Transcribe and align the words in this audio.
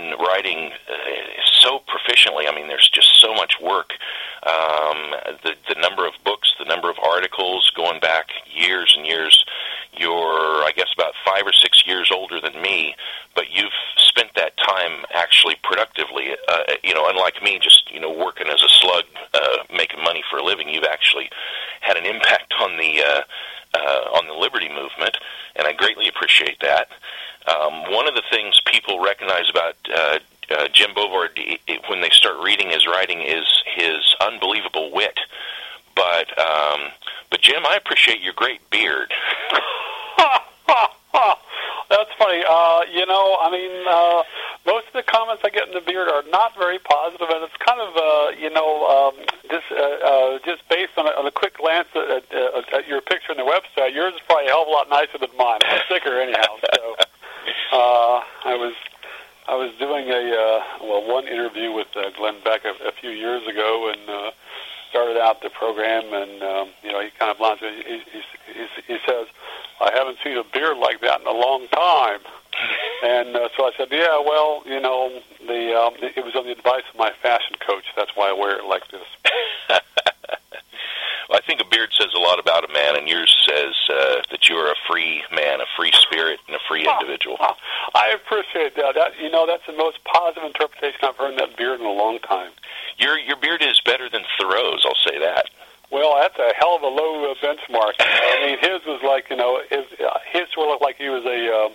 Been 0.00 0.18
writing 0.18 0.70
uh, 0.88 0.94
so 1.60 1.80
proficiently. 1.88 2.48
I 2.48 2.54
mean, 2.54 2.68
there's 2.68 2.88
just 2.92 3.20
so 3.20 3.34
much 3.34 3.54
work. 3.62 3.92
Um, 4.42 5.14
the 5.44 5.54
the 5.68 5.80
number 5.80 6.06
of 6.06 6.14
books, 6.24 6.52
the 6.58 6.64
number 6.64 6.90
of 6.90 6.96
articles, 7.04 7.70
going 7.76 8.00
back 8.00 8.26
years 8.52 8.94
and 8.96 9.06
years. 9.06 9.44
You're, 9.92 10.64
I 10.64 10.70
guess, 10.74 10.86
about 10.94 11.14
five 11.26 11.42
or 11.44 11.52
six 11.52 11.84
years 11.84 12.10
older 12.14 12.40
than 12.40 12.62
me, 12.62 12.94
but 13.34 13.50
you've 13.50 13.74
spent 13.96 14.30
that 14.36 14.56
time 14.56 15.04
actually 15.12 15.56
productively. 15.62 16.28
Uh, 16.48 16.62
you 16.84 16.94
know, 16.94 17.08
unlike 17.08 17.42
me, 17.42 17.58
just 17.58 17.90
you 17.92 18.00
know, 18.00 18.10
working 18.10 18.46
as 18.46 18.62
a 18.62 18.68
slug, 18.68 19.04
uh, 19.34 19.56
making 19.74 20.02
money 20.02 20.22
for 20.30 20.38
a 20.38 20.44
living. 20.44 20.68
You've 20.68 20.84
actually 20.90 21.28
had 21.80 21.96
an 21.96 22.06
impact 22.06 22.54
on 22.60 22.76
the. 22.76 23.02
Uh, 23.02 23.22
uh, 23.72 24.18
on 24.18 24.26
the 24.26 24.34
liberty 24.34 24.68
movement, 24.68 25.16
and 25.54 25.64
I 25.64 25.72
greatly 25.72 26.08
appreciate 26.08 26.58
that. 26.60 26.88
Um, 27.46 27.92
one 27.92 28.06
of 28.06 28.14
the 28.14 28.22
things 28.30 28.60
people 28.66 29.00
recognize 29.00 29.48
about 29.48 29.76
uh, 29.92 30.18
uh, 30.50 30.68
Jim 30.72 30.90
Bovard 30.94 31.38
when 31.88 32.00
they 32.00 32.10
start 32.10 32.36
reading 32.42 32.70
his 32.70 32.86
writing 32.86 33.22
is 33.22 33.46
his 33.74 34.14
unbelievable 34.20 34.90
wit. 34.92 35.18
But 35.94 36.38
um, 36.38 36.90
but 37.30 37.40
Jim, 37.40 37.64
I 37.66 37.76
appreciate 37.76 38.20
your 38.20 38.34
great 38.34 38.68
beard. 38.70 39.12
That's 41.90 42.10
funny. 42.16 42.44
Uh, 42.48 42.80
you 42.92 43.04
know, 43.04 43.36
I 43.42 43.50
mean, 43.50 43.84
uh, 43.86 44.22
most 44.64 44.86
of 44.86 44.92
the 44.94 45.02
comments 45.02 45.42
I 45.44 45.50
get 45.50 45.66
in 45.66 45.74
the 45.74 45.80
beard 45.80 46.08
are 46.08 46.22
not 46.30 46.56
very 46.56 46.78
positive, 46.78 47.28
and 47.28 47.42
it's 47.42 47.56
kind 47.58 47.80
of, 47.80 47.96
uh, 47.96 48.30
you 48.38 48.48
know, 48.48 48.86
um, 48.86 49.14
just 49.50 49.66
uh, 49.72 49.98
uh, 49.98 50.38
just 50.46 50.62
based 50.68 50.94
on 50.96 51.08
a, 51.08 51.10
on 51.18 51.26
a 51.26 51.32
quick 51.32 51.58
glance 51.58 51.88
at, 51.96 52.24
at, 52.30 52.72
at 52.72 52.86
your 52.86 53.00
picture 53.00 53.32
on 53.32 53.38
the 53.38 53.48
website. 53.48 53.92
Yours 53.92 54.14
is 54.14 54.20
probably 54.26 54.46
a 54.46 54.50
hell 54.50 54.62
of 54.62 54.68
a 54.68 54.70
lot 54.70 54.88
nicer 54.88 55.18
than 55.18 55.34
mine. 55.36 55.58
I'm 55.66 55.82
thicker 55.88 56.20
anyhow. 56.20 56.54
So 56.62 56.94
uh, 57.72 58.20
I 58.44 58.56
was 58.56 58.74
I 59.48 59.54
was 59.56 59.72
doing 59.78 60.08
a 60.10 60.22
uh, 60.30 60.86
well 60.86 61.06
one 61.06 61.26
interview 61.26 61.72
with 61.72 61.88
uh, 61.96 62.10
Glenn 62.16 62.36
Beck 62.44 62.64
a, 62.64 62.88
a 62.88 62.92
few 62.92 63.10
years 63.10 63.46
ago, 63.46 63.92
and 63.92 64.08
uh, 64.08 64.30
started 64.90 65.16
out 65.16 65.42
the 65.42 65.50
program, 65.50 66.12
and 66.12 66.42
um, 66.42 66.68
you 66.82 66.92
know 66.92 67.00
he 67.00 67.10
kind 67.18 67.30
of 67.30 67.40
launches. 67.40 67.68
He, 67.86 67.98
he, 67.98 68.20
he, 68.54 68.94
he 68.94 68.98
says, 69.06 69.26
"I 69.80 69.90
haven't 69.94 70.18
seen 70.22 70.36
a 70.36 70.44
beard 70.44 70.78
like 70.78 71.00
that 71.00 71.20
in 71.20 71.26
a 71.26 71.32
long 71.32 71.66
time." 71.68 72.20
And 73.02 73.34
uh, 73.34 73.48
so 73.56 73.64
I 73.64 73.70
said, 73.78 73.88
"Yeah, 73.90 74.20
well, 74.20 74.62
you 74.66 74.78
know, 74.78 75.22
the 75.46 75.72
um, 75.72 75.94
it 76.02 76.22
was 76.22 76.36
on 76.36 76.44
the 76.44 76.52
advice 76.52 76.82
of 76.92 76.98
my 76.98 77.10
fashion 77.22 77.56
coach. 77.66 77.84
That's 77.96 78.10
why 78.14 78.28
I 78.28 78.32
wear 78.34 78.58
it 78.58 78.66
like 78.66 78.82
this." 78.88 79.80
I 81.32 81.40
think 81.40 81.60
a 81.60 81.64
beard 81.64 81.90
says 81.96 82.10
a 82.14 82.18
lot 82.18 82.38
about 82.38 82.68
a 82.68 82.72
man, 82.72 82.96
and 82.96 83.08
yours 83.08 83.30
says 83.46 83.74
uh, 83.88 84.22
that 84.30 84.48
you 84.48 84.56
are 84.56 84.72
a 84.72 84.78
free 84.88 85.22
man, 85.30 85.60
a 85.60 85.66
free 85.76 85.92
spirit, 85.92 86.40
and 86.46 86.56
a 86.56 86.58
free 86.68 86.86
individual. 86.88 87.36
Oh, 87.40 87.54
oh, 87.54 87.90
I 87.94 88.10
appreciate 88.10 88.74
that. 88.76 88.94
That 88.94 89.18
you 89.20 89.30
know, 89.30 89.46
that's 89.46 89.66
the 89.66 89.76
most 89.76 90.02
positive 90.04 90.44
interpretation 90.44 90.98
I've 91.02 91.16
heard 91.16 91.30
in 91.32 91.36
that 91.36 91.56
beard 91.56 91.80
in 91.80 91.86
a 91.86 91.92
long 91.92 92.18
time. 92.18 92.50
Your 92.98 93.18
your 93.18 93.36
beard 93.36 93.62
is 93.62 93.80
better 93.84 94.08
than 94.10 94.22
Thoreau's. 94.38 94.84
I'll 94.84 94.98
say 95.06 95.18
that. 95.20 95.46
Well, 95.90 96.18
that's 96.20 96.38
a 96.38 96.52
hell 96.56 96.76
of 96.76 96.82
a 96.82 96.86
low 96.86 97.30
uh, 97.30 97.34
benchmark. 97.42 97.94
I 97.98 98.46
mean, 98.46 98.58
his 98.58 98.84
was 98.86 99.00
like 99.02 99.30
you 99.30 99.36
know, 99.36 99.60
his 99.70 99.86
uh, 100.00 100.18
his 100.32 100.50
sort 100.54 100.66
of 100.66 100.72
looked 100.72 100.82
like 100.82 100.96
he 100.96 101.08
was 101.08 101.24
a. 101.24 101.54
Uh, 101.54 101.70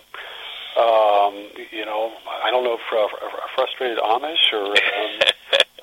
um, 0.76 1.32
you 1.72 1.86
know, 1.86 2.12
I 2.44 2.50
don't 2.50 2.62
know 2.62 2.74
if 2.74 2.80
uh, 2.92 2.98
a 2.98 3.48
frustrated 3.54 3.96
Amish 3.96 4.52
or 4.52 4.76
um, 4.76 5.20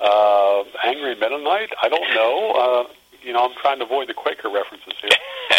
uh, 0.00 0.62
angry 0.84 1.16
Mennonite. 1.16 1.72
I 1.82 1.88
don't 1.88 2.14
know. 2.14 2.52
Uh, 2.52 2.92
you 3.24 3.32
know, 3.32 3.44
I'm 3.44 3.54
trying 3.60 3.78
to 3.78 3.84
avoid 3.84 4.08
the 4.08 4.14
Quaker 4.14 4.48
references 4.48 4.92
here. 5.00 5.10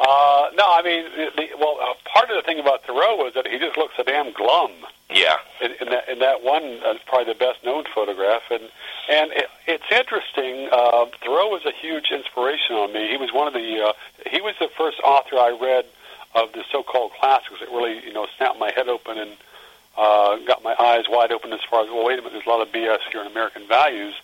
uh, 0.00 0.50
no, 0.54 0.64
I 0.66 0.82
mean, 0.84 1.04
the, 1.16 1.30
the, 1.36 1.48
well, 1.58 1.78
uh, 1.80 1.94
part 2.12 2.30
of 2.30 2.36
the 2.36 2.42
thing 2.42 2.58
about 2.58 2.84
Thoreau 2.84 3.16
was 3.16 3.34
that 3.34 3.46
he 3.46 3.58
just 3.58 3.76
looks 3.76 3.94
so 3.96 4.02
damn 4.02 4.32
glum. 4.32 4.72
Yeah. 5.10 5.36
In, 5.60 5.72
in 5.80 5.88
that 5.90 6.08
in 6.08 6.18
that 6.20 6.42
one, 6.42 6.80
uh, 6.84 6.94
probably 7.06 7.32
the 7.32 7.38
best 7.38 7.62
known 7.64 7.84
photograph, 7.94 8.42
and 8.50 8.62
and 9.10 9.30
it, 9.32 9.46
it's 9.66 9.84
interesting. 9.90 10.68
Uh, 10.72 11.06
Thoreau 11.22 11.48
was 11.48 11.66
a 11.66 11.72
huge 11.72 12.10
inspiration 12.10 12.76
on 12.76 12.92
me. 12.92 13.08
He 13.08 13.18
was 13.18 13.30
one 13.32 13.46
of 13.46 13.52
the 13.52 13.88
uh, 13.88 13.92
he 14.30 14.40
was 14.40 14.54
the 14.58 14.68
first 14.76 15.00
author 15.04 15.36
I 15.36 15.56
read 15.60 15.84
of 16.34 16.52
the 16.52 16.64
so-called 16.72 17.12
classics 17.20 17.60
that 17.60 17.68
really 17.68 18.02
you 18.04 18.12
know 18.12 18.26
snapped 18.38 18.58
my 18.58 18.72
head 18.72 18.88
open 18.88 19.18
and 19.18 19.32
uh, 19.98 20.36
got 20.46 20.62
my 20.62 20.74
eyes 20.80 21.04
wide 21.08 21.30
open 21.30 21.52
as 21.52 21.60
far 21.68 21.84
as 21.84 21.90
well. 21.90 22.06
Wait 22.06 22.18
a 22.18 22.22
minute, 22.22 22.32
there's 22.32 22.46
a 22.46 22.48
lot 22.48 22.66
of 22.66 22.72
BS 22.72 23.00
here 23.10 23.20
in 23.20 23.26
American 23.26 23.68
values. 23.68 24.14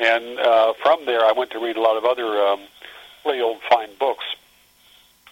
And 0.00 0.38
uh, 0.38 0.72
from 0.82 1.04
there, 1.04 1.20
I 1.24 1.32
went 1.32 1.50
to 1.50 1.58
read 1.58 1.76
a 1.76 1.80
lot 1.80 1.96
of 1.96 2.04
other 2.04 2.24
um, 2.24 2.60
really 3.24 3.40
old 3.40 3.60
fine 3.68 3.90
books. 3.98 4.24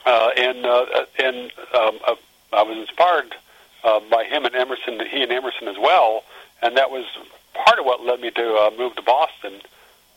Uh, 0.05 0.31
and 0.37 0.65
uh, 0.65 0.87
and 1.19 1.51
um, 1.75 1.99
uh, 2.07 2.15
I 2.53 2.63
was 2.63 2.77
inspired 2.77 3.35
uh, 3.83 4.01
by 4.11 4.25
him 4.25 4.45
and 4.45 4.55
Emerson, 4.55 5.01
he 5.11 5.23
and 5.23 5.33
Emerson 5.33 5.69
as 5.69 5.77
well. 5.79 6.23
And 6.63 6.77
that 6.77 6.91
was 6.91 7.07
part 7.55 7.79
of 7.79 7.85
what 7.85 8.05
led 8.05 8.21
me 8.21 8.31
to 8.31 8.55
uh, 8.57 8.71
move 8.77 8.95
to 8.97 9.03
Boston 9.03 9.61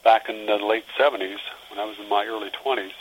back 0.03 0.29
in 0.29 0.45
the 0.47 0.57
late 0.57 0.85
70s 0.99 1.39
when 1.69 1.79
I 1.79 1.85
was 1.85 1.97
in 1.99 2.09
my 2.09 2.25
early 2.25 2.49
20s. 2.49 2.91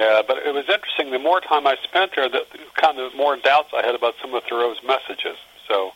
Uh, 0.00 0.22
but 0.26 0.38
it 0.38 0.54
was 0.54 0.68
interesting. 0.68 1.10
The 1.10 1.18
more 1.18 1.40
time 1.40 1.66
I 1.66 1.76
spent 1.84 2.12
there, 2.16 2.28
the 2.28 2.46
kind 2.74 2.98
of 2.98 3.14
more 3.14 3.36
doubts 3.36 3.70
I 3.74 3.84
had 3.84 3.94
about 3.94 4.14
some 4.20 4.34
of 4.34 4.44
Thoreau's 4.44 4.78
messages. 4.86 5.36
So, 5.68 5.92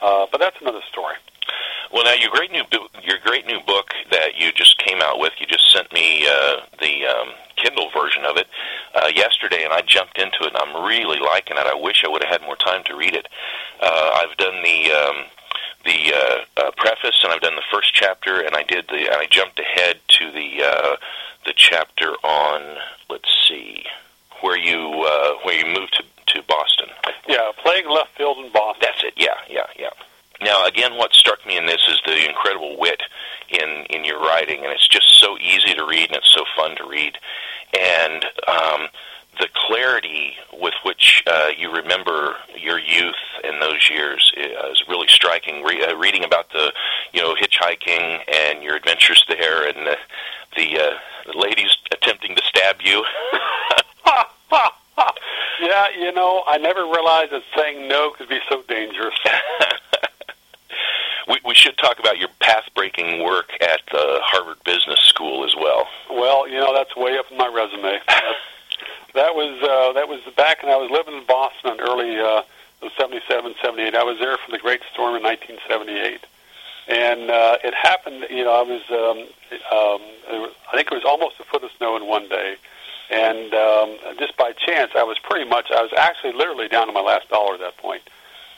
uh, 0.00 0.26
but 0.30 0.38
that's 0.38 0.60
another 0.60 0.82
story. 0.90 1.14
Well, 1.92 2.04
now 2.04 2.12
your 2.14 2.30
great 2.30 2.52
new 2.52 2.64
your 3.02 3.18
great 3.24 3.46
new 3.46 3.60
book 3.66 3.94
that 4.10 4.36
you 4.36 4.52
just 4.52 4.78
came 4.78 5.00
out 5.00 5.18
with, 5.18 5.32
you 5.40 5.46
just 5.46 5.72
sent 5.72 5.92
me 5.92 6.26
uh, 6.28 6.60
the 6.80 7.06
um, 7.06 7.28
Kindle 7.56 7.90
version 7.90 8.24
of 8.24 8.36
it 8.36 8.46
uh, 8.94 9.10
yesterday, 9.14 9.64
and 9.64 9.72
I 9.72 9.82
jumped 9.82 10.18
into 10.18 10.42
it, 10.42 10.54
and 10.54 10.56
I'm 10.56 10.84
really 10.86 11.18
liking 11.18 11.56
it. 11.56 11.66
I 11.66 11.74
wish 11.74 12.04
I 12.04 12.08
would 12.08 12.22
have 12.22 12.40
had 12.40 12.42
more 12.42 12.56
time 12.56 12.84
to 12.84 12.96
read 12.96 13.14
it. 13.14 13.26
Uh, 13.80 14.20
I've 14.20 14.36
done 14.36 14.62
the 14.62 14.92
um, 14.92 15.24
the 15.84 16.14
uh, 16.14 16.62
uh, 16.62 16.70
preface, 16.76 17.20
and 17.24 17.32
I've 17.32 17.40
done 17.40 17.56
the 17.56 17.62
first 17.72 17.94
chapter, 17.94 18.40
and 18.40 18.54
I 18.54 18.62
did 18.64 18.86
the 18.88 19.10
I 19.10 19.26
jumped 19.30 19.58
ahead 19.58 19.98
to 20.18 20.30
the 20.30 20.62
uh, 20.64 20.96
the 21.46 21.54
chapter 21.56 22.12
on, 22.22 22.78
let's 23.08 23.34
see, 23.48 23.84
where 24.42 24.58
you 24.58 25.04
uh, 25.06 25.34
where 25.42 25.54
you 25.54 25.66
moved 25.66 25.94
to 25.94 26.04
to 26.34 26.42
Boston. 26.46 26.88
Yeah, 27.26 27.50
playing 27.62 27.88
left 27.88 28.16
field 28.16 28.38
in 28.38 28.52
Boston. 28.52 28.82
That's 28.82 29.04
it. 29.04 29.14
Yeah, 29.16 29.36
yeah, 29.48 29.66
yeah. 29.78 29.90
Now, 30.40 30.66
again, 30.66 30.96
what 30.96 31.12
struck 31.12 31.44
me 31.46 31.56
in 31.56 31.66
this 31.66 31.82
is 31.88 32.00
the 32.06 32.28
incredible 32.28 32.78
wit 32.78 33.02
in 33.48 33.86
in 33.90 34.04
your 34.04 34.20
writing, 34.20 34.64
and 34.64 34.72
it's 34.72 34.88
just 34.88 35.18
so 35.20 35.36
easy 35.38 35.74
to 35.74 35.84
read 35.84 36.08
and 36.08 36.16
it's 36.16 36.32
so 36.32 36.44
fun 36.56 36.76
to 36.76 36.86
read, 36.86 37.18
and 37.74 38.24
um, 38.46 38.88
the 39.38 39.48
clarity 39.54 40.34
with 40.52 40.74
which 40.84 41.22
uh, 41.26 41.48
you 41.56 41.72
remember 41.72 42.36
your 42.56 42.78
youth 42.78 43.14
and 43.44 43.62
those 43.62 43.88
years 43.90 44.32
is 44.36 44.82
really 44.88 45.06
striking. 45.08 45.62
Re- 45.62 45.84
uh, 45.84 45.96
reading 45.96 46.24
about 46.24 46.50
the, 46.50 46.72
you 47.12 47.22
know, 47.22 47.34
hitchhiking 47.34 48.20
and 48.32 48.62
your 48.62 48.76
adventures 48.76 49.24
there, 49.28 49.68
and 49.68 49.86
the 49.86 49.96
the, 50.56 50.78
uh, 50.78 50.90
the 51.26 51.38
ladies 51.38 51.76
attempting 51.92 52.34
to 52.34 52.42
stab 52.42 52.76
you. 52.82 53.04
yeah, 55.60 55.86
you 55.96 56.12
know, 56.12 56.42
I 56.46 56.58
never 56.58 56.82
realized 56.82 57.32
that 57.32 57.42
saying 57.56 57.86
no 57.86 58.10
could 58.16 58.28
be 58.28 58.40
so 58.48 58.62
dangerous. 58.68 59.14
we, 61.28 61.38
we 61.44 61.54
should 61.54 61.76
talk 61.78 61.98
about 61.98 62.18
your 62.18 62.28
path-breaking 62.40 63.22
work 63.22 63.50
at 63.60 63.80
the 63.90 64.18
Harvard 64.22 64.58
Business 64.64 65.00
School 65.00 65.44
as 65.44 65.54
well. 65.54 65.86
Well, 66.10 66.48
you 66.48 66.58
know, 66.58 66.74
that's 66.74 66.96
way 66.96 67.18
up 67.18 67.30
in 67.30 67.36
my 67.36 67.48
resume. 67.48 68.00
that 69.14 69.34
was 69.34 69.62
uh, 69.62 69.92
that 69.92 70.08
was 70.08 70.20
back 70.36 70.62
when 70.62 70.72
I 70.72 70.76
was 70.76 70.90
living 70.90 71.14
in 71.14 71.26
Boston 71.26 71.72
in 71.72 71.80
early 71.80 72.18
uh, 72.18 72.42
77, 72.96 73.54
78. 73.62 73.94
I 73.94 74.02
was 74.04 74.18
there 74.18 74.36
for 74.38 74.50
the 74.50 74.58
Great 74.58 74.80
Storm 74.92 75.16
in 75.16 75.22
1978, 75.22 76.24
and 76.88 77.30
uh, 77.30 77.58
it 77.64 77.74
happened. 77.74 78.26
You 78.30 78.44
know, 78.44 78.54
I 78.54 78.62
was 78.62 78.82
um, 78.90 79.18
um, 79.70 80.48
I 80.72 80.76
think 80.76 80.90
it 80.90 80.94
was 80.94 81.04
almost 81.04 81.40
a 81.40 81.44
foot 81.44 81.64
of 81.64 81.70
snow 81.76 81.96
in 81.96 82.06
one 82.06 82.28
day, 82.28 82.56
and 83.10 83.52
um, 83.54 83.96
just 84.18 84.36
by 84.36 84.52
chance, 84.52 84.92
I 84.94 85.02
was 85.02 85.18
pretty 85.18 85.48
much 85.48 85.70
I 85.70 85.82
was 85.82 85.92
actually 85.96 86.32
literally 86.32 86.68
down 86.68 86.86
to 86.86 86.92
my 86.92 87.02
last 87.02 87.28
dollar 87.28 87.54
at 87.54 87.60
that 87.60 87.76
point. 87.76 88.02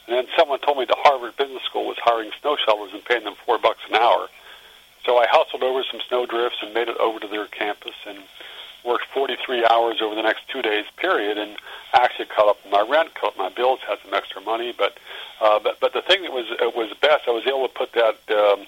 And 0.06 0.16
then 0.16 0.26
someone 0.36 0.58
told 0.60 0.78
me 0.78 0.84
the 0.84 0.96
Harvard 0.98 1.36
Business 1.36 1.62
School 1.64 1.86
was 1.86 1.96
hiring 1.98 2.30
snow 2.40 2.56
shovelers 2.64 2.92
and 2.92 3.04
paying 3.04 3.24
them 3.24 3.34
four 3.46 3.58
bucks 3.58 3.80
an 3.88 3.96
hour. 3.96 4.28
So 5.04 5.18
I 5.18 5.26
hustled 5.30 5.62
over 5.62 5.82
some 5.90 6.00
snow 6.08 6.26
drifts 6.26 6.58
and 6.62 6.74
made 6.74 6.88
it 6.88 6.96
over 6.98 7.20
to 7.20 7.28
their 7.28 7.46
campus 7.46 7.94
and 8.06 8.18
worked 8.84 9.06
43 9.12 9.64
hours 9.66 10.00
over 10.02 10.14
the 10.14 10.22
next 10.22 10.48
two 10.48 10.62
days 10.62 10.84
period, 10.96 11.38
and 11.38 11.56
actually 11.92 12.26
cut 12.26 12.48
up 12.48 12.58
my 12.70 12.80
rent, 12.80 13.14
cut 13.14 13.28
up 13.28 13.38
my 13.38 13.48
bills, 13.50 13.80
had 13.86 13.98
some 14.04 14.14
extra 14.14 14.40
money. 14.40 14.72
But 14.76 14.98
uh, 15.40 15.58
but 15.58 15.80
but 15.80 15.92
the 15.92 16.02
thing 16.02 16.22
that 16.22 16.32
was 16.32 16.46
uh, 16.60 16.70
was 16.74 16.92
best, 17.00 17.24
I 17.26 17.30
was 17.30 17.46
able 17.46 17.68
to 17.68 17.74
put 17.74 17.92
that 17.92 18.16
um, 18.30 18.66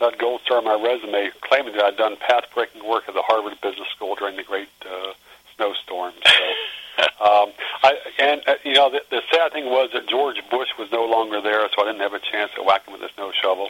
that 0.00 0.18
gold 0.18 0.40
star 0.44 0.58
on 0.58 0.64
my 0.64 0.74
resume, 0.74 1.30
claiming 1.40 1.74
that 1.74 1.84
I'd 1.84 1.96
done 1.96 2.16
path-breaking 2.16 2.86
work 2.86 3.04
at 3.08 3.14
the 3.14 3.22
Harvard 3.22 3.60
Business 3.60 3.88
School 3.94 4.14
during 4.16 4.36
the 4.36 4.42
great 4.42 4.68
uh, 4.84 5.12
snowstorm. 5.56 6.14
So. 6.24 6.32
um, 7.20 7.50
I, 7.82 7.98
and 8.18 8.42
uh, 8.46 8.54
you 8.64 8.74
know, 8.74 8.90
the, 8.90 9.02
the 9.10 9.22
sad 9.32 9.52
thing 9.52 9.66
was 9.66 9.90
that 9.92 10.08
George 10.08 10.40
Bush 10.50 10.68
was 10.78 10.90
no 10.92 11.04
longer 11.04 11.40
there, 11.40 11.66
so 11.74 11.82
I 11.82 11.86
didn't 11.86 12.00
have 12.00 12.14
a 12.14 12.20
chance 12.20 12.52
to 12.56 12.62
whack 12.62 12.86
him 12.86 12.92
with 12.92 13.02
a 13.02 13.12
snow 13.14 13.32
shovel. 13.32 13.68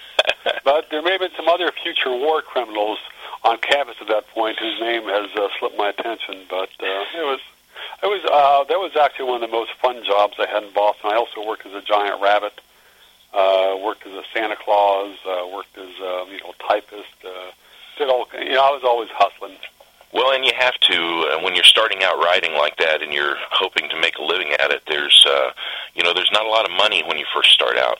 but 0.64 0.90
there 0.90 1.02
may 1.02 1.12
have 1.12 1.20
been 1.20 1.36
some 1.36 1.48
other 1.48 1.72
future 1.82 2.10
war 2.10 2.42
criminals 2.42 2.98
on 3.44 3.58
campus 3.58 3.96
at 4.00 4.08
that 4.08 4.28
point 4.28 4.58
whose 4.58 4.78
name 4.80 5.04
has 5.04 5.30
uh, 5.36 5.48
slipped 5.58 5.78
my 5.78 5.88
attention. 5.88 6.44
But 6.48 6.70
uh, 6.80 7.04
it 7.16 7.24
was 7.24 7.40
it 8.02 8.06
was 8.06 8.24
uh, 8.24 8.64
that 8.64 8.78
was 8.78 8.92
actually 8.96 9.26
one 9.26 9.42
of 9.42 9.50
the 9.50 9.56
most 9.56 9.72
fun 9.80 10.04
jobs 10.04 10.34
I 10.38 10.46
had 10.46 10.64
in 10.64 10.72
Boston. 10.72 11.10
I 11.12 11.16
also 11.16 11.46
worked 11.46 11.66
as 11.66 11.72
a 11.72 11.82
giant 11.82 12.20
rabbit, 12.20 12.60
uh, 13.32 13.76
worked 13.82 14.06
as 14.06 14.12
a 14.12 14.22
Santa 14.32 14.56
Claus, 14.56 15.16
uh, 15.26 15.46
worked 15.52 15.76
as 15.76 15.90
uh, 16.00 16.24
you 16.28 16.40
know 16.40 16.54
typist. 16.68 17.16
Uh, 17.24 17.52
did 17.98 18.08
all 18.08 18.26
you 18.38 18.52
know? 18.52 18.64
I 18.64 18.70
was 18.70 18.84
always 18.84 19.08
hustling. 19.12 19.56
Well, 20.12 20.32
and 20.32 20.44
you 20.44 20.52
have 20.58 20.74
to 20.74 20.94
uh, 20.94 21.42
when 21.42 21.54
you're 21.54 21.64
starting 21.64 22.02
out 22.02 22.18
writing 22.18 22.54
like 22.54 22.76
that, 22.78 23.02
and 23.02 23.12
you're 23.12 23.36
hoping 23.50 23.88
to 23.90 24.00
make 24.00 24.18
a 24.18 24.22
living 24.22 24.52
at 24.58 24.70
it. 24.70 24.82
There's, 24.88 25.24
uh, 25.28 25.50
you 25.94 26.02
know, 26.02 26.12
there's 26.12 26.30
not 26.32 26.44
a 26.44 26.48
lot 26.48 26.64
of 26.64 26.72
money 26.72 27.02
when 27.06 27.16
you 27.16 27.26
first 27.32 27.50
start 27.50 27.76
out. 27.76 27.98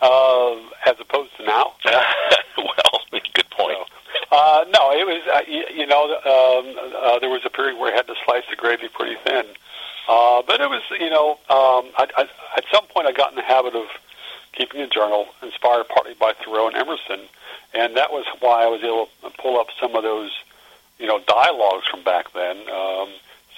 uh, 0.00 0.56
as 0.86 0.94
opposed 1.00 1.36
to 1.36 1.44
now. 1.44 1.72
well, 2.56 3.00
good 3.34 3.50
point. 3.50 3.76
So, 3.78 4.36
uh, 4.36 4.64
no, 4.72 4.92
it 4.92 5.06
was 5.06 5.22
uh, 5.32 5.40
you, 5.48 5.64
you 5.74 5.86
know 5.86 6.04
um, 6.04 6.92
uh, 6.96 7.18
there 7.18 7.30
was 7.30 7.42
a 7.44 7.50
period 7.50 7.78
where 7.78 7.92
I 7.92 7.96
had 7.96 8.06
to 8.06 8.14
slice 8.24 8.44
the 8.50 8.56
gravy 8.56 8.88
pretty 8.88 9.16
thin, 9.24 9.44
uh, 10.08 10.42
but 10.46 10.60
it 10.60 10.70
was 10.70 10.82
you 11.00 11.10
know 11.10 11.32
um, 11.50 11.90
I, 11.96 12.06
I, 12.16 12.28
at 12.56 12.64
some 12.72 12.86
point 12.86 13.06
I 13.06 13.12
got 13.12 13.30
in 13.30 13.36
the 13.36 13.42
habit 13.42 13.74
of 13.74 13.86
keeping 14.52 14.80
a 14.80 14.88
journal, 14.88 15.26
inspired 15.42 15.88
partly 15.88 16.14
by 16.14 16.32
Thoreau 16.44 16.68
and 16.68 16.76
Emerson, 16.76 17.20
and 17.74 17.96
that 17.96 18.12
was 18.12 18.24
why 18.40 18.64
I 18.64 18.66
was 18.66 18.82
able 18.82 19.08
to 19.22 19.36
pull 19.40 19.58
up 19.58 19.68
some 19.80 19.94
of 19.94 20.02
those 20.02 20.30
you 20.98 21.06
know 21.06 21.20
dialogues 21.26 21.86
from 21.90 22.02
back 22.04 22.32
then. 22.32 22.56
Um, 22.68 23.08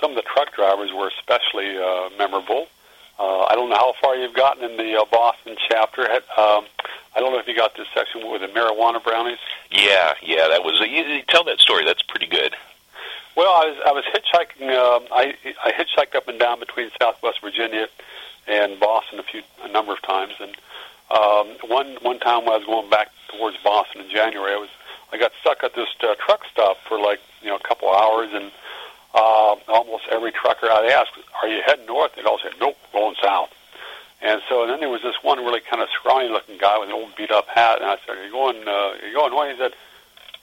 some 0.01 0.11
of 0.13 0.17
the 0.17 0.23
truck 0.23 0.55
drivers 0.55 0.91
were 0.93 1.09
especially 1.19 1.77
uh, 1.77 2.11
memorable. 2.19 2.69
Uh, 3.19 3.45
I 3.45 3.55
don't 3.55 3.69
know 3.69 3.77
how 3.77 3.93
far 4.01 4.17
you've 4.17 4.35
gotten 4.35 4.65
in 4.65 4.79
the 4.79 4.99
uh, 4.99 5.05
Boston 5.13 5.57
chapter. 5.69 6.03
Um, 6.11 6.65
I 7.15 7.21
don't 7.21 7.33
know 7.33 7.39
if 7.39 7.47
you 7.47 7.55
got 7.55 7.77
this 7.77 7.87
section 7.93 8.31
with 8.31 8.41
the 8.41 8.49
marijuana 8.49 9.03
brownies. 9.03 9.39
Yeah, 9.71 10.15
yeah, 10.23 10.49
that 10.49 10.65
was. 10.65 10.81
You, 10.81 11.05
you 11.05 11.23
tell 11.29 11.45
that 11.45 11.61
story. 11.61 11.85
That's 11.85 12.03
pretty 12.03 12.27
good. 12.27 12.57
Well, 13.37 13.53
I 13.53 13.67
was 13.67 13.77
I 13.87 13.93
was 13.93 14.05
hitchhiking. 14.05 14.69
Uh, 14.71 15.01
I 15.13 15.35
I 15.65 15.73
hitchhiked 15.73 16.15
up 16.15 16.29
and 16.29 16.39
down 16.39 16.61
between 16.61 16.91
Southwest 17.01 17.41
Virginia 17.43 17.89
and 18.49 18.81
Boston 18.81 19.19
a 19.19 19.23
few 19.23 19.43
a 19.63 19.69
number 19.69 19.93
of 19.93 20.03
times, 20.03 20.35
and 20.41 20.57
um, 21.11 21.69
one 21.69 21.97
one 22.03 22.19
time 22.21 22.45
when 22.45 22.55
I 22.55 22.59
was 22.59 22.67
going 22.67 22.91
back 22.91 23.09
towards 23.29 23.57
Boston 23.63 24.03
in 24.03 24.11
January, 24.11 24.53
I 24.55 24.57
was 24.57 24.71
I 25.13 25.19
got 25.19 25.33
stuck 25.41 25.63
at 25.63 25.75
this 25.75 25.89
uh, 26.03 26.15
truck 26.25 26.41
stop 26.51 26.79
for 26.89 26.99
like 26.99 27.21
you 27.43 27.49
know 27.49 27.57
a 27.57 27.69
couple 27.69 27.89
hours, 27.91 28.31
and 28.33 28.51
uh, 29.15 29.57
almost 29.69 30.00
every 30.11 30.33
trucker 30.33 30.67
I'd 30.71 30.91
ask, 30.91 31.11
"Are 31.43 31.49
you 31.49 31.63
heading 31.65 31.87
north?" 31.87 32.15
They'd 32.15 32.27
all 32.27 32.39
say, 32.39 32.51
"Nope, 32.61 32.77
going 32.93 33.17
south." 33.23 33.51
And 34.23 34.43
so 34.49 34.63
and 34.63 34.71
then 34.71 34.81
there 34.81 34.89
was 34.89 35.03
this 35.03 35.23
one 35.23 35.39
really 35.39 35.61
kind 35.61 35.83
of 35.83 35.89
scrawny-looking 35.91 36.59
guy 36.59 36.79
with 36.79 36.89
an 36.89 36.95
old 36.95 37.17
beat-up 37.17 37.49
hat, 37.49 37.81
and 37.81 37.91
I 37.91 37.97
said, 38.07 38.19
"Are 38.19 38.25
you 38.25 38.31
going? 38.31 38.67
Uh, 38.67 38.97
are 39.01 39.07
you 39.07 39.15
going 39.15 39.35
where?" 39.35 39.51
He 39.51 39.59
said, 39.59 39.73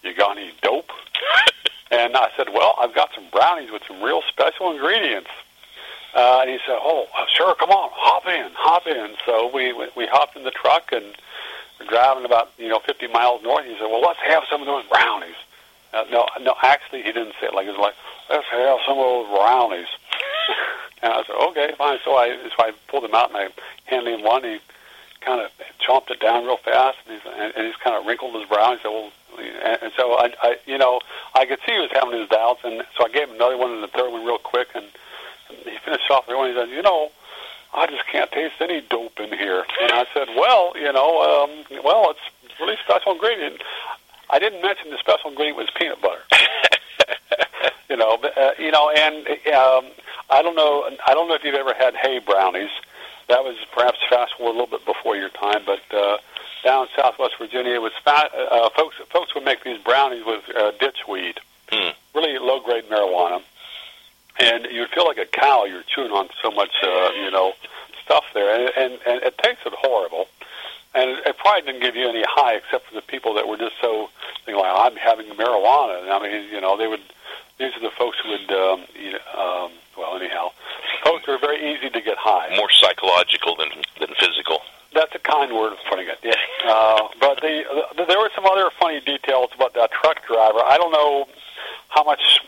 "You 0.03 0.13
got 0.13 0.37
any 0.37 0.51
dope?" 0.61 0.91
and 1.91 2.17
I 2.17 2.29
said, 2.35 2.49
"Well, 2.53 2.75
I've 2.79 2.95
got 2.95 3.09
some 3.13 3.25
brownies 3.31 3.71
with 3.71 3.83
some 3.87 4.01
real 4.01 4.21
special 4.29 4.71
ingredients." 4.71 5.29
Uh, 6.15 6.39
and 6.41 6.49
he 6.49 6.57
said, 6.65 6.77
"Oh, 6.81 7.07
sure, 7.35 7.53
come 7.55 7.69
on, 7.69 7.89
hop 7.93 8.25
in, 8.25 8.51
hop 8.55 8.87
in." 8.87 9.15
So 9.25 9.51
we 9.53 9.73
we 9.95 10.07
hopped 10.07 10.35
in 10.35 10.43
the 10.43 10.51
truck 10.51 10.91
and 10.91 11.05
we're 11.79 11.85
driving 11.85 12.25
about 12.25 12.51
you 12.57 12.69
know 12.69 12.79
50 12.79 13.07
miles 13.07 13.43
north. 13.43 13.65
He 13.65 13.75
said, 13.77 13.85
"Well, 13.85 14.01
let's 14.01 14.19
have 14.19 14.43
some 14.49 14.61
of 14.61 14.67
those 14.67 14.85
brownies." 14.85 15.35
Uh, 15.93 16.03
no, 16.11 16.27
no, 16.41 16.55
actually, 16.63 17.01
he 17.03 17.11
didn't 17.11 17.33
say 17.39 17.47
it 17.47 17.53
like 17.53 17.65
it 17.65 17.71
was 17.71 17.80
like, 17.80 17.95
"Let's 18.97 19.13
have 19.13 19.21
some 19.21 19.21
of 19.21 19.27
those 19.27 19.37
brownies." 19.37 19.87
and 21.01 21.13
I 21.13 21.23
said, 21.23 21.35
"Okay, 21.35 21.73
fine." 21.77 21.99
So 22.04 22.16
I 22.16 22.37
so 22.49 22.57
I 22.59 22.71
pulled 22.87 23.04
him 23.04 23.16
out 23.16 23.30
and 23.30 23.37
I 23.37 23.47
handed 23.85 24.19
him 24.19 24.23
one. 24.23 24.44
He 24.44 24.59
kind 25.21 25.42
of 25.42 25.51
chomped 25.80 26.11
it 26.11 26.19
down 26.19 26.45
real 26.45 26.57
fast, 26.57 26.97
and 27.06 27.16
he's 27.16 27.25
and, 27.25 27.54
and 27.56 27.68
he's 27.68 27.75
kind 27.77 27.95
of 27.95 28.06
wrinkled 28.06 28.35
his 28.35 28.47
brow. 28.47 28.71
He 28.73 28.81
said, 28.81 28.89
"Well," 28.89 29.11
and, 29.37 29.83
and 29.83 29.92
so 29.95 30.13
I, 30.13 30.33
I, 30.42 30.57
you 30.66 30.77
know, 30.77 30.99
I 31.35 31.45
could 31.45 31.59
see 31.66 31.73
he 31.73 31.80
was 31.80 31.92
having 31.92 32.19
his 32.19 32.30
doubts, 32.30 32.61
and 32.63 32.83
so 32.97 33.06
I 33.06 33.09
gave 33.09 33.30
him 33.30 33.35
another 33.35 33.57
one 33.57 33.71
and 33.71 33.83
the 33.83 33.87
third 33.87 34.11
one 34.11 34.25
real 34.25 34.39
quick, 34.39 34.69
and 34.73 34.85
he 35.63 35.77
finished 35.83 36.09
off 36.09 36.27
the 36.27 36.37
one. 36.37 36.49
He 36.49 36.56
said, 36.56 36.69
"You 36.69 36.81
know." 36.81 37.11
I 37.73 37.85
just 37.85 38.07
can't 38.07 38.31
taste 38.31 38.56
any 38.61 38.81
dope 38.81 39.19
in 39.19 39.30
here. 39.37 39.66
And 39.81 39.92
I 39.92 40.06
said, 40.13 40.30
well, 40.35 40.71
you 40.75 40.92
know, 40.92 41.21
um, 41.21 41.83
well, 41.83 42.09
it's 42.09 42.59
really 42.59 42.77
special 42.83 43.11
ingredient. 43.11 43.61
I 44.30 44.39
didn't 44.39 44.61
mention 44.61 44.89
the 44.89 44.97
special 44.97 45.30
ingredient 45.30 45.57
was 45.57 45.69
peanut 45.75 46.01
butter. 46.01 46.21
you 47.89 47.97
know, 47.97 48.18
but, 48.18 48.37
uh, 48.37 48.51
you 48.68 48.71
know, 48.76 48.90
and 48.92 49.16
um, 49.54 49.86
I 50.30 50.42
don't 50.44 50.56
know, 50.56 50.74
I 51.07 51.14
don't 51.16 51.28
know 51.30 51.36
if 51.36 51.44
you've 51.45 51.56
ever 51.56 51.74
had 51.74 51.95
hay 51.95 52.19
brownies. 52.19 52.74
That 53.30 53.44
was 53.44 53.56
perhaps 53.74 53.97
fast 54.09 54.33
forward 54.38 54.52
a 54.56 54.57
little 54.59 54.78
bit 54.78 54.86
before 54.86 55.16
your 55.16 55.30
time, 55.30 55.62
but 55.66 55.80
uh, 55.95 56.18
down 56.64 56.83
in 56.83 56.90
Southwest 56.95 57.36
Virginia, 57.40 57.74
it 57.76 57.81
was 57.81 57.94
fat, 58.04 58.31
uh, 58.36 58.69
folks. 58.76 58.95
Folks 59.09 59.33
would 59.36 59.45
make 59.45 59.64
these 59.64 59.80
brownies 59.83 60.24
with 60.26 60.44
uh, 60.56 60.71
ditchweed, 60.80 61.38
Hmm. 61.71 61.92
really 62.16 62.38
low 62.40 62.59
grade 62.62 62.86
marijuana 62.90 63.42
and 64.40 64.68
you'd 64.71 64.90
feel 64.90 65.06
like 65.06 65.18
a 65.18 65.26
cow. 65.26 65.66
You're 65.66 65.83
chewing 65.83 66.12
on 66.12 66.30
so 66.42 66.52
much, 66.52 66.71
uh, 66.83 67.09
you 67.24 67.31
know, 67.31 67.54
stuff 68.06 68.24
there, 68.33 68.50
and, 68.54 68.71
and 68.78 69.00
and 69.07 69.24
it 69.24 69.38
tasted 69.40 69.74
horrible. 69.74 70.28
And 70.95 71.09
it, 71.12 71.28
it 71.28 71.38
probably 71.38 71.62
didn't 71.64 71.81
give 71.81 71.95
you 71.95 72.07
any 72.07 72.24
high, 72.28 72.56
except 72.56 72.88
for 72.88 72.95
the 72.95 73.02
people 73.02 73.33
that 73.36 73.47
were 73.47 73.57
just 73.57 73.76
so 73.81 74.09
thinking 74.45 74.62
like, 74.62 74.71
"I'm 74.74 74.95
having 74.95 75.28
marijuana." 75.28 76.02
And 76.04 76.12
I 76.12 76.19
mean, 76.21 76.50
you 76.54 76.62
know, 76.62 76.78
they 76.78 76.88
would. 76.88 77.02
These 77.59 77.76
are 77.76 77.81
the 77.81 77.92
folks 77.97 78.18
who 78.24 78.30
would, 78.30 78.52
um, 78.52 78.86
you 78.94 79.14
know, 79.14 79.66
um, 79.66 79.71
well, 79.97 80.16
anyhow, 80.16 80.50
folks 81.04 81.26
who 81.26 81.31
are 81.31 81.40
very 81.40 81.74
easy 81.74 81.90
to 81.90 82.02
get 82.02 82.18
high. 82.18 82.56
More 82.56 82.69
psychological 82.71 83.56
than 83.56 83.69
than 84.00 84.09
physical. 84.19 84.62
That's 84.97 85.13
a 85.13 85.19
kind 85.19 85.54
word 85.54 85.73
of 85.73 85.80
putting 85.89 86.07
it. 86.09 86.18
Yeah. 86.23 86.33
Uh, 86.66 87.07
but 87.21 87.39
the, 87.42 87.61
the 87.95 88.06
there 88.06 88.18
were 88.18 88.31
some 88.33 88.45
other 88.45 88.69
funny 88.81 88.99
details 89.01 89.49
about 89.54 89.75
that 89.75 89.92
truck 89.92 90.25
driver. 90.25 90.59
I 90.66 90.77
don't 90.77 90.92
know 90.92 91.27
how 91.89 92.04
much. 92.04 92.42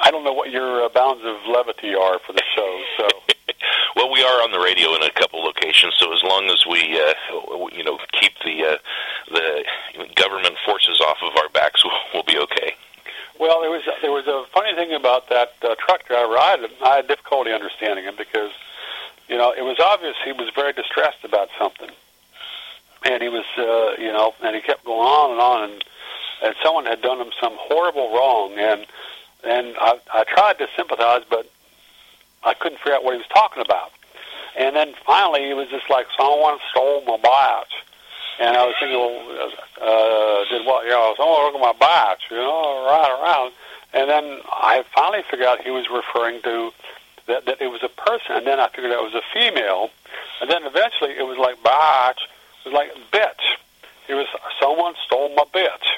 I 0.00 0.10
don't 0.10 0.22
know 0.22 0.32
what 0.32 0.50
your 0.50 0.84
uh, 0.84 0.88
bounds 0.88 1.24
of 1.24 1.36
levity 1.50 1.94
are 1.94 2.18
for 2.20 2.32
the 2.32 2.42
show. 2.54 2.82
So. 2.98 3.08
well, 3.96 4.12
we 4.12 4.22
are 4.22 4.42
on 4.42 4.52
the 4.52 4.60
radio 4.60 4.94
in 4.94 5.02
a 5.02 5.10
couple 5.10 5.42
locations, 5.42 5.94
so 5.98 6.12
as 6.12 6.22
long 6.22 6.46
as 6.46 6.64
we, 6.70 7.00
uh, 7.00 7.66
you 7.74 7.82
know, 7.82 7.98
keep 8.12 8.32
the 8.44 8.62
uh, 8.62 8.76
the 9.34 9.64
government 10.14 10.54
forces 10.64 11.00
off 11.00 11.18
of 11.22 11.36
our 11.36 11.48
backs, 11.50 11.82
we'll, 11.84 12.00
we'll 12.14 12.22
be 12.22 12.38
okay. 12.38 12.76
Well, 13.38 13.60
there 13.60 13.70
was 13.70 13.82
there 14.02 14.10
was 14.10 14.26
a 14.26 14.44
funny 14.52 14.74
thing 14.74 14.92
about 14.94 15.28
that 15.30 15.54
uh, 15.62 15.74
truck 15.78 16.04
driver. 16.06 16.36
I 16.36 16.50
had 16.58 16.60
I 16.82 16.96
had 16.96 17.08
difficulty 17.08 17.52
understanding 17.52 18.04
him 18.04 18.14
because, 18.18 18.50
you 19.28 19.36
know, 19.36 19.52
it 19.52 19.62
was 19.62 19.78
obvious 19.78 20.16
he 20.24 20.32
was 20.32 20.50
very 20.54 20.72
distressed 20.72 21.24
about 21.24 21.48
something, 21.58 21.90
and 23.04 23.22
he 23.22 23.28
was, 23.28 23.44
uh, 23.56 24.00
you 24.00 24.12
know, 24.12 24.34
and 24.42 24.54
he 24.54 24.62
kept 24.62 24.84
going 24.84 25.06
on 25.06 25.30
and 25.32 25.40
on, 25.40 25.70
and 25.70 25.84
and 26.42 26.54
someone 26.62 26.86
had 26.86 27.02
done 27.02 27.20
him 27.20 27.32
some 27.40 27.54
horrible 27.56 28.12
wrong, 28.12 28.52
and 28.56 28.86
and 29.44 29.76
I, 29.80 29.98
I 30.12 30.24
tried 30.24 30.58
to 30.58 30.68
sympathize, 30.76 31.22
but 31.28 31.50
I 32.44 32.54
couldn't 32.54 32.78
figure 32.78 32.94
out 32.94 33.04
what 33.04 33.14
he 33.14 33.18
was 33.18 33.28
talking 33.28 33.62
about. 33.62 33.90
And 34.56 34.74
then 34.74 34.94
finally, 35.06 35.46
he 35.46 35.54
was 35.54 35.68
just 35.68 35.88
like, 35.88 36.06
someone 36.18 36.58
stole 36.70 37.04
my 37.04 37.16
bike. 37.16 37.66
And 38.40 38.56
I 38.56 38.66
was 38.66 38.74
thinking, 38.78 38.98
well, 38.98 39.50
uh, 39.82 40.44
did 40.48 40.66
what? 40.66 40.84
You 40.84 40.90
know, 40.90 41.14
someone 41.16 41.52
took 41.52 41.60
my 41.60 41.74
bike, 41.78 42.18
you 42.30 42.36
know, 42.36 42.86
right 42.86 43.10
around. 43.22 43.52
And 43.92 44.08
then 44.08 44.40
I 44.46 44.84
finally 44.94 45.22
figured 45.30 45.48
out 45.48 45.62
he 45.62 45.70
was 45.70 45.86
referring 45.90 46.42
to 46.42 46.70
that, 47.28 47.44
that 47.46 47.60
it 47.60 47.68
was 47.68 47.82
a 47.82 47.88
person. 47.88 48.36
And 48.36 48.46
then 48.46 48.58
I 48.58 48.68
figured 48.68 48.92
out 48.92 49.04
it 49.04 49.12
was 49.14 49.22
a 49.22 49.28
female. 49.32 49.90
And 50.40 50.50
then 50.50 50.64
eventually 50.64 51.12
it 51.12 51.24
was 51.24 51.38
like 51.38 51.62
bike. 51.62 52.18
It 52.64 52.72
was 52.72 52.74
like 52.74 52.90
bitch. 53.12 53.56
It 54.08 54.14
was 54.14 54.26
someone 54.60 54.94
stole 55.06 55.34
my 55.36 55.44
bitch. 55.52 55.88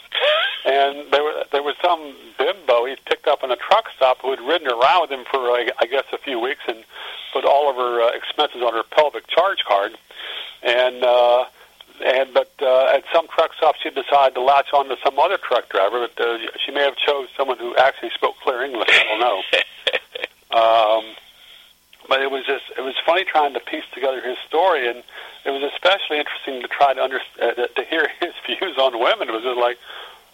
And 0.66 1.10
there 1.10 1.22
was 1.22 1.46
there 1.52 1.62
was 1.62 1.76
some 1.82 2.14
bimbo 2.36 2.84
he 2.84 2.96
picked 3.06 3.26
up 3.26 3.42
in 3.42 3.50
a 3.50 3.56
truck 3.56 3.86
stop 3.96 4.18
who 4.20 4.30
had 4.30 4.40
ridden 4.40 4.68
around 4.68 5.02
with 5.02 5.10
him 5.10 5.24
for 5.30 5.38
I, 5.38 5.70
I 5.80 5.86
guess 5.86 6.04
a 6.12 6.18
few 6.18 6.38
weeks 6.38 6.60
and 6.68 6.84
put 7.32 7.44
all 7.44 7.70
of 7.70 7.76
her 7.76 8.02
uh, 8.02 8.10
expenses 8.10 8.60
on 8.62 8.74
her 8.74 8.82
pelvic 8.82 9.26
charge 9.28 9.64
card. 9.66 9.96
And 10.62 11.02
uh, 11.04 11.44
and 12.04 12.34
but 12.34 12.50
uh, 12.60 12.92
at 12.96 13.04
some 13.14 13.28
truck 13.28 13.54
stop 13.56 13.76
she 13.80 13.90
decided 13.90 14.34
to 14.34 14.42
latch 14.42 14.72
on 14.74 14.88
to 14.88 14.96
some 15.04 15.18
other 15.18 15.38
truck 15.38 15.68
driver. 15.68 16.06
But 16.08 16.20
uh, 16.20 16.38
she 16.66 16.72
may 16.72 16.82
have 16.82 16.96
chose 16.96 17.28
someone 17.36 17.58
who 17.58 17.76
actually 17.76 18.10
spoke 18.10 18.34
clear 18.42 18.62
English. 18.62 18.88
I 18.90 19.04
don't 19.04 19.20
know. 19.20 19.42
um, 20.52 21.04
but 22.08 22.22
it 22.22 22.30
was 22.30 22.44
just 22.46 22.64
it 22.76 22.82
was 22.82 22.94
funny 23.04 23.24
trying 23.24 23.54
to 23.54 23.60
piece 23.60 23.84
together 23.92 24.20
his 24.20 24.38
story, 24.46 24.88
and 24.88 25.02
it 25.44 25.50
was 25.50 25.62
especially 25.72 26.18
interesting 26.18 26.60
to 26.62 26.68
try 26.68 26.94
to 26.94 27.02
under, 27.02 27.20
uh, 27.40 27.52
to 27.52 27.84
hear 27.84 28.08
his 28.20 28.34
views 28.46 28.78
on 28.78 28.98
women. 28.98 29.28
It 29.28 29.32
was 29.32 29.42
just 29.42 29.58
like, 29.58 29.78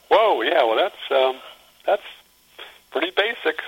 whoa, 0.09 0.43
yeah, 0.43 0.65
well 0.65 0.77
that's 0.77 1.11
um, 1.11 1.41
that's 1.85 2.03
pretty 2.91 3.11
basic 3.11 3.61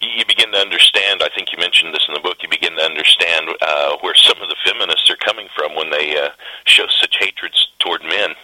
you 0.00 0.24
begin 0.24 0.50
to 0.52 0.58
understand. 0.58 1.22
I 1.22 1.28
think 1.28 1.52
you 1.52 1.58
mentioned 1.58 1.94
this 1.94 2.06
in 2.08 2.14
the 2.14 2.20
book. 2.20 2.42
You 2.42 2.48
begin 2.48 2.76
to 2.76 2.82
understand 2.82 3.48
uh, 3.60 3.96
where 4.00 4.14
some 4.14 4.40
of 4.40 4.48
the 4.48 4.56
feminists 4.64 5.10
are 5.10 5.16
coming 5.16 5.48
from 5.54 5.74
when 5.74 5.90
they 5.90 6.16
uh, 6.16 6.30
show 6.64 6.86
such 6.88 7.16
hatred 7.18 7.52
toward 7.78 8.02
men. 8.02 8.34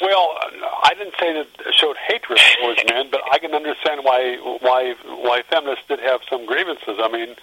Well, 0.00 0.38
I 0.84 0.94
didn't 0.96 1.14
say 1.18 1.32
that 1.32 1.74
showed 1.74 1.96
hatred 1.96 2.38
towards 2.60 2.82
men, 2.88 3.08
but 3.10 3.20
I 3.32 3.38
can 3.38 3.54
understand 3.54 4.04
why 4.04 4.36
why 4.60 4.94
why 5.04 5.42
feminists 5.50 5.84
did 5.88 6.00
have 6.00 6.20
some 6.30 6.46
grievances. 6.46 6.98
I 7.02 7.08
mean, 7.08 7.34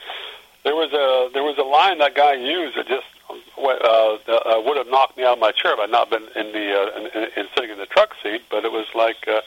there 0.64 0.76
was 0.76 0.92
a 0.94 1.34
there 1.34 1.44
was 1.44 1.58
a 1.58 1.64
line 1.64 1.98
that 2.00 2.16
guy 2.16 2.34
used 2.34 2.78
that 2.78 2.88
just 2.88 3.08
uh, 3.30 4.18
uh, 4.28 4.62
would 4.66 4.78
have 4.78 4.88
knocked 4.88 5.18
me 5.18 5.24
out 5.24 5.34
of 5.34 5.40
my 5.40 5.52
chair 5.52 5.74
if 5.74 5.80
I'd 5.80 5.92
not 5.92 6.10
been 6.10 6.24
in 6.36 6.52
the 6.54 6.66
uh, 6.74 6.98
in, 6.98 7.24
in 7.36 7.48
sitting 7.56 7.72
in 7.72 7.78
the 7.78 7.88
truck 7.88 8.16
seat. 8.24 8.44
But 8.50 8.64
it 8.64 8.72
was 8.72 8.88
like, 8.96 9.28
uh, 9.28 9.42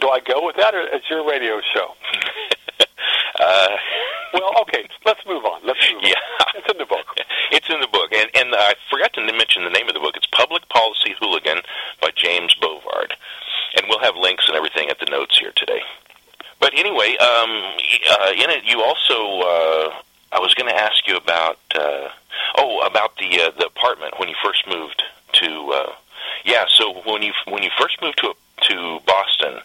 do 0.00 0.08
I 0.08 0.20
go 0.20 0.44
with 0.44 0.56
that, 0.56 0.74
or 0.74 0.82
it's 0.82 1.08
your 1.10 1.28
radio 1.28 1.60
show? 1.74 1.94
Uh, 3.40 3.76
well, 4.32 4.50
okay, 4.62 4.88
let's 5.04 5.20
move 5.26 5.44
on. 5.44 5.60
Let's 5.64 5.80
move 5.92 6.02
yeah. 6.04 6.14
on. 6.40 6.52
It's 6.56 6.70
in 6.70 6.78
the 6.78 6.86
book. 6.86 7.06
It's 7.52 7.68
in 7.68 7.80
the 7.80 7.88
book, 7.88 8.10
and 8.12 8.30
and 8.34 8.54
I 8.56 8.74
forgot 8.90 9.12
to 9.12 9.20
mention 9.20 9.62
the 9.64 9.70
name 9.70 9.86
of 9.86 9.92
the 9.92 10.00
book. 10.00 10.16
It's 10.16 10.26
Public 10.32 10.66
Policy 10.70 11.14
Hooligan 11.20 11.60
by 12.00 12.08
James 12.16 12.56
Bovard, 12.62 13.12
and 13.76 13.84
we'll 13.90 14.00
have 14.00 14.16
links 14.16 14.48
and 14.48 14.56
everything 14.56 14.88
at 14.88 14.98
the 15.00 15.04
notes 15.04 15.38
here 15.38 15.52
today. 15.54 15.82
But 16.60 16.72
anyway, 16.72 17.14
um, 17.18 17.76
uh, 18.10 18.32
in 18.32 18.48
it 18.48 18.64
you 18.64 18.80
also. 18.80 19.42
Uh, 19.44 20.02
I 20.32 20.40
was 20.40 20.54
going 20.54 20.72
to 20.72 20.74
ask 20.74 21.06
you 21.06 21.16
about 21.16 21.58
uh, 21.74 22.08
oh 22.56 22.80
about 22.86 23.16
the 23.18 23.38
uh, 23.38 23.50
the 23.58 23.66
apartment 23.66 24.18
when 24.18 24.30
you 24.30 24.34
first 24.42 24.66
moved 24.66 25.02
to 25.34 25.72
uh, 25.74 25.92
yeah. 26.44 26.64
So 26.78 27.02
when 27.04 27.20
you 27.20 27.32
when 27.48 27.62
you 27.62 27.70
first 27.78 28.00
moved 28.00 28.18
to 28.18 28.32
to 28.68 29.00
Boston, 29.06 29.60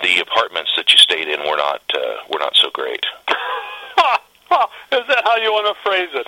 the 0.00 0.20
apartments 0.20 0.70
that 0.76 0.92
you 0.92 0.98
stayed 0.98 1.26
in 1.26 1.40
were 1.40 1.56
not 1.56 1.82
uh, 1.92 2.16
were 2.30 2.38
not 2.38 2.54
so 2.54 2.70
great. 2.70 3.04
Is 4.92 5.06
that 5.08 5.22
how 5.24 5.36
you 5.36 5.52
want 5.52 5.74
to 5.74 5.82
phrase 5.82 6.10
it? 6.12 6.26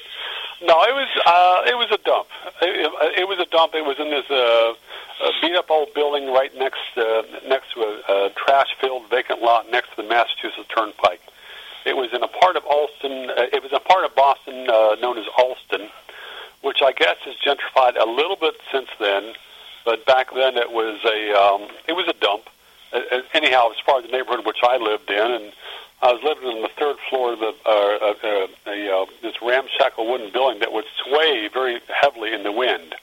No, 0.63 0.83
it 0.85 0.95
was 0.95 1.09
uh, 1.27 1.71
it 1.71 1.77
was 1.77 1.91
a 1.93 1.99
dump. 2.05 2.29
It, 2.63 3.21
it 3.21 3.29
was 3.29 3.39
a 3.39 3.45
dump. 3.47 3.75
It 3.75 3.85
was 3.85 3.99
in 3.99 4.09
this 4.09 4.25
uh, 4.31 4.73
uh, 5.21 5.33
beat 5.43 5.55
up 5.55 5.71
old 5.71 5.93
building 5.93 6.33
right 6.33 6.55
next 6.57 6.97
uh, 6.97 7.23
next 7.47 7.75
to 7.75 7.81
a, 7.83 7.93
a 8.09 8.31
trash 8.31 8.69
filled 8.81 9.11
vacant 9.11 9.43
lot 9.43 9.71
next 9.71 9.91
to 9.91 9.97
the 10.03 10.09
Massachusetts 10.09 10.69
Turnpike. 10.75 11.21
It 11.85 11.97
was 11.97 12.15
in 12.15 12.23
a 12.23 12.29
part 12.29 12.57
of 12.57 12.65
Allston. 12.65 13.29
Uh, 13.31 13.53
it 13.53 13.63
was 13.63 13.73
a 13.73 13.81
part 13.81 14.05
of 14.05 14.15
Boston 14.15 14.71
uh, 14.71 14.97
known 15.01 15.19
as 15.19 15.27
Allston, 15.37 15.91
which 16.63 16.81
I 16.83 16.93
guess 16.93 17.19
has 17.29 17.37
gentrified 17.45 18.01
a 18.01 18.09
little 18.09 18.37
bit 18.37 18.55
since 18.73 18.89
then. 18.99 19.35
But 19.85 20.07
back 20.07 20.33
then 20.33 20.57
it 20.57 20.73
was 20.73 20.99
a 21.05 21.19
um, 21.37 21.69
it 21.87 21.93
was 21.93 22.09
a 22.09 22.15
dump. 22.15 22.49
Uh, 22.93 23.21
anyhow, 23.35 23.69
as 23.71 23.79
far 23.85 23.99
as 23.99 24.07
the 24.07 24.13
neighborhood 24.13 24.47
which 24.47 24.63
I 24.63 24.79
lived 24.79 25.11
in, 25.11 25.31
and 25.31 25.53
I 26.05 26.13
was 26.13 26.23
living 26.23 26.45
on 26.45 26.61
the 26.61 26.69
third 26.69 26.97
floor 27.09 27.33
of 27.33 27.39
the 27.39 27.55
uh, 27.65 27.71
uh, 27.71 28.47
a, 28.67 29.03
uh, 29.03 29.07
this 29.23 29.41
ramshackle 29.41 30.07
wooden 30.07 30.31
building 30.31 30.61
that 30.61 30.71
would 30.71 30.85
sway 31.03 31.49
very 31.49 31.81
heavily 31.89 32.35
in 32.35 32.43
the 32.43 32.53
wind 32.53 32.95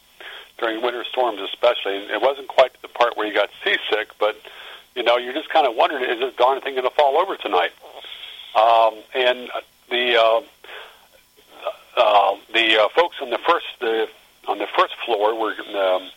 during 0.59 0.83
winter 0.83 1.03
storms, 1.05 1.41
especially. 1.41 1.97
And 1.97 2.11
it 2.11 2.21
wasn't 2.21 2.47
quite 2.47 2.79
the 2.83 2.87
part 2.87 3.17
where 3.17 3.25
you 3.25 3.33
got 3.33 3.49
seasick, 3.63 4.09
but 4.19 4.39
you 4.93 5.01
know, 5.01 5.17
you're 5.17 5.33
just 5.33 5.49
kind 5.49 5.65
of 5.65 5.75
wondering, 5.75 6.03
is 6.03 6.19
this 6.19 6.35
darn 6.35 6.61
thing 6.61 6.75
going 6.75 6.87
to 6.87 6.93
fall 6.93 7.17
over 7.17 7.35
tonight? 7.37 7.71
Um, 8.53 8.93
and 9.15 9.49
the 9.89 10.21
uh, 10.21 10.41
uh, 11.97 12.35
the 12.53 12.83
uh, 12.83 12.89
folks 12.89 13.15
on 13.19 13.31
the 13.31 13.39
first 13.39 13.81
uh, 13.81 14.05
on 14.47 14.59
the 14.59 14.67
first 14.77 14.93
floor 15.05 15.33
were 15.33 15.55
um, 15.75 16.07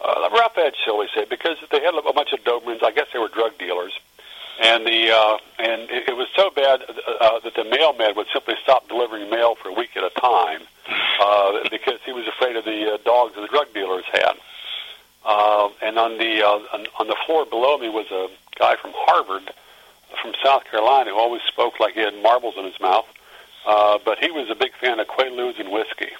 uh, 0.00 0.30
rough 0.32 0.56
edge, 0.56 0.76
shall 0.82 0.96
we 0.96 1.10
say, 1.14 1.26
because 1.28 1.58
they 1.70 1.80
had 1.80 1.94
a 1.94 2.12
bunch 2.14 2.32
of 2.32 2.40
Dobermans. 2.40 2.82
I 2.82 2.92
guess 2.92 3.08
they 3.12 3.18
were 3.18 3.28
drug 3.28 3.58
dealers, 3.58 3.92
and 4.60 4.86
the 4.86 5.10
uh, 5.10 5.38
and 5.58 5.82
it, 5.90 6.08
it 6.08 6.16
was 6.16 6.28
so 6.36 6.50
bad 6.50 6.82
uh, 6.82 7.40
that 7.40 7.54
the 7.54 7.64
mailman 7.64 8.14
would 8.16 8.26
simply 8.32 8.54
stop 8.62 8.88
delivering 8.88 9.30
mail 9.30 9.54
for 9.54 9.68
a 9.68 9.72
week 9.72 9.96
at 9.96 10.04
a 10.04 10.10
time 10.20 10.60
uh, 11.20 11.68
because 11.70 11.98
he 12.04 12.12
was 12.12 12.26
afraid 12.26 12.56
of 12.56 12.64
the 12.64 12.94
uh, 12.94 12.98
dogs 13.04 13.34
that 13.34 13.40
the 13.40 13.48
drug 13.48 13.72
dealers 13.72 14.04
had. 14.12 14.34
Uh, 15.24 15.68
and 15.82 15.98
on 15.98 16.18
the 16.18 16.42
uh, 16.42 16.76
on, 16.76 16.86
on 17.00 17.06
the 17.06 17.16
floor 17.26 17.46
below 17.46 17.78
me 17.78 17.88
was 17.88 18.10
a 18.10 18.28
guy 18.58 18.76
from 18.76 18.92
Harvard, 18.94 19.52
from 20.20 20.32
South 20.44 20.64
Carolina, 20.64 21.10
who 21.10 21.18
always 21.18 21.42
spoke 21.42 21.80
like 21.80 21.94
he 21.94 22.00
had 22.00 22.14
marbles 22.22 22.54
in 22.58 22.64
his 22.64 22.78
mouth. 22.80 23.06
Uh, 23.64 23.98
but 24.04 24.18
he 24.18 24.30
was 24.30 24.50
a 24.50 24.56
big 24.56 24.72
fan 24.80 24.98
of 24.98 25.06
Quaaludes 25.06 25.60
and 25.60 25.70
whiskey. 25.70 26.10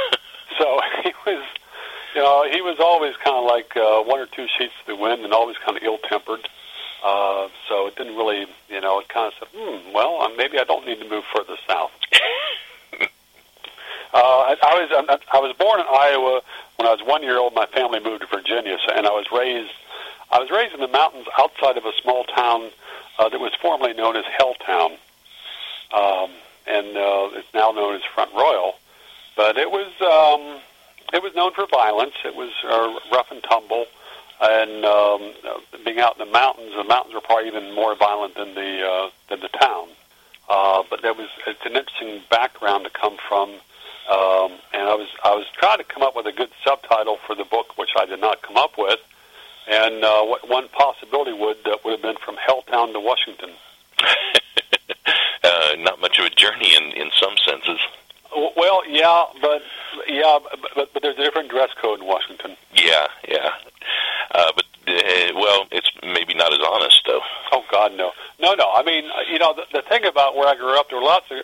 so 0.58 0.80
he 1.02 1.12
was 1.26 1.44
you 2.14 2.20
know, 2.20 2.46
he 2.50 2.60
was 2.60 2.76
always 2.78 3.16
kind 3.24 3.36
of 3.36 3.44
like 3.44 3.76
uh, 3.76 4.02
one 4.02 4.20
or 4.20 4.26
two 4.26 4.46
sheets 4.58 4.74
to 4.84 4.94
the 4.94 4.96
wind 4.96 5.24
and 5.24 5.32
always 5.32 5.56
kind 5.64 5.76
of 5.76 5.82
ill-tempered. 5.82 6.40
Uh, 6.44 6.61
so 7.68 7.86
it 7.88 7.96
didn't 7.96 8.16
really, 8.16 8.46
you 8.68 8.80
know, 8.80 9.00
it 9.00 9.08
kind 9.08 9.32
of 9.32 9.34
said, 9.38 9.48
hmm, 9.54 9.92
well, 9.92 10.22
uh, 10.22 10.28
maybe 10.36 10.58
I 10.58 10.64
don't 10.64 10.86
need 10.86 11.00
to 11.00 11.08
move 11.08 11.24
further 11.34 11.56
south. 11.66 11.90
uh, 13.02 13.06
I, 14.14 14.56
I 14.62 14.86
was 14.86 15.18
I 15.32 15.38
was 15.38 15.56
born 15.56 15.80
in 15.80 15.86
Iowa 15.86 16.40
when 16.76 16.86
I 16.86 16.92
was 16.92 17.00
one 17.04 17.22
year 17.22 17.38
old. 17.38 17.54
My 17.54 17.66
family 17.66 18.00
moved 18.00 18.22
to 18.22 18.28
Virginia, 18.28 18.76
so, 18.86 18.94
and 18.94 19.06
I 19.06 19.10
was 19.10 19.26
raised 19.32 19.72
I 20.32 20.38
was 20.38 20.50
raised 20.50 20.74
in 20.74 20.80
the 20.80 20.88
mountains 20.88 21.26
outside 21.38 21.76
of 21.76 21.84
a 21.84 21.92
small 22.00 22.24
town 22.24 22.70
uh, 23.18 23.28
that 23.28 23.38
was 23.38 23.52
formerly 23.60 23.92
known 23.92 24.16
as 24.16 24.24
Helltown, 24.24 24.92
um, 25.92 26.30
and 26.66 26.96
uh, 26.96 27.28
it's 27.36 27.52
now 27.52 27.70
known 27.70 27.94
as 27.94 28.02
Front 28.14 28.32
Royal. 28.32 28.74
But 29.36 29.58
it 29.58 29.70
was 29.70 29.92
um, 30.00 30.60
it 31.12 31.22
was 31.22 31.34
known 31.34 31.52
for 31.52 31.66
violence. 31.66 32.14
It 32.24 32.34
was 32.34 32.50
uh, 32.64 32.98
rough 33.12 33.30
and 33.30 33.42
tumble, 33.42 33.84
and 34.42 34.84
um, 34.84 35.32
being 35.84 36.00
out 36.00 36.18
in 36.18 36.26
the 36.26 36.32
mountains, 36.32 36.72
the 36.76 36.84
mountains 36.84 37.14
were 37.14 37.20
probably 37.20 37.46
even 37.46 37.74
more 37.74 37.94
violent 37.94 38.34
than 38.34 38.54
the 38.54 38.82
uh, 38.84 39.10
than 39.28 39.40
the 39.40 39.48
town. 39.48 39.88
Uh, 40.48 40.82
but 40.90 41.00
there 41.00 41.14
was 41.14 41.28
it's 41.46 41.64
an 41.64 41.76
interesting 41.76 42.20
background 42.28 42.84
to 42.84 42.90
come 42.90 43.16
from, 43.28 43.50
um, 44.10 44.58
and 44.74 44.82
I 44.82 44.94
was 44.94 45.08
I 45.24 45.34
was 45.34 45.46
trying 45.58 45.78
to 45.78 45.84
come 45.84 46.02
up 46.02 46.16
with 46.16 46.26
a 46.26 46.32
good 46.32 46.50
subtitle 46.64 47.18
for 47.24 47.36
the 47.36 47.44
book, 47.44 47.78
which 47.78 47.90
I 47.96 48.04
did 48.04 48.20
not 48.20 48.42
come 48.42 48.56
up 48.56 48.76
with. 48.76 48.98
And 49.70 50.02
uh, 50.02 50.24
what, 50.24 50.48
one 50.48 50.68
possibility 50.68 51.32
would 51.32 51.64
uh, 51.64 51.76
would 51.84 51.92
have 51.92 52.02
been 52.02 52.16
from 52.16 52.34
Helltown 52.36 52.92
to 52.94 53.00
Washington. 53.00 53.50
uh, 55.44 55.76
not 55.78 56.00
much 56.00 56.18
of 56.18 56.26
a 56.26 56.30
journey 56.30 56.74
in 56.74 56.92
in 56.92 57.10
some 57.20 57.36
senses. 57.46 57.78
Well, 58.34 58.82
yeah, 58.88 59.24
but 59.40 59.62
yeah, 60.08 60.38
but, 60.74 60.90
but 60.92 61.02
there's 61.02 61.18
a 61.18 61.22
different 61.22 61.50
dress 61.50 61.70
code 61.80 62.00
in 62.00 62.06
Washington. 62.06 62.56
Yeah, 62.74 63.06
yeah. 63.28 63.50
Uh, 64.34 64.52
but 64.54 64.64
uh, 64.88 65.32
well, 65.34 65.66
it's 65.70 65.90
maybe 66.02 66.34
not 66.34 66.52
as 66.52 66.60
honest 66.66 67.02
though. 67.06 67.20
Oh 67.52 67.64
God, 67.70 67.92
no, 67.94 68.12
no, 68.40 68.54
no. 68.54 68.72
I 68.74 68.82
mean, 68.82 69.04
you 69.30 69.38
know, 69.38 69.54
the, 69.54 69.64
the 69.72 69.82
thing 69.82 70.04
about 70.04 70.34
where 70.36 70.48
I 70.48 70.54
grew 70.56 70.78
up, 70.78 70.88
there 70.88 70.98
were 70.98 71.04
lots 71.04 71.26
of 71.30 71.38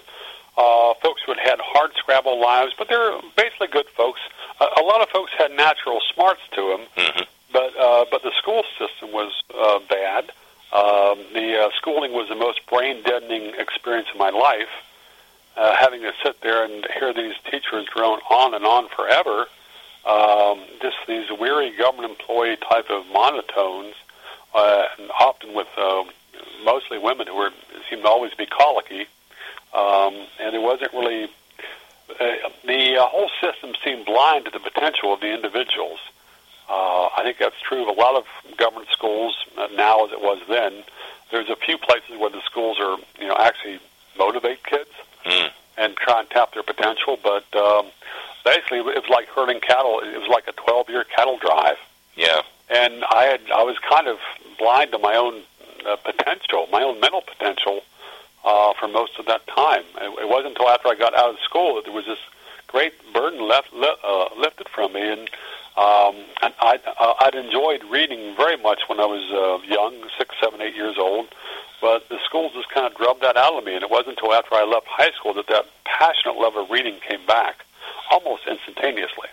uh, 0.56 0.94
folks 1.02 1.22
who 1.24 1.32
had 1.32 1.40
had 1.40 1.60
hard 1.62 1.92
scrabble 1.96 2.40
lives, 2.40 2.72
but 2.76 2.88
they're 2.88 3.20
basically 3.36 3.68
good 3.68 3.88
folks. 3.88 4.20
A, 4.60 4.80
a 4.80 4.84
lot 4.84 5.00
of 5.02 5.08
folks 5.10 5.30
had 5.36 5.52
natural 5.52 6.00
smarts 6.14 6.40
to 6.54 6.62
them, 6.68 6.86
mm-hmm. 6.96 7.22
but 7.52 7.76
uh, 7.78 8.04
but 8.10 8.22
the 8.22 8.32
school 8.38 8.64
system 8.78 9.12
was 9.12 9.32
uh, 9.54 9.78
bad. 9.88 10.32
Um, 10.72 11.24
the 11.32 11.64
uh, 11.64 11.68
schooling 11.76 12.12
was 12.12 12.28
the 12.28 12.34
most 12.34 12.60
brain 12.66 13.02
deadening 13.02 13.54
experience 13.58 14.08
of 14.12 14.18
my 14.18 14.30
life. 14.30 14.68
Uh, 15.58 15.74
having 15.76 16.00
to 16.02 16.12
sit 16.22 16.40
there 16.40 16.64
and 16.64 16.86
hear 17.00 17.12
these 17.12 17.34
teachers 17.50 17.84
drone 17.92 18.20
on 18.30 18.54
and 18.54 18.64
on 18.64 18.86
forever, 18.90 19.46
um, 20.06 20.62
just 20.80 20.96
these 21.08 21.28
weary 21.32 21.76
government 21.76 22.08
employee 22.10 22.56
type 22.70 22.88
of 22.90 23.04
monotones, 23.06 23.92
uh, 24.54 24.84
and 24.96 25.10
often 25.18 25.54
with 25.54 25.66
uh, 25.76 26.04
mostly 26.64 26.96
women 26.96 27.26
who 27.26 27.34
were 27.34 27.50
seemed 27.90 28.02
to 28.02 28.08
always 28.08 28.32
be 28.34 28.46
colicky, 28.46 29.06
um, 29.74 30.14
and 30.38 30.54
it 30.54 30.62
wasn't 30.62 30.92
really 30.92 31.24
uh, 32.20 32.48
the 32.64 32.96
uh, 32.96 33.06
whole 33.06 33.30
system 33.40 33.72
seemed 33.84 34.06
blind 34.06 34.44
to 34.44 34.52
the 34.52 34.60
potential 34.60 35.12
of 35.12 35.18
the 35.18 35.34
individuals. 35.34 35.98
Uh, 36.68 37.08
I 37.16 37.22
think 37.24 37.38
that's 37.38 37.60
true 37.60 37.82
of 37.82 37.88
a 37.88 38.00
lot 38.00 38.14
of 38.14 38.26
government 38.58 38.90
schools 38.92 39.36
uh, 39.56 39.66
now 39.74 40.04
as 40.06 40.12
it 40.12 40.20
was 40.20 40.38
then. 40.48 40.84
There's 41.32 41.48
a 41.48 41.56
few 41.56 41.78
places 41.78 42.16
where 42.16 42.30
the 42.30 42.42
schools 42.42 42.78
are, 42.78 42.96
you 43.20 43.26
know, 43.26 43.36
actually 43.36 43.80
motivate 44.16 44.62
kids 44.62 44.90
Mm. 45.28 45.50
and 45.76 45.96
try 45.96 46.20
and 46.20 46.30
tap 46.30 46.54
their 46.54 46.62
potential. 46.62 47.18
But 47.22 47.44
um, 47.56 47.86
basically, 48.44 48.78
it 48.78 48.84
was 49.02 49.08
like 49.10 49.28
herding 49.28 49.60
cattle. 49.60 50.00
It 50.02 50.18
was 50.18 50.28
like 50.28 50.48
a 50.48 50.52
12-year 50.52 51.04
cattle 51.04 51.38
drive, 51.38 51.76
Yeah. 52.16 52.40
and 52.70 53.04
I 53.10 53.24
had 53.24 53.40
I 53.54 53.62
was 53.62 53.76
kind 53.88 54.08
of 54.08 54.18
blind 54.58 54.92
to 54.92 54.98
my 54.98 55.14
own 55.14 55.42
uh, 55.88 55.96
potential, 55.96 56.66
my 56.72 56.82
own 56.82 56.98
mental 57.00 57.20
potential, 57.22 57.80
uh, 58.44 58.72
for 58.80 58.88
most 58.88 59.18
of 59.18 59.26
that 59.26 59.46
time. 59.46 59.84
It, 60.00 60.10
it 60.24 60.28
wasn't 60.28 60.56
until 60.56 60.68
after 60.68 60.88
I 60.88 60.94
got 60.94 61.14
out 61.16 61.30
of 61.30 61.38
school 61.40 61.76
that 61.76 61.84
there 61.84 61.94
was 61.94 62.06
this 62.06 62.18
great 62.66 62.92
burden 63.12 63.46
left 63.46 63.72
li- 63.72 64.00
uh, 64.04 64.28
lifted 64.36 64.68
from 64.68 64.92
me, 64.94 65.02
and 65.12 65.28
um, 65.76 66.16
and 66.42 66.52
I 66.60 66.78
uh, 66.98 67.14
I'd 67.20 67.34
enjoyed 67.36 67.84
reading 67.84 68.34
very 68.36 68.56
much 68.56 68.80
when 68.88 68.98
I 68.98 69.06
was 69.06 69.22
uh, 69.30 69.64
young, 69.72 69.94
six, 70.18 70.34
seven, 70.42 70.60
eight 70.60 70.74
years 70.74 70.96
old. 70.98 71.28
But 71.80 72.08
the 72.08 72.18
schools 72.24 72.52
just 72.54 72.70
kind 72.70 72.86
of 72.86 72.96
drubbed 72.96 73.22
that 73.22 73.36
out 73.36 73.54
of 73.54 73.64
me, 73.64 73.74
and 73.74 73.82
it 73.82 73.90
wasn't 73.90 74.18
until 74.18 74.34
after 74.34 74.54
I 74.54 74.64
left 74.64 74.86
high 74.88 75.12
school 75.12 75.34
that 75.34 75.46
that 75.48 75.66
passionate 75.84 76.36
love 76.36 76.56
of 76.56 76.70
reading 76.70 76.98
came 77.08 77.24
back, 77.26 77.64
almost 78.10 78.42
instantaneously. 78.48 79.28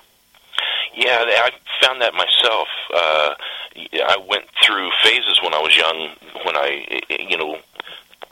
Yeah, 0.93 1.25
I 1.27 1.51
found 1.81 2.01
that 2.01 2.13
myself. 2.13 2.67
Uh, 2.93 3.35
I 3.75 4.17
went 4.29 4.45
through 4.63 4.89
phases 5.03 5.39
when 5.43 5.53
I 5.53 5.59
was 5.59 5.75
young 5.75 6.09
when 6.45 6.55
I, 6.55 7.01
you 7.09 7.37
know, 7.37 7.57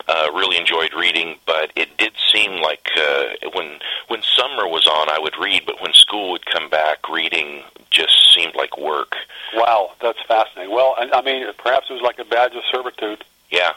uh, 0.08 0.30
really 0.34 0.58
enjoyed 0.58 0.94
reading, 0.94 1.38
but 1.46 1.72
it 1.76 1.98
did 1.98 2.14
seem 2.32 2.62
like 2.62 2.90
uh, 2.98 3.26
when 3.54 3.80
when 4.08 4.22
summer 4.22 4.68
was 4.68 4.88
on, 4.88 5.10
I 5.10 5.20
would 5.20 5.36
read, 5.40 5.64
but 5.66 5.82
when 5.82 5.94
school 5.94 6.32
would 6.32 6.46
come 6.46 6.70
back, 6.70 7.10
reading 7.10 7.64
just 7.90 8.34
seemed 8.34 8.56
like 8.56 8.78
work. 8.78 9.16
Wow, 9.56 9.92
that's 10.02 10.22
fascinating. 10.28 10.74
Well, 10.74 10.96
I, 10.98 11.10
I 11.14 11.22
mean, 11.22 11.46
perhaps 11.58 11.90
it 11.90 11.94
was 11.94 12.02
like 12.02 12.20
a 12.20 12.26
badge 12.26 12.54
of 12.56 12.64
servitude. 12.72 13.24
Yeah, 13.50 13.74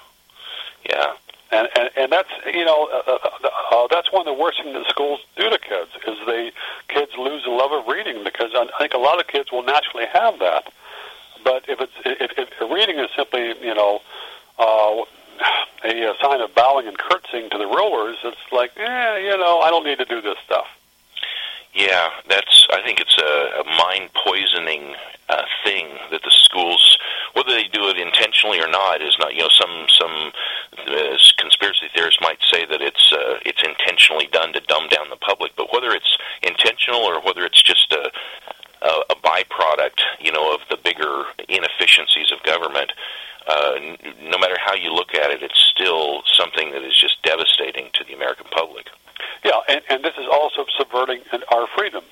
yeah, 0.88 1.12
And, 1.52 1.68
and 1.78 1.90
and 1.96 2.12
that's 2.12 2.30
you 2.52 2.64
know 2.64 2.88
uh, 2.92 3.12
uh, 3.12 3.48
uh, 3.72 3.86
that's 3.90 4.12
one 4.12 4.26
of 4.26 4.26
the 4.26 4.40
worst 4.40 4.62
things 4.62 4.74
that 4.74 4.86
schools 4.88 5.20
do 5.36 5.48
to 5.48 5.58
kids 5.58 5.90
is 6.06 6.18
they 6.26 6.52
kids 6.88 7.12
lose 7.18 7.44
the 7.44 7.50
love 7.50 7.72
of 7.72 7.86
reading 7.86 8.24
because 8.24 8.50
I 8.54 8.68
I 8.74 8.78
think 8.78 8.94
a 8.94 8.98
lot 8.98 9.20
of 9.20 9.26
kids 9.26 9.52
will 9.52 9.62
naturally 9.62 10.06
have 10.12 10.38
that, 10.40 10.72
but 11.44 11.64
if 11.68 11.80
it's 11.80 11.92
if, 12.04 12.32
if 12.36 12.70
reading 12.70 12.98
is 12.98 13.10
simply 13.16 13.54
you 13.60 13.74
know 13.74 14.00
uh, 14.58 15.02
a, 15.84 16.10
a 16.10 16.14
sign 16.20 16.40
of 16.40 16.54
bowing 16.54 16.86
and 16.86 16.98
curtsying 16.98 17.50
to 17.50 17.58
the 17.58 17.66
rulers, 17.66 18.18
it's 18.24 18.46
like 18.52 18.72
eh, 18.76 19.18
you 19.18 19.36
know 19.36 19.60
I 19.60 19.70
don't 19.70 19.84
need 19.84 19.98
to 19.98 20.04
do 20.04 20.20
this 20.20 20.38
stuff. 20.44 20.66
Yeah. 21.76 22.08
That's. 22.28 22.66
I 22.72 22.82
think 22.82 23.00
it's 23.00 23.16
a, 23.18 23.60
a 23.60 23.64
mind 23.76 24.10
poisoning 24.24 24.94
uh, 25.28 25.42
thing 25.64 25.86
that 26.10 26.22
the 26.22 26.30
schools, 26.32 26.98
whether 27.34 27.50
they 27.50 27.68
do 27.68 27.88
it 27.88 27.98
intentionally 27.98 28.60
or 28.60 28.68
not, 28.68 29.02
is 29.02 29.16
not. 29.18 29.34
You 29.34 29.42
know, 29.42 29.52
some 29.52 29.86
some 29.92 30.32
uh, 30.88 31.16
conspiracy 31.38 31.86
theorists 31.94 32.20
might 32.20 32.38
say 32.50 32.64
that 32.66 32.80
it's 32.80 33.12
uh, 33.12 33.38
it's 33.44 33.62
intentionally 33.62 34.28
done 34.32 34.52
to 34.54 34.60
dumb 34.60 34.88
down 34.88 35.10
the 35.10 35.16
public, 35.16 35.52
but 35.56 35.72
whether 35.72 35.92
it's 35.92 36.16
intentional 36.42 37.00
or 37.00 37.20
whether 37.20 37.44
it's 37.44 37.62
just 37.62 37.92
a 37.92 38.10
a, 38.82 39.12
a 39.12 39.16
byproduct, 39.16 40.00
you 40.20 40.32
know, 40.32 40.54
of 40.54 40.60
the 40.70 40.78
bigger 40.82 41.24
inefficiencies 41.48 42.32
of 42.32 42.42
government. 42.42 42.92
Uh, 43.46 43.78
no 44.22 44.38
matter 44.38 44.56
how 44.58 44.74
you 44.74 44.92
look 44.92 45.14
at 45.14 45.30
it, 45.30 45.40
it's 45.40 45.70
still 45.72 46.22
something 46.34 46.72
that 46.72 46.82
is 46.82 46.98
just 46.98 47.22
devastating 47.22 47.90
to 47.94 48.02
the 48.02 48.12
American 48.12 48.46
public. 48.50 48.86
Yeah, 49.44 49.60
and, 49.68 49.82
and 49.88 50.04
this 50.04 50.14
is 50.18 50.26
also 50.30 50.64
subverting 50.78 51.20
our 51.52 51.66
freedom 51.76 52.04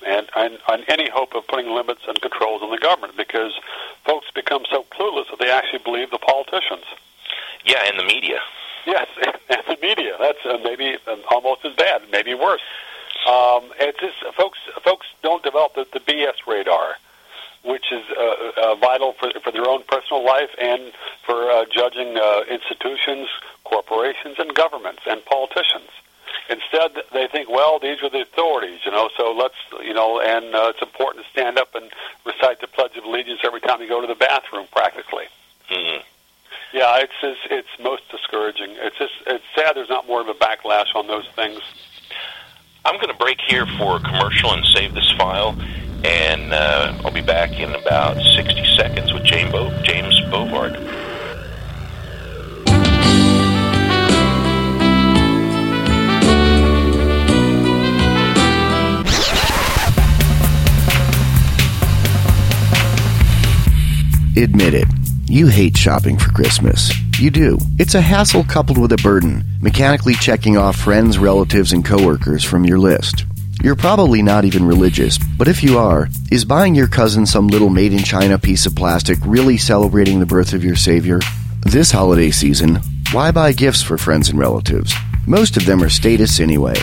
shopping 65.85 66.17
for 66.17 66.31
Christmas. 66.31 66.91
You 67.19 67.29
do. 67.29 67.59
It's 67.77 67.93
a 67.93 68.01
hassle 68.01 68.43
coupled 68.43 68.79
with 68.79 68.91
a 68.93 68.97
burden, 69.03 69.45
mechanically 69.61 70.15
checking 70.15 70.57
off 70.57 70.75
friends, 70.75 71.19
relatives, 71.19 71.73
and 71.73 71.85
coworkers 71.85 72.43
from 72.43 72.65
your 72.65 72.79
list. 72.79 73.23
You're 73.61 73.75
probably 73.75 74.23
not 74.23 74.45
even 74.45 74.65
religious, 74.65 75.19
but 75.37 75.47
if 75.47 75.61
you 75.61 75.77
are, 75.77 76.07
is 76.31 76.43
buying 76.43 76.73
your 76.73 76.87
cousin 76.87 77.27
some 77.27 77.49
little 77.49 77.69
made 77.69 77.93
in 77.93 77.99
China 77.99 78.39
piece 78.39 78.65
of 78.65 78.75
plastic 78.75 79.19
really 79.27 79.57
celebrating 79.57 80.19
the 80.19 80.25
birth 80.25 80.53
of 80.53 80.63
your 80.63 80.75
Savior? 80.75 81.19
This 81.59 81.91
holiday 81.91 82.31
season, 82.31 82.77
why 83.11 83.29
buy 83.29 83.51
gifts 83.51 83.83
for 83.83 83.99
friends 83.99 84.29
and 84.29 84.39
relatives? 84.39 84.91
Most 85.27 85.55
of 85.55 85.67
them 85.67 85.83
are 85.83 85.89
status 85.89 86.39
anyway. 86.39 86.77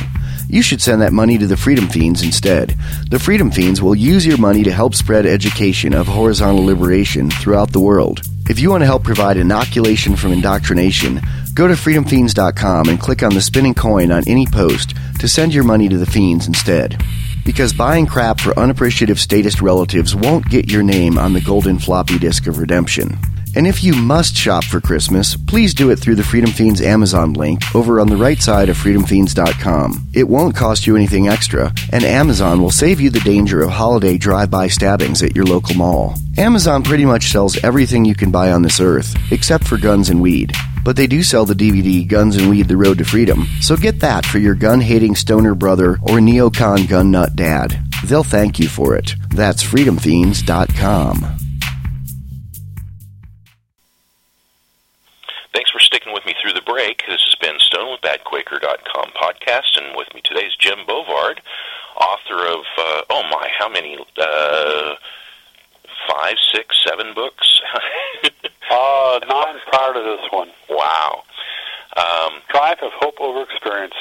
You 0.49 0.63
should 0.63 0.81
send 0.81 1.03
that 1.03 1.13
money 1.13 1.39
to 1.39 1.49
the 1.49 1.57
Freedom 1.57 1.89
Fiends 1.89 2.23
instead. 2.23 2.77
The 3.11 3.19
Freedom 3.19 3.51
Fiends 3.51 3.83
will 3.83 3.97
use 3.97 4.25
your 4.25 4.39
money 4.39 4.63
to 4.63 4.71
help 4.71 4.95
spread 4.95 5.27
education 5.27 5.93
of 5.93 6.07
horizontal 6.07 6.65
liberation 6.65 7.31
throughout 7.31 7.73
the 7.73 7.81
world. 7.81 8.23
If 8.49 8.59
you 8.59 8.71
want 8.71 8.83
to 8.83 8.87
help 8.87 9.05
provide 9.05 9.37
inoculation 9.37 10.17
from 10.17 10.33
indoctrination, 10.33 11.21
go 11.55 11.69
to 11.69 11.75
freedomfiends.com 11.75 12.89
and 12.89 13.01
click 13.01 13.23
on 13.23 13.35
the 13.35 13.41
spinning 13.41 13.75
coin 13.75 14.11
on 14.11 14.25
any 14.27 14.47
post 14.47 14.95
to 15.21 15.29
send 15.29 15.55
your 15.55 15.65
money 15.65 15.89
to 15.89 15.97
the 15.97 16.07
Fiends 16.07 16.49
instead. 16.49 17.01
Because 17.45 17.73
buying 17.73 18.07
crap 18.07 18.41
for 18.41 18.59
unappreciative 18.59 19.21
statist 19.21 19.63
relatives 19.63 20.15
won't 20.15 20.49
get 20.49 20.71
your 20.71 20.83
name 20.83 21.19
on 21.19 21.33
the 21.33 21.41
golden 21.41 21.79
floppy 21.79 22.19
disk 22.19 22.47
of 22.47 22.59
redemption. 22.59 23.17
And 23.55 23.67
if 23.67 23.85
you 23.85 23.93
must 23.95 24.35
shop 24.35 24.65
for 24.65 24.81
Christmas, 24.81 25.37
please 25.37 25.75
do 25.75 25.91
it 25.91 25.97
through 25.97 26.15
the 26.15 26.23
Freedom 26.23 26.51
Fiends 26.51 26.81
Amazon 26.81 27.35
link 27.35 27.63
over 27.75 28.01
on 28.01 28.09
the 28.09 28.17
right 28.17 28.41
side 28.41 28.69
of 28.69 28.77
freedomfiends.com. 28.77 30.09
It 30.15 30.29
won't 30.29 30.57
cost 30.57 30.87
you 30.87 30.97
anything 30.97 31.29
extra, 31.29 31.73
and 31.93 32.05
Amazon 32.05 32.63
will 32.63 32.71
save 32.71 33.01
you 33.01 33.11
the 33.11 33.21
danger 33.21 33.63
of 33.63 33.71
holiday 33.71 34.17
drive-by 34.17 34.69
stabbings 34.69 35.23
at 35.23 35.37
your 35.37 35.45
local 35.45 35.75
mall. 35.75 36.15
Amazon 36.39 36.83
pretty 36.83 37.05
much 37.05 37.31
sells 37.31 37.63
everything 37.63 38.05
you 38.05 38.15
can 38.15 38.31
buy 38.31 38.53
on 38.53 38.63
this 38.63 38.81
earth, 38.81 39.15
except 39.31 39.69
for 39.69 39.77
guns 39.77 40.09
and 40.09 40.23
weed. 40.23 40.53
But 40.85 40.97
they 40.97 41.07
do 41.07 41.23
sell 41.23 41.45
the 41.45 41.55
DVD 41.55 42.07
Guns 42.09 42.37
and 42.37 42.51
Weed 42.51 42.67
The 42.69 42.77
Road 42.77 42.99
to 42.99 43.05
Freedom, 43.05 43.47
so 43.61 43.77
get 43.77 44.01
that 44.01 44.27
for 44.27 44.39
your 44.39 44.55
gun-hating 44.55 45.15
stoner 45.15 45.55
brother 45.55 45.93
or 46.03 46.19
neocon 46.19 46.89
gun 46.89 47.11
nut 47.11 47.37
dad. 47.37 47.79
They'll 48.05 48.25
thank 48.25 48.59
you 48.59 48.69
for 48.69 48.97
it. 48.97 49.15
That's 49.31 49.63
freedomfiends.com. 49.63 51.42
the 56.65 56.71
break. 56.71 57.03
This 57.07 57.21
has 57.25 57.35
been 57.37 57.59
Stone 57.61 57.93
with 57.93 58.01
BadQuaker.com 58.03 59.13
podcast, 59.13 59.77
and 59.77 59.97
with 59.97 60.13
me 60.15 60.21
today 60.25 60.47
is 60.47 60.57
Jim 60.57 60.79
Bovard, 60.87 61.39
author 61.97 62.47
of, 62.47 62.65
uh, 62.79 63.03
oh 63.11 63.23
my, 63.31 63.49
how 63.59 63.69
many? 63.69 63.97
Uh, 64.17 64.95
five, 66.09 66.37
six, 66.53 66.83
seven 66.85 67.15
books? 67.15 67.61
Uh, 68.75 69.21
nine, 69.29 69.57
tired 69.71 69.97
of 69.97 70.05
this 70.05 70.31
one. 70.31 70.49
Wow. 70.71 71.25
Um, 71.95 72.41
Triumph 72.49 72.81
of 72.83 72.91
hope 72.95 73.21
over 73.21 73.43
experience. 73.43 73.93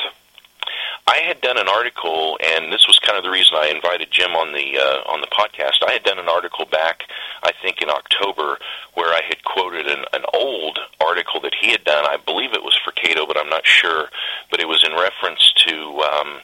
I 1.08 1.18
had 1.26 1.42
done 1.42 1.58
an 1.58 1.68
article, 1.68 2.38
and 2.44 2.72
this 2.72 2.88
was 2.88 3.00
kind 3.00 3.18
of 3.18 3.24
the 3.24 3.30
reason 3.30 3.58
I 3.58 3.68
invited 3.68 4.12
Jim 4.12 4.32
on 4.32 4.54
the 4.54 4.78
uh, 4.78 5.12
on 5.12 5.22
the 5.22 5.28
podcast. 5.28 5.86
I 5.86 5.92
had 5.94 6.04
done 6.04 6.20
an 6.20 6.30
article 6.30 6.66
back, 6.66 7.04
I 7.44 7.52
think, 7.62 7.82
in 7.82 7.90
October, 7.90 8.58
where 8.94 9.14
I 9.14 9.22
had 9.28 9.44
quoted 9.44 9.88
an, 9.88 10.06
an 10.14 10.24
old 10.34 10.80
article 11.04 11.42
that 11.42 11.56
he 11.60 11.72
had 11.72 11.84
done. 11.84 12.06
I 12.08 12.18
believe 12.18 12.54
it 12.54 12.64
was 12.64 12.78
for 12.84 12.92
Cato, 12.92 13.26
but 13.26 13.38
I'm 13.38 13.50
not 13.50 13.66
sure. 13.66 14.10
But 14.50 14.60
it 14.60 14.68
was 14.68 14.84
in 14.86 14.94
reference 14.94 15.54
to 15.68 16.02
um, 16.02 16.40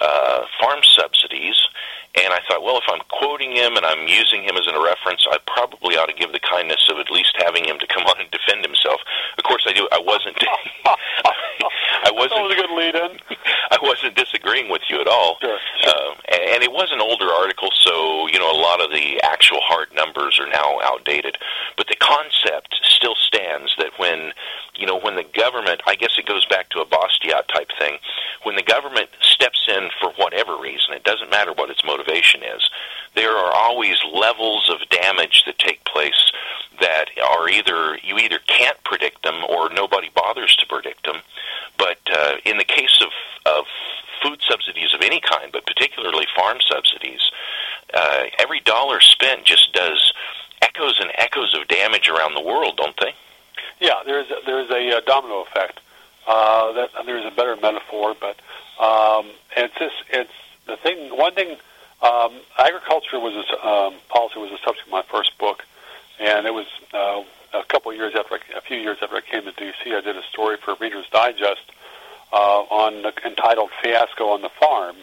uh, 0.00 0.44
farm 0.60 0.80
subsidies 0.82 1.56
and 2.14 2.30
I 2.30 2.38
thought, 2.46 2.62
well, 2.62 2.78
if 2.78 2.86
I'm 2.86 3.02
quoting 3.10 3.50
him 3.50 3.74
and 3.74 3.84
I'm 3.84 4.06
using 4.06 4.46
him 4.46 4.54
as 4.54 4.70
a 4.70 4.78
reference, 4.78 5.26
I 5.26 5.38
probably 5.50 5.98
ought 5.98 6.06
to 6.06 6.14
give 6.14 6.30
the 6.30 6.38
kindness 6.38 6.86
of 6.86 7.02
at 7.02 7.10
least 7.10 7.34
having 7.42 7.66
him 7.66 7.78
to 7.82 7.88
come 7.90 8.06
on 8.10 8.22
and 8.22 8.30
defend 8.30 8.62
himself. 8.62 9.02
Of 9.36 9.42
course, 9.42 9.66
I 9.66 9.72
do. 9.74 9.88
I 9.90 9.98
wasn't. 9.98 10.38
I 12.06 12.12
wasn't. 12.14 12.38
That 12.38 12.46
was 12.46 12.54
a 12.54 12.60
good 12.60 12.74
lead-in. 12.74 13.12
I 13.70 13.78
wasn't 13.82 14.14
disagreeing 14.14 14.70
with 14.70 14.82
you 14.88 15.00
at 15.00 15.08
all. 15.08 15.38
Sure. 15.40 15.58
sure. 15.82 15.90
Uh, 15.90 16.14
and, 16.30 16.42
and 16.54 16.60
it 16.62 16.70
was 16.70 16.92
an 16.92 17.00
older 17.00 17.26
article, 17.26 17.70
so 17.82 18.28
you 18.28 18.38
know 18.38 18.50
a 18.50 18.60
lot 18.60 18.78
of 18.80 18.94
the 18.94 19.18
actual 19.24 19.58
hard 19.62 19.90
numbers 19.94 20.38
are 20.38 20.48
now 20.48 20.78
outdated. 20.84 21.36
But 21.76 21.88
the 21.88 21.96
concept 21.98 22.78
still 22.82 23.16
stands 23.26 23.74
that 23.78 23.90
when 23.98 24.30
you 24.78 24.86
know 24.86 25.00
when 25.00 25.16
the 25.16 25.26
government, 25.34 25.82
I 25.86 25.96
guess 25.96 26.14
it 26.18 26.26
goes 26.26 26.46
back 26.46 26.70
to 26.70 26.78
a 26.78 26.86
Bastiat 26.86 27.48
type 27.50 27.70
thing, 27.78 27.98
when 28.44 28.54
the 28.54 28.62
government 28.62 29.08
steps 29.20 29.66
in 29.66 29.88
for 30.00 30.12
whatever 30.14 30.60
reason, 30.60 30.94
it 30.94 31.02
doesn't 31.02 31.30
matter 31.30 31.52
what 31.52 31.70
its 31.70 31.82
motivation 31.84 32.03
motivation 32.04 32.42
is. 32.42 32.68
There 33.14 33.36
are 33.36 33.52
always 33.54 33.96
levels 34.12 34.70
of 34.70 34.88
damage 34.88 35.44
that 35.46 35.58
take 35.58 35.84
place 35.84 36.32
that 36.80 37.06
are 37.22 37.48
either 37.48 37.98
you 38.02 38.18
either 38.18 38.38
can't 38.46 38.82
predict 38.84 39.22
them 39.22 39.44
or 39.48 39.70
nobody 39.70 40.10
bothers 40.14 40.56
to 40.56 40.66
predict 40.66 41.04
them. 41.06 41.16
But 41.78 41.98
uh, 42.12 42.34
in 42.44 42.58
the 42.58 42.64
case 42.64 43.00
of, 43.00 43.10
of 43.46 43.64
food 44.22 44.40
subsidies 44.48 44.92
of 44.94 45.00
any 45.02 45.20
kind, 45.20 45.52
but 45.52 45.66
particularly 45.66 46.26
farm 46.36 46.58
subsidies, 46.68 47.20
uh, 47.92 48.24
every 48.38 48.60
dollar 48.60 49.00
spent 49.00 49.44
just 49.44 49.72
does 49.72 50.12
echoes 50.62 50.98
and 51.00 51.10
echoes 51.16 51.54
of 51.54 51.68
damage 51.68 52.08
around 52.08 52.34
the 52.34 52.40
world, 52.40 52.76
don't 52.76 52.98
they? 53.00 53.14
Yeah, 53.80 54.02
there's 54.04 54.30
a, 54.30 54.36
there's 54.44 54.70
a 54.70 54.96
uh, 54.96 55.00
domino 55.06 55.42
effect. 55.42 55.80
Uh, 56.26 56.72
that 56.72 56.90
there's 57.04 57.26
a 57.26 57.36
better 57.36 57.54
metaphor, 57.56 58.16
but 58.18 58.36
um, 58.82 59.26
it's 59.56 59.74
just 59.78 59.94
it's 60.10 60.32
the 60.66 60.76
thing. 60.78 61.14
One 61.16 61.34
thing 61.34 61.56
um, 62.04 62.32
agriculture 62.58 63.18
was 63.18 63.34
a, 63.34 63.66
um, 63.66 63.94
policy 64.08 64.38
was 64.38 64.50
the 64.50 64.58
subject 64.58 64.86
of 64.86 64.92
my 64.92 65.02
first 65.10 65.36
book, 65.38 65.64
and 66.20 66.46
it 66.46 66.52
was 66.52 66.66
uh, 66.92 67.22
a 67.58 67.64
couple 67.64 67.90
of 67.90 67.96
years 67.96 68.14
after, 68.14 68.34
I, 68.34 68.58
a 68.58 68.60
few 68.60 68.76
years 68.76 68.98
after 69.02 69.16
I 69.16 69.22
came 69.22 69.44
to 69.44 69.52
D.C. 69.52 69.94
I 69.94 70.00
did 70.00 70.16
a 70.16 70.22
story 70.24 70.56
for 70.62 70.74
Reader's 70.78 71.08
Digest 71.10 71.72
uh, 72.32 72.36
on 72.36 73.02
the, 73.02 73.12
entitled 73.24 73.70
"Fiasco 73.82 74.28
on 74.28 74.42
the 74.42 74.50
Farm." 74.50 74.96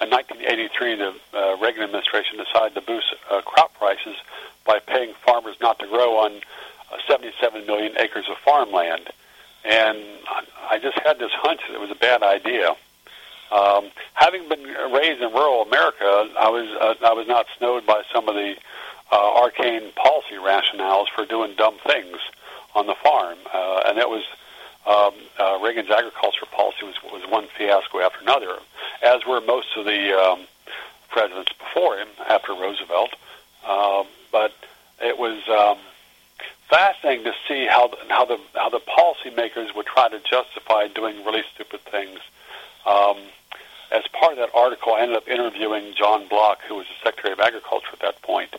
In 0.00 0.10
1983, 0.10 0.94
the 0.96 1.14
uh, 1.32 1.56
Reagan 1.56 1.82
administration 1.82 2.38
decided 2.38 2.74
to 2.74 2.82
boost 2.82 3.14
uh, 3.30 3.40
crop 3.40 3.74
prices 3.74 4.14
by 4.64 4.78
paying 4.78 5.14
farmers 5.24 5.56
not 5.60 5.78
to 5.78 5.86
grow 5.86 6.18
on 6.18 6.32
uh, 6.92 6.96
77 7.08 7.66
million 7.66 7.94
acres 7.98 8.26
of 8.30 8.36
farmland. 8.44 9.08
And 9.64 9.98
I 10.70 10.78
just 10.78 10.98
had 10.98 11.18
this 11.18 11.32
hunch 11.32 11.60
that 11.66 11.74
it 11.74 11.80
was 11.80 11.90
a 11.90 11.96
bad 11.96 12.22
idea. 12.22 12.76
Um, 13.50 13.90
having 14.14 14.48
been 14.48 14.64
raised 14.92 15.22
in 15.22 15.32
rural 15.32 15.62
America, 15.62 16.28
I 16.38 16.48
was 16.48 16.68
uh, 16.80 17.06
I 17.06 17.12
was 17.12 17.26
not 17.28 17.46
snowed 17.58 17.86
by 17.86 18.02
some 18.12 18.28
of 18.28 18.34
the 18.34 18.56
uh, 19.12 19.34
arcane 19.40 19.92
policy 19.92 20.34
rationales 20.34 21.06
for 21.14 21.24
doing 21.24 21.54
dumb 21.56 21.76
things 21.86 22.18
on 22.74 22.86
the 22.86 22.94
farm, 23.02 23.38
uh, 23.54 23.82
and 23.86 23.98
that 23.98 24.08
was 24.08 24.24
um, 24.86 25.14
uh, 25.38 25.58
Reagan's 25.62 25.90
agriculture 25.90 26.46
policy 26.50 26.84
was 26.84 26.96
was 27.12 27.22
one 27.30 27.46
fiasco 27.56 28.00
after 28.00 28.20
another, 28.20 28.56
as 29.02 29.24
were 29.26 29.40
most 29.40 29.68
of 29.76 29.84
the 29.84 30.12
um, 30.12 30.40
presidents 31.08 31.52
before 31.52 31.96
him 31.96 32.08
after 32.28 32.52
Roosevelt. 32.52 33.10
Uh, 33.66 34.04
but 34.30 34.52
it 35.00 35.18
was 35.18 35.40
um, 35.48 35.78
fascinating 36.68 37.24
to 37.24 37.32
see 37.48 37.66
how 37.66 37.90
how 38.08 38.24
the 38.24 38.38
how 38.54 38.68
the 38.68 38.80
policymakers 38.80 39.74
would 39.74 39.86
try 39.86 40.08
to 40.08 40.20
justify 40.20 40.88
doing 40.88 41.24
really 41.24 41.42
stupid 41.54 41.80
things. 41.90 42.18
Um, 42.86 43.18
as 43.92 44.02
part 44.12 44.32
of 44.32 44.38
that 44.38 44.50
article, 44.54 44.94
I 44.94 45.02
ended 45.02 45.16
up 45.16 45.28
interviewing 45.28 45.94
John 45.96 46.26
Block, 46.28 46.58
who 46.68 46.76
was 46.76 46.86
the 46.86 47.08
Secretary 47.08 47.32
of 47.32 47.40
Agriculture 47.40 47.88
at 47.92 48.00
that 48.00 48.22
point. 48.22 48.54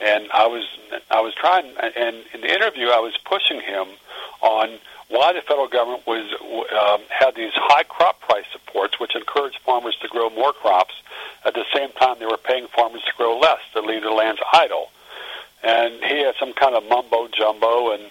And 0.00 0.30
I 0.32 0.46
was 0.46 0.64
I 1.10 1.20
was 1.20 1.34
trying, 1.34 1.66
and 1.76 2.16
in 2.32 2.40
the 2.40 2.52
interview, 2.52 2.88
I 2.88 3.00
was 3.00 3.16
pushing 3.24 3.60
him 3.60 3.88
on 4.40 4.78
why 5.08 5.32
the 5.32 5.40
federal 5.40 5.66
government 5.66 6.06
was 6.06 6.26
um, 6.70 7.00
had 7.10 7.34
these 7.34 7.52
high 7.54 7.82
crop 7.82 8.20
price 8.20 8.44
supports, 8.52 9.00
which 9.00 9.16
encouraged 9.16 9.58
farmers 9.64 9.96
to 10.02 10.08
grow 10.08 10.30
more 10.30 10.52
crops. 10.52 10.94
At 11.44 11.54
the 11.54 11.64
same 11.74 11.90
time, 11.92 12.16
they 12.20 12.26
were 12.26 12.36
paying 12.36 12.66
farmers 12.68 13.02
to 13.02 13.12
grow 13.16 13.38
less 13.38 13.58
to 13.74 13.80
leave 13.80 14.02
their 14.02 14.12
lands 14.12 14.40
idle. 14.52 14.90
And 15.64 16.04
he 16.04 16.22
had 16.22 16.34
some 16.38 16.52
kind 16.52 16.76
of 16.76 16.84
mumbo 16.88 17.28
jumbo, 17.36 17.92
and 17.92 18.02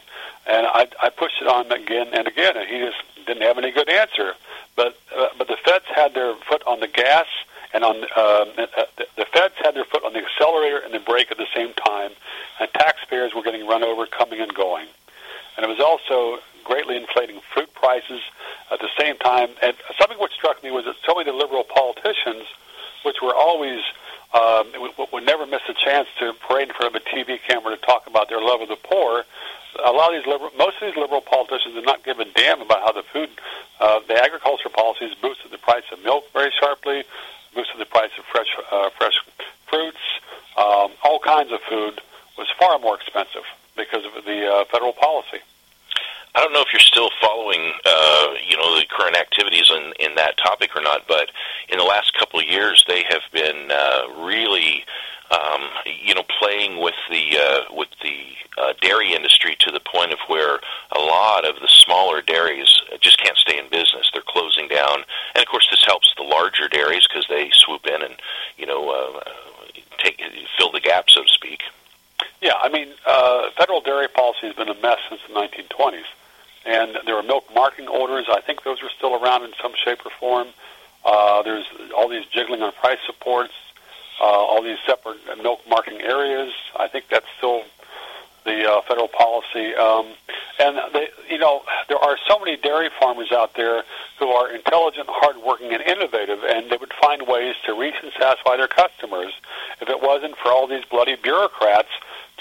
and 0.46 0.68
I, 0.68 0.88
I 1.02 1.10
pushed 1.10 1.42
it 1.42 1.48
on 1.48 1.72
again 1.72 2.08
and 2.14 2.28
again, 2.28 2.58
and 2.58 2.68
he 2.68 2.80
just 2.80 3.02
didn't 3.28 3.44
have 3.44 3.58
any 3.58 3.72
good 3.72 3.90
answer. 3.90 4.34
But 4.76 4.98
uh, 5.16 5.28
but 5.38 5.48
the 5.48 5.58
feds 5.64 5.86
had 5.94 6.14
their 6.14 6.36
foot 6.50 6.64
on 6.66 6.80
the 6.80 6.88
gas 6.88 7.26
and 7.74 7.84
on 7.84 8.04
uh, 8.16 8.46
the 9.18 9.26
feds 9.34 9.56
had 9.64 9.76
their 9.76 9.86
foot 9.86 10.04
on 10.04 10.14
the 10.14 10.24
accelerator 10.24 10.80
and 10.80 10.94
the 10.94 11.00
brake 11.00 11.32
at 11.32 11.38
the 11.38 11.48
same 11.56 11.74
time, 11.74 12.12
and 12.60 12.70
taxpayers 12.74 13.34
were 13.36 13.44
getting 13.44 13.68
run 13.68 13.84
over 13.84 14.06
coming 14.06 14.40
and 14.40 14.54
going. 14.54 14.88
And 15.56 15.66
it 15.66 15.70
was 15.70 15.80
also 15.80 16.42
greatly 16.64 16.98
inflating 16.98 17.40
fruit 17.54 17.74
prices 17.74 18.22
at 18.72 18.80
the 18.80 18.90
same 19.00 19.18
time. 19.18 19.50
And 19.62 19.76
something 20.00 20.18
which 20.20 20.34
struck 20.34 20.64
me 20.64 20.72
was 20.72 20.86
that 20.86 20.96
so 21.06 21.16
many 21.16 21.32
liberal 21.32 21.64
politicians, 21.64 22.46
which 23.04 23.18
were 23.22 23.34
always 23.34 23.82
um, 24.34 24.72
would 25.12 25.26
never 25.26 25.46
miss 25.46 25.62
a 25.70 25.74
chance 25.74 26.08
to 26.20 26.34
parade 26.48 26.70
in 26.70 26.76
front 26.76 26.96
of 26.96 27.02
a 27.02 27.06
TV 27.06 27.40
camera 27.48 27.76
to 27.76 27.82
talk 27.86 28.08
about 28.08 28.28
their 28.30 28.42
love 28.42 28.62
of 28.62 28.68
the 28.68 28.76
poor, 28.76 29.24
a 29.84 29.92
lot 29.92 30.14
of 30.14 30.24
these 30.24 30.32
liberal, 30.32 30.52
most 30.58 30.82
of 30.82 30.88
these 30.88 30.98
liberal 30.98 31.22
politicians 31.22 31.76
do 31.76 31.82
not 31.82 32.04
give 32.04 32.20
a 32.20 32.26
damn 32.26 32.62
about 32.62 32.82
how 32.82 32.92
the 32.92 33.04
food, 33.04 33.30
uh, 33.80 34.00
the 34.08 34.22
agriculture 34.22 34.70
policies 34.70 35.14
boosted 35.22 35.52
the 35.52 35.58
price 35.58 35.84
of 35.92 36.04
milk 36.04 36.26
very 36.34 36.52
sharply, 36.60 37.04
boosted 37.54 37.80
the 37.80 37.86
price 37.86 38.12
of 38.18 38.26
fresh, 38.26 38.56
uh, 38.72 38.90
fresh 38.98 39.20
fruits, 39.68 39.98
um, 40.58 40.92
all 41.04 41.20
kinds 41.20 41.52
of 41.52 41.62
food 41.62 42.02
was 42.38 42.48
far 42.60 42.80
more 42.80 42.96
expensive 42.96 43.44
because 43.76 44.06
of 44.06 44.26
the 44.26 44.48
uh, 44.48 44.66
federal 44.66 44.94
policy. 44.94 45.40
I 46.38 46.42
don't 46.42 46.54
know 46.54 46.62
if 46.62 46.72
you're 46.72 46.80
still 46.80 47.10
following, 47.20 47.74
uh, 47.84 48.28
you 48.48 48.58
know, 48.58 48.78
the 48.78 48.86
current 48.86 49.18
activities 49.18 49.72
in, 49.72 49.92
in 50.00 50.14
that 50.18 50.38
topic 50.38 50.76
or 50.76 50.84
not, 50.84 51.08
but 51.08 51.32
in 51.68 51.80
the 51.80 51.84
last 51.84 52.14
couple 52.14 52.40
of 52.40 52.46
years, 52.46 52.86
they 52.88 53.04
have 53.10 53.24
been 53.34 53.72
uh, 53.72 54.24
really 54.24 54.86
um, 55.32 55.62
you 56.06 56.14
know, 56.14 56.24
playing 56.40 56.80
with 56.80 56.94
the 57.10 57.38
uh, 57.38 57.74
with 57.74 57.90
the 58.04 58.62
uh, 58.62 58.74
dairy 58.82 59.14
industry 59.14 59.58
to 59.62 59.72
the 59.72 59.80
point 59.80 60.14
of 60.14 60.20
where 60.28 60.60
a 60.96 61.00
lot 61.00 61.44
of 61.44 61.56
the 61.56 61.68
smaller 61.68 62.22
dairies 62.22 62.70
just 63.02 63.18
can't 63.18 63.36
stay 63.38 63.58
in 63.58 63.66
business. 63.70 64.10
They're 64.14 64.22
closing 64.26 64.68
down, 64.68 65.04
and 65.36 65.42
of 65.42 65.48
course, 65.48 65.68
this 65.70 65.84
helps 65.86 66.14
the 66.16 66.24
larger 66.24 66.70
dairies 66.70 67.08
because 67.10 67.26
they 67.30 67.50
swoop 67.52 67.88
in 67.88 68.02
and 68.04 68.16
you 68.58 68.68
know 68.68 68.90
uh, 68.90 69.30
take 69.98 70.22
fill 70.58 70.72
the 70.72 70.80
gap, 70.80 71.10
so 71.10 71.24
to 71.24 71.30
speak. 71.30 71.62
Yeah, 72.42 72.54
I 72.62 72.70
mean, 72.70 72.90
uh, 73.06 73.50
federal 73.58 73.82
dairy 73.82 74.08
policy 74.08 74.48
has 74.48 74.56
been 74.56 74.70
a 74.70 74.80
mess 74.80 75.00
since 75.10 75.22
the 75.28 75.34
1920s, 75.34 76.06
and 76.68 76.98
there 77.06 77.16
are 77.16 77.24
milk 77.24 77.46
marketing 77.54 77.88
orders. 77.88 78.26
I 78.30 78.42
think 78.42 78.64
those 78.64 78.82
are 78.84 78.90
still 78.98 79.16
around 79.16 79.44
in 79.44 79.52
some 79.62 79.74
shape 79.84 80.00
or 80.06 80.12
form. 80.20 80.48
Uh, 81.06 81.42
there's 81.42 81.66
all 81.96 82.10
these 82.10 82.26
jiggling 82.26 82.62
on 82.62 82.72
price 82.74 83.00
supports 83.06 83.54
uh, 84.20 84.24
all 84.24 84.62
these 84.64 84.78
separate 84.86 85.18
milk 85.42 85.60
marketing 85.70 86.02
areas. 86.02 86.54
I 86.76 86.88
think 86.88 87.06
that's 87.10 87.26
still 87.38 87.64
the 88.46 88.70
uh, 88.70 88.82
federal 88.88 89.08
policy. 89.08 89.76
Um, 89.76 90.08
and 90.60 90.80
they, 90.94 91.10
you 91.30 91.38
know, 91.38 91.62
there 91.88 91.98
are 91.98 92.18
so 92.28 92.40
many 92.40 92.58
dairy 92.58 92.90
farmers 93.00 93.32
out 93.32 93.54
there 93.56 93.84
who 94.20 94.28
are 94.30 94.50
intelligent, 94.50 95.08
hardworking, 95.10 95.74
and 95.74 95.82
innovative, 95.84 96.40
and 96.44 96.70
they 96.72 96.78
would 96.78 96.94
find 97.00 97.28
ways 97.28 97.56
to 97.66 97.74
reach 97.74 97.96
and 98.02 98.12
satisfy 98.20 98.58
their 98.58 98.68
customers 98.68 99.34
if 99.82 99.90
it 99.90 100.02
wasn't 100.02 100.36
for 100.38 100.52
all 100.52 100.68
these 100.68 100.86
bloody 100.86 101.16
bureaucrats 101.16 101.90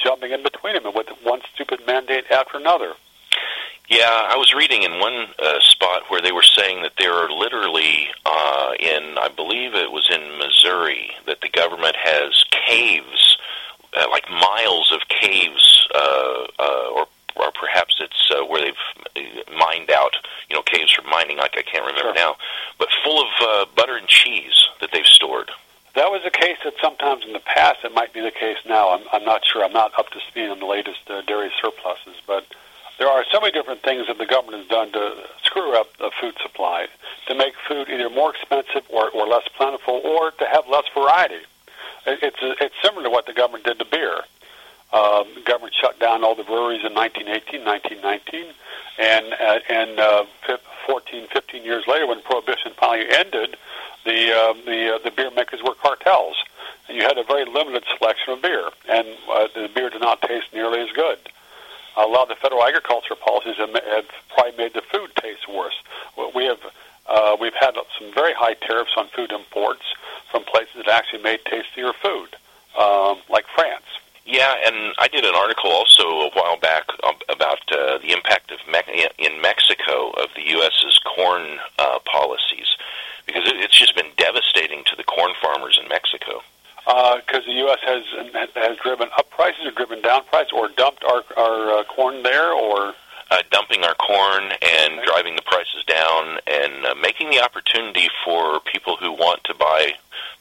jumping 0.02 0.32
in 0.32 0.42
between 0.42 0.74
them 0.74 0.94
with 0.94 1.08
one 1.22 1.40
stupid 1.52 1.80
mandate 1.86 2.24
after 2.30 2.56
another. 2.56 2.94
Yeah, 3.88 4.10
I 4.10 4.36
was 4.36 4.52
reading 4.52 4.82
in 4.82 4.98
one 4.98 5.28
uh, 5.38 5.60
spot 5.60 6.02
where 6.08 6.20
they 6.20 6.32
were 6.32 6.42
saying 6.42 6.82
that 6.82 6.94
there 6.98 7.12
are 7.12 7.30
literally 7.30 8.08
uh, 8.24 8.72
in, 8.80 9.16
I 9.16 9.28
believe 9.28 9.74
it 9.74 9.92
was 9.92 10.10
in 10.10 10.38
Missouri, 10.38 11.12
that 11.26 11.40
the 11.40 11.48
government 11.48 11.94
has 11.94 12.44
caves, 12.50 13.38
uh, 13.96 14.06
like 14.10 14.28
miles 14.28 14.90
of 14.92 15.06
caves, 15.08 15.88
uh, 15.94 16.46
uh, 16.58 16.90
or 16.96 17.06
or 17.36 17.52
perhaps 17.52 17.94
it's 18.00 18.30
uh, 18.30 18.44
where 18.46 18.62
they've 18.62 19.24
mined 19.56 19.90
out, 19.90 20.16
you 20.48 20.56
know, 20.56 20.62
caves 20.62 20.90
for 20.90 21.02
mining, 21.02 21.36
like 21.36 21.54
I 21.56 21.62
can't 21.62 21.84
remember 21.84 22.00
sure. 22.00 22.14
now, 22.14 22.36
but 22.78 22.88
full 23.04 23.20
of 23.20 23.28
uh, 23.40 23.66
butter 23.76 23.96
and 23.96 24.08
cheese 24.08 24.66
that 24.80 24.90
they've 24.92 25.06
stored. 25.06 25.50
That 25.94 26.10
was 26.10 26.22
the 26.24 26.30
case 26.30 26.56
that 26.64 26.74
sometimes 26.82 27.24
in 27.24 27.34
the 27.34 27.40
past. 27.40 27.84
It 27.84 27.92
might 27.94 28.12
be 28.12 28.20
the 28.20 28.30
case 28.30 28.58
now. 28.66 28.90
I'm, 28.90 29.04
I'm 29.12 29.24
not 29.24 29.44
sure. 29.46 29.64
I'm 29.64 29.72
not 29.72 29.92
up 29.98 30.10
to 30.10 30.20
speed 30.28 30.48
on 30.48 30.60
the 30.60 30.66
latest 30.66 31.00
uh, 31.08 31.22
dairy 31.22 31.50
surpluses, 31.60 32.20
but 32.26 32.44
there 32.98 33.08
are 33.08 33.24
so 33.30 33.40
many 33.40 33.52
different 33.52 33.82
things 33.82 34.06
that 34.06 34.18
the 34.18 34.26
government 34.26 34.58
has 34.58 34.68
done 34.68 34.92
to 34.92 35.14
screw 35.42 35.76
up 35.76 35.96
the 35.98 36.10
food 36.20 36.34
supply, 36.42 36.86
to 37.28 37.34
make 37.34 37.54
food 37.68 37.88
either 37.90 38.08
more 38.08 38.30
expensive 38.30 38.84
or, 38.88 39.10
or 39.10 39.26
less 39.26 39.46
plentiful, 39.56 40.00
or 40.04 40.30
to 40.30 40.44
have 40.46 40.66
less 40.68 40.84
variety. 40.94 41.40
It's 42.06 42.38
it's 42.40 42.74
similar 42.82 43.02
to 43.04 43.10
what 43.10 43.26
the 43.26 43.32
government 43.32 43.64
did 43.64 43.78
to 43.80 43.84
beer. 43.84 44.20
Um, 44.92 45.26
the 45.34 45.42
government 45.44 45.74
shut 45.74 45.98
down 45.98 46.22
all 46.22 46.36
the 46.36 46.44
breweries 46.44 46.84
in 46.86 46.94
1918, 46.94 47.64
1919, 47.64 48.54
and 48.98 49.34
uh, 49.34 49.58
and 49.68 49.98
uh, 49.98 50.24
14, 50.86 51.26
15 51.32 51.64
years 51.64 51.84
later, 51.88 52.06
when 52.06 52.22
prohibition 52.22 52.72
finally 52.78 53.10
ended, 53.10 53.56
the 54.04 54.32
uh, 54.32 54.52
the 54.64 54.94
uh, 54.94 54.98
the 55.02 55.10
beer 55.10 55.30
makers 55.32 55.60
were 55.64 55.74
cartels, 55.74 56.36
and 56.88 56.96
you 56.96 57.02
had 57.02 57.18
a 57.18 57.24
very 57.24 57.44
limited 57.44 57.82
selection 57.98 58.34
of 58.34 58.42
beer, 58.42 58.70
and 58.88 59.08
uh, 59.32 59.48
the 59.54 59.68
beer 59.74 59.90
did 59.90 60.00
not 60.00 60.22
taste 60.22 60.46
nearly 60.54 60.80
as 60.80 60.90
good. 60.94 61.18
A 61.96 62.06
lot 62.06 62.24
of 62.24 62.28
the 62.28 62.34
federal 62.36 62.62
agriculture 62.62 63.14
policies 63.14 63.56
have, 63.56 63.72
have 63.72 64.04
probably 64.28 64.56
made 64.56 64.74
the 64.74 64.82
food 64.82 65.10
taste 65.16 65.48
worse. 65.48 65.74
We 66.34 66.44
have 66.44 66.60
uh, 67.08 67.36
we've 67.40 67.54
had 67.54 67.74
some 67.98 68.12
very 68.12 68.34
high 68.34 68.54
tariffs 68.54 68.90
on 68.96 69.06
food 69.08 69.32
imports 69.32 69.82
from 70.30 70.44
places 70.44 70.74
that 70.76 70.88
actually 70.88 71.22
made 71.22 71.40
tastier 71.44 71.92
food, 71.92 72.34
um, 72.78 73.18
like 73.28 73.46
France. 73.54 73.84
Yeah, 74.24 74.54
and 74.66 74.92
I 74.98 75.06
did 75.06 75.24
an 75.24 75.36
article 75.36 75.70
also 75.70 76.02
a 76.02 76.30
while 76.34 76.56
back 76.58 76.84
about 77.28 77.60
uh, 77.70 77.98
the 77.98 78.10
impact 78.10 78.50
of 78.50 78.58
Me- 78.66 79.08
in 79.18 79.40
Mexico 79.40 80.10
of 80.10 80.30
the 80.34 80.48
U.S.'s 80.50 80.98
corn 81.04 81.58
uh, 81.78 82.00
policies, 82.04 82.66
because 83.24 83.44
it's 83.46 83.78
just 83.78 83.94
been 83.94 84.10
devastating 84.16 84.82
to 84.86 84.96
the 84.96 85.04
corn 85.04 85.32
farmers 85.40 85.78
in 85.80 85.88
Mexico. 85.88 86.42
Because 86.86 87.42
uh, 87.42 87.46
the 87.46 87.58
U.S. 87.66 87.78
has 87.82 88.04
has 88.54 88.76
driven 88.78 89.08
up 89.18 89.28
prices, 89.30 89.66
or 89.66 89.72
driven 89.72 90.02
down 90.02 90.22
prices, 90.26 90.52
or 90.54 90.68
dumped 90.76 91.02
our 91.04 91.22
our 91.36 91.80
uh, 91.80 91.84
corn 91.84 92.22
there, 92.22 92.52
or 92.52 92.94
uh, 93.30 93.42
dumping 93.50 93.82
our 93.82 93.94
corn 93.96 94.44
and 94.62 95.00
driving 95.04 95.34
the 95.34 95.42
prices 95.42 95.82
down, 95.86 96.38
and 96.46 96.86
uh, 96.86 96.94
making 96.94 97.30
the 97.30 97.42
opportunity 97.42 98.06
for 98.24 98.60
people 98.72 98.96
who 98.96 99.10
want 99.10 99.42
to 99.44 99.54
buy 99.54 99.90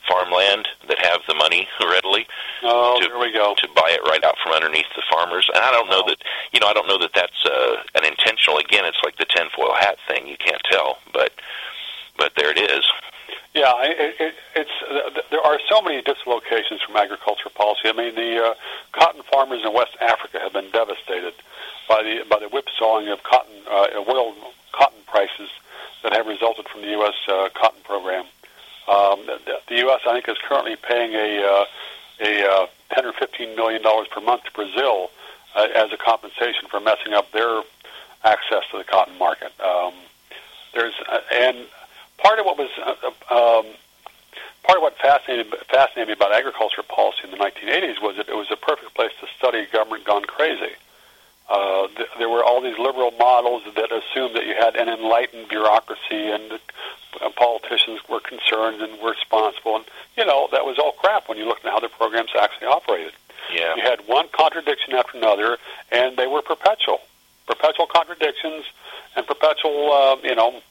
farmland 0.08 0.68
that 0.88 1.00
have 1.00 1.22
the 1.28 1.34
money 1.34 1.68
readily. 1.82 2.28
Oh, 2.62 3.00
to, 3.02 3.20
we 3.20 3.34
go. 3.34 3.56
To 3.58 3.68
buy 3.76 3.90
it 3.90 4.02
right 4.08 4.24
out 4.24 4.36
from 4.44 4.54
underneath 4.54 4.86
the 4.96 5.04
farmers, 5.12 5.50
and 5.54 5.64
I 5.64 5.72
don't 5.72 5.90
know 5.90 6.04
oh. 6.06 6.10
that 6.10 6.22
you 6.54 6.60
know 6.60 6.68
I 6.68 6.74
don't 6.74 6.88
know 6.88 7.00
that 7.00 7.14
that's 7.14 7.46
uh, 7.46 7.76
an 7.96 8.06
intentional. 8.06 8.60
Again, 8.60 8.86
it's 8.86 9.02
like 9.04 9.18
the 9.18 9.26
tinfoil 9.26 9.74
hat 9.74 9.98
thing. 10.08 10.28
You 10.28 10.38
can't 10.38 10.62
tell, 10.70 11.00
but 11.12 11.32
but 12.18 12.34
there 12.38 12.52
it 12.52 12.60
is. 12.60 12.86
Yeah, 13.56 13.72
it, 13.84 14.16
it, 14.20 14.36
it's 14.54 14.70
uh, 14.84 15.22
there 15.32 15.40
are 15.40 15.58
so 15.70 15.82
many 15.82 16.02
dislocations 16.02 16.82
from 16.82 16.98
agriculture 16.98 17.48
policy. 17.56 17.88
I 17.88 17.94
mean, 17.94 18.14
the 18.14 18.52
uh, 18.52 18.54
cotton 18.92 19.24
farmers 19.32 19.64
in 19.64 19.72
West 19.74 19.96
Africa 20.02 20.40
have 20.44 20.52
been 20.52 20.70
devastated 20.72 21.34
by 21.88 22.04
the 22.04 22.26
by 22.30 22.40
the 22.40 22.50
whipsawing 22.50 23.08
of 23.08 23.24
cotton 23.24 23.56
uh, 23.72 24.04
world 24.06 24.36
cotton 24.74 25.00
prices 25.08 25.50
that 26.04 26.12
have 26.12 26.28
resulted 26.28 26.68
from 26.68 26.82
the 26.82 26.90
U.S. 27.00 27.16
Uh, 27.30 27.48
cotton 27.56 27.80
program. 27.86 28.26
Um, 28.90 29.26
the, 29.26 29.40
the 29.70 29.78
U.S. 29.88 30.02
I 30.06 30.12
think 30.12 30.28
is 30.28 30.38
currently 30.44 30.76
paying 30.76 31.14
a 31.14 31.40
uh, 31.40 31.66
a 32.28 32.52
uh, 32.52 32.68
ten 32.94 33.06
or 33.06 33.14
fifteen 33.14 33.56
million 33.56 33.82
dollars 33.82 34.10
per 34.12 34.20
month 34.20 34.44
to 34.44 34.52
Brazil 34.52 35.12
uh, 35.56 35.70
as 35.74 35.94
a 35.94 35.98
compensation 35.98 36.68
for 36.70 36.82
messing 36.82 37.14
up 37.14 37.32
their 37.32 37.62
access 38.26 38.68
to 38.72 38.78
the 38.80 38.84
cotton 38.84 39.18
market. 39.18 39.54
Um, 39.64 39.94
there's 40.74 40.94
uh, 41.10 41.20
and 41.32 41.68
part 42.18 42.40
of 42.40 42.46
what 42.46 42.58
was 42.58 42.70
uh, 42.78 43.60
um, 43.60 43.66
part 44.64 44.78
of 44.78 44.82
what 44.82 44.98
fascinated 44.98 45.54
fascinated 45.70 46.08
me 46.08 46.14
about 46.14 46.34
agriculture 46.34 46.84
policy 46.84 47.20
in 47.24 47.32
the 47.32 47.38
1980s 47.38 48.02
was 48.02 48.18
that 48.18 48.30
it 48.30 48.36
was 48.36 48.50
a 48.52 48.58
perfect 48.58 48.94
place 48.94 49.12
to 49.22 49.28
study 49.38 49.66
government 49.72 50.04
gone 50.06 50.26
crazy. 50.26 50.74
Uh, 51.48 51.88
th- 51.96 52.10
there 52.18 52.30
were 52.30 52.44
all 52.44 52.60
these 52.60 52.78
liberal 52.80 53.12
models 53.12 53.62
that 53.76 53.92
assumed 53.92 54.36
that 54.36 54.48
you 54.48 54.56
had 54.56 54.76
an 54.76 54.90
enlightened 54.90 55.48
bureaucracy 55.48 56.32
and 56.32 56.60
uh, 57.22 57.30
politicians 57.36 58.00
were 58.10 58.20
concerned 58.20 58.82
and 58.82 59.00
were 59.00 59.12
responsible. 59.12 59.76
And, 59.76 59.86
you 60.18 60.26
know, 60.26 60.50
that 60.52 60.66
was 60.66 60.80
all 60.80 60.94
crap 60.94 61.30
when 61.30 61.38
you 61.38 61.46
looked 61.46 61.64
at 61.64 61.72
how 61.72 61.80
the 61.80 61.90
programs 61.90 62.32
actually 62.40 62.68
operated. 62.68 63.14
Yeah. 63.54 63.76
You 63.76 63.84
had 63.84 64.08
one 64.08 64.28
contradiction 64.30 64.94
after 64.94 65.18
another, 65.18 65.58
and 65.92 66.18
they 66.18 66.26
were 66.26 66.42
perpetual. 66.42 67.00
Perpetual 67.46 67.86
contradictions 67.86 68.66
and 69.16 69.28
perpetual, 69.28 69.92
uh, 69.94 70.18
you 70.24 70.34
know, 70.34 70.62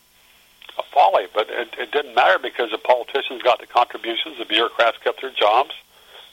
it, 1.65 1.79
it 1.79 1.93
didn't 1.93 2.15
matter 2.15 2.39
because 2.39 2.71
the 2.71 2.79
politicians 2.79 3.43
got 3.43 3.61
the 3.61 3.67
contributions, 3.67 4.39
the 4.39 4.45
bureaucrats 4.45 4.99
kept 4.99 5.21
their 5.21 5.33
jobs. 5.33 5.73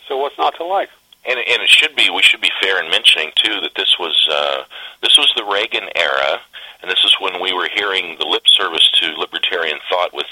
So 0.08 0.18
what's 0.18 0.38
not 0.38 0.56
to 0.58 0.66
like? 0.66 0.90
And, 1.24 1.38
and 1.38 1.62
it 1.62 1.70
should 1.70 1.96
be 1.96 2.10
we 2.10 2.24
should 2.24 2.42
be 2.42 2.52
fair 2.62 2.84
in 2.84 2.90
mentioning 2.90 3.32
too 3.36 3.62
that 3.62 3.76
this 3.76 3.98
was 4.00 4.28
uh, 4.32 4.64
this 5.04 5.18
was 5.18 5.32
the 5.36 5.46
Reagan 5.46 5.88
era, 5.96 6.42
and 6.82 6.90
this 6.90 7.04
is 7.04 7.16
when 7.20 7.40
we 7.40 7.54
were 7.54 7.70
hearing 7.76 8.18
the 8.18 8.26
lip 8.26 8.42
service 8.48 8.90
to 9.00 9.14
libertarian 9.20 9.78
thought 9.88 10.16
with 10.16 10.26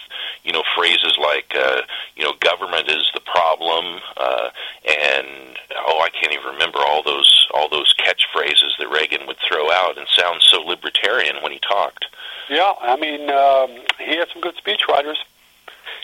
you 0.43 0.51
know 0.51 0.63
phrases 0.75 1.15
like 1.21 1.53
uh, 1.55 1.81
you 2.15 2.23
know 2.23 2.33
government 2.39 2.89
is 2.89 3.05
the 3.13 3.19
problem, 3.19 4.01
uh, 4.17 4.49
and 4.83 5.59
oh 5.77 6.01
I 6.01 6.09
can't 6.09 6.33
even 6.33 6.53
remember 6.53 6.79
all 6.79 7.03
those 7.03 7.47
all 7.53 7.69
those 7.69 7.93
catchphrases 7.93 8.73
that 8.79 8.89
Reagan 8.89 9.27
would 9.27 9.38
throw 9.47 9.69
out 9.71 9.99
and 9.99 10.07
sound 10.07 10.41
so 10.41 10.62
libertarian 10.62 11.35
when 11.43 11.51
he 11.51 11.59
talked. 11.59 12.05
Yeah, 12.49 12.73
I 12.81 12.95
mean 12.95 13.29
um, 13.29 13.85
he 13.99 14.17
had 14.17 14.27
some 14.33 14.41
good 14.41 14.55
speechwriters. 14.55 15.17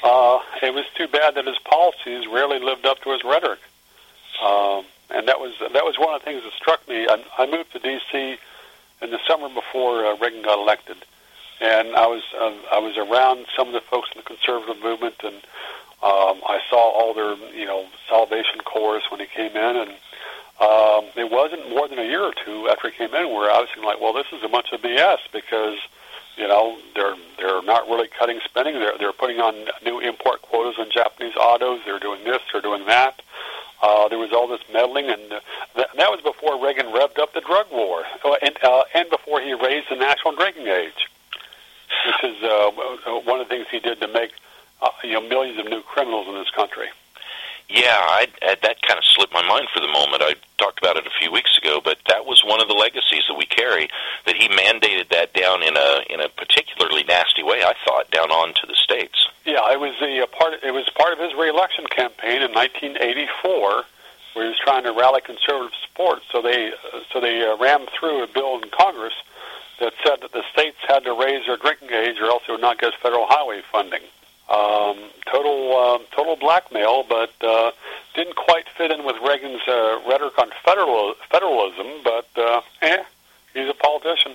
Uh, 0.03 0.39
it 0.61 0.75
was 0.75 0.85
too 0.95 1.07
bad 1.07 1.33
that 1.33 1.47
his 1.47 1.57
policies 1.65 2.27
rarely 2.31 2.59
lived 2.59 2.85
up 2.85 3.01
to 3.01 3.09
his 3.09 3.23
rhetoric. 3.23 3.59
Um, 4.43 4.85
and 5.09 5.27
that 5.27 5.39
was 5.39 5.53
that 5.59 5.85
was 5.85 5.97
one 5.97 6.13
of 6.13 6.21
the 6.21 6.25
things 6.25 6.43
that 6.43 6.53
struck 6.53 6.87
me. 6.87 7.07
I, 7.07 7.23
I 7.37 7.45
moved 7.45 7.71
to 7.73 7.79
D.C. 7.79 8.37
in 9.01 9.11
the 9.11 9.19
summer 9.27 9.49
before 9.49 10.05
uh, 10.05 10.17
Reagan 10.17 10.41
got 10.41 10.59
elected, 10.59 10.97
and 11.61 11.95
I 11.95 12.07
was 12.07 12.23
uh, 12.33 12.53
I 12.71 12.79
was 12.79 12.97
around 12.97 13.45
some 13.55 13.67
of 13.67 13.73
the 13.73 13.81
folks 13.81 14.09
in 14.13 14.21
the 14.21 14.27
conservative 14.27 14.81
movement, 14.83 15.15
and 15.23 15.35
um, 16.03 16.41
I 16.45 16.59
saw 16.69 16.77
all 16.77 17.13
their 17.13 17.35
you 17.53 17.65
know 17.65 17.85
Salvation 18.09 18.59
Corps 18.65 19.01
when 19.09 19.19
he 19.19 19.27
came 19.27 19.55
in, 19.55 19.75
and 19.77 19.91
um, 20.59 21.05
it 21.15 21.31
wasn't 21.31 21.69
more 21.69 21.87
than 21.87 21.99
a 21.99 22.05
year 22.05 22.23
or 22.23 22.33
two 22.43 22.67
after 22.69 22.89
he 22.89 22.97
came 22.97 23.13
in 23.13 23.29
where 23.33 23.51
I 23.51 23.59
was 23.59 23.69
thinking 23.69 23.85
like, 23.85 24.01
well, 24.01 24.13
this 24.13 24.27
is 24.33 24.43
a 24.43 24.49
bunch 24.49 24.73
of 24.73 24.81
BS 24.81 25.19
because 25.31 25.77
you 26.35 26.47
know 26.47 26.77
they're 26.95 27.15
they're 27.37 27.63
not 27.63 27.87
really 27.87 28.09
cutting 28.19 28.39
spending. 28.43 28.73
They're 28.75 28.97
they're 28.97 29.13
putting 29.13 29.39
on 29.39 29.53
new 29.85 29.99
import 29.99 30.41
quotas 30.41 30.79
on 30.79 30.89
Japanese 30.91 31.35
autos. 31.37 31.81
They're 31.85 31.99
doing 31.99 32.23
this. 32.23 32.41
They're 32.51 32.61
doing 32.61 32.85
that. 32.87 33.21
Uh, 33.81 34.07
there 34.07 34.17
was 34.17 34.31
all 34.31 34.47
this 34.47 34.61
meddling, 34.71 35.09
and 35.09 35.31
uh, 35.31 35.39
th- 35.75 35.87
that 35.97 36.09
was 36.09 36.21
before 36.21 36.63
Reagan 36.63 36.87
revved 36.87 37.19
up 37.19 37.33
the 37.33 37.41
drug 37.41 37.67
war, 37.71 38.03
uh, 38.23 38.35
and, 38.41 38.57
uh, 38.63 38.83
and 38.93 39.09
before 39.09 39.41
he 39.41 39.53
raised 39.53 39.89
the 39.89 39.95
national 39.95 40.35
drinking 40.35 40.67
age, 40.67 41.07
which 42.05 42.31
is 42.31 42.43
uh, 42.43 42.71
one 43.25 43.39
of 43.39 43.47
the 43.47 43.53
things 43.53 43.67
he 43.69 43.79
did 43.79 43.99
to 43.99 44.07
make 44.07 44.31
uh, 44.81 44.89
you 45.03 45.13
know 45.13 45.21
millions 45.21 45.59
of 45.59 45.65
new 45.65 45.81
criminals 45.81 46.27
in 46.27 46.35
this 46.35 46.49
country. 46.51 46.87
Yeah, 47.67 47.97
I, 47.97 48.27
I, 48.43 48.55
that 48.61 48.81
kind 48.83 48.97
of 48.97 49.05
slipped 49.05 49.33
my 49.33 49.45
mind 49.45 49.67
for 49.73 49.79
the 49.79 49.87
moment. 49.87 50.21
I 50.21 50.35
talked 50.57 50.77
about 50.77 50.97
it 50.97 51.07
a 51.07 51.13
few 51.19 51.31
weeks 51.31 51.57
ago, 51.57 51.81
but 51.83 51.97
that 52.07 52.25
was 52.25 52.43
one 52.45 52.61
of 52.61 52.67
the 52.67 52.75
legacies 52.75 53.23
that 53.27 53.33
we 53.33 53.45
carry. 53.45 53.89
That 54.25 54.35
he 54.35 54.47
mandated 54.49 55.09
that 55.09 55.33
down 55.33 55.63
in 55.63 55.75
a 55.75 56.01
in 56.09 56.21
a 56.21 56.29
particularly 56.29 57.03
nasty 57.03 57.41
way. 57.41 57.63
I 57.63 57.73
thought 57.83 58.11
down 58.11 58.29
on 58.31 58.53
to 58.53 58.67
the 58.67 58.75
states. 58.75 59.27
Yeah, 59.45 59.71
it 59.71 59.79
was 59.79 59.93
the 59.99 60.21
uh, 60.21 60.27
part. 60.27 60.53
It 60.63 60.71
was 60.71 60.89
part 60.95 61.13
of 61.13 61.19
his 61.19 61.33
reelection 61.33 61.85
campaign 61.87 62.41
in 62.41 62.53
1984, 62.53 63.83
where 64.33 64.45
he 64.45 64.49
was 64.49 64.59
trying 64.61 64.83
to 64.83 64.93
rally 64.93 65.21
conservative 65.21 65.73
support. 65.87 66.21
So 66.31 66.41
they 66.41 66.69
uh, 66.69 66.99
so 67.11 67.19
they 67.19 67.41
uh, 67.45 67.57
rammed 67.57 67.89
through 67.97 68.23
a 68.23 68.24
bill 68.35 68.59
in 68.61 68.69
Congress 68.69 69.15
that 69.79 69.93
said 70.03 70.21
that 70.21 70.31
the 70.31 70.43
states 70.53 70.77
had 70.87 71.03
to 71.03 71.13
raise 71.13 71.45
their 71.47 71.57
drinking 71.57 71.89
age, 71.91 72.17
or 72.21 72.25
else 72.25 72.43
they 72.45 72.53
would 72.53 72.61
not 72.61 72.79
get 72.79 72.93
federal 73.01 73.25
highway 73.27 73.61
funding. 73.71 74.01
Um, 74.47 74.97
total 75.25 75.75
uh, 75.75 75.99
total 76.15 76.35
blackmail, 76.35 77.03
but 77.09 77.33
uh, 77.41 77.71
didn't 78.13 78.35
quite 78.35 78.69
fit 78.77 78.91
in 78.91 79.03
with 79.03 79.15
Reagan's 79.25 79.67
uh, 79.67 79.99
rhetoric 80.07 80.37
on 80.37 80.51
federal 80.63 81.15
federalism. 81.31 81.87
But 82.03 82.27
uh, 82.37 82.61
eh, 82.81 83.03
he's 83.55 83.67
a 83.67 83.73
politician. 83.73 84.33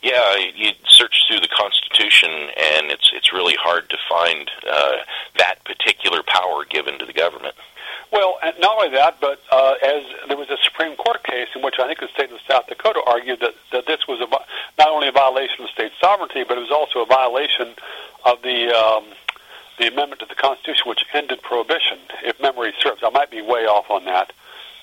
Yeah, 0.00 0.36
you 0.54 0.70
search 0.86 1.24
through 1.26 1.40
the 1.40 1.48
Constitution, 1.48 2.30
and 2.30 2.92
it's 2.92 3.10
it's 3.12 3.32
really 3.32 3.56
hard 3.58 3.90
to 3.90 3.98
find 4.08 4.48
uh, 4.70 4.98
that 5.38 5.64
particular 5.64 6.22
power 6.22 6.64
given 6.64 7.00
to 7.00 7.04
the 7.04 7.12
government. 7.12 7.56
Well, 8.12 8.38
and 8.42 8.54
not 8.60 8.78
only 8.78 8.96
that, 8.96 9.20
but 9.20 9.40
uh, 9.50 9.74
as 9.82 10.02
there 10.28 10.36
was 10.36 10.48
a 10.50 10.56
Supreme 10.64 10.96
Court 10.96 11.22
case 11.24 11.48
in 11.54 11.62
which 11.62 11.74
I 11.78 11.86
think 11.86 12.00
the 12.00 12.08
state 12.08 12.30
of 12.30 12.38
South 12.48 12.66
Dakota 12.66 13.02
argued 13.06 13.40
that, 13.40 13.54
that 13.72 13.86
this 13.86 14.06
was 14.08 14.20
a, 14.20 14.28
not 14.78 14.88
only 14.88 15.08
a 15.08 15.12
violation 15.12 15.64
of 15.64 15.70
state 15.70 15.92
sovereignty, 16.00 16.44
but 16.46 16.56
it 16.56 16.60
was 16.60 16.70
also 16.70 17.02
a 17.02 17.06
violation 17.06 17.74
of 18.24 18.40
the 18.42 18.72
um, 18.72 19.04
the 19.78 19.88
amendment 19.88 20.20
to 20.20 20.26
the 20.26 20.34
Constitution 20.34 20.88
which 20.88 21.04
ended 21.14 21.42
prohibition, 21.42 21.98
if 22.24 22.40
memory 22.40 22.72
serves. 22.80 23.02
I 23.04 23.10
might 23.10 23.30
be 23.30 23.42
way 23.42 23.66
off 23.66 23.90
on 23.90 24.04
that. 24.06 24.32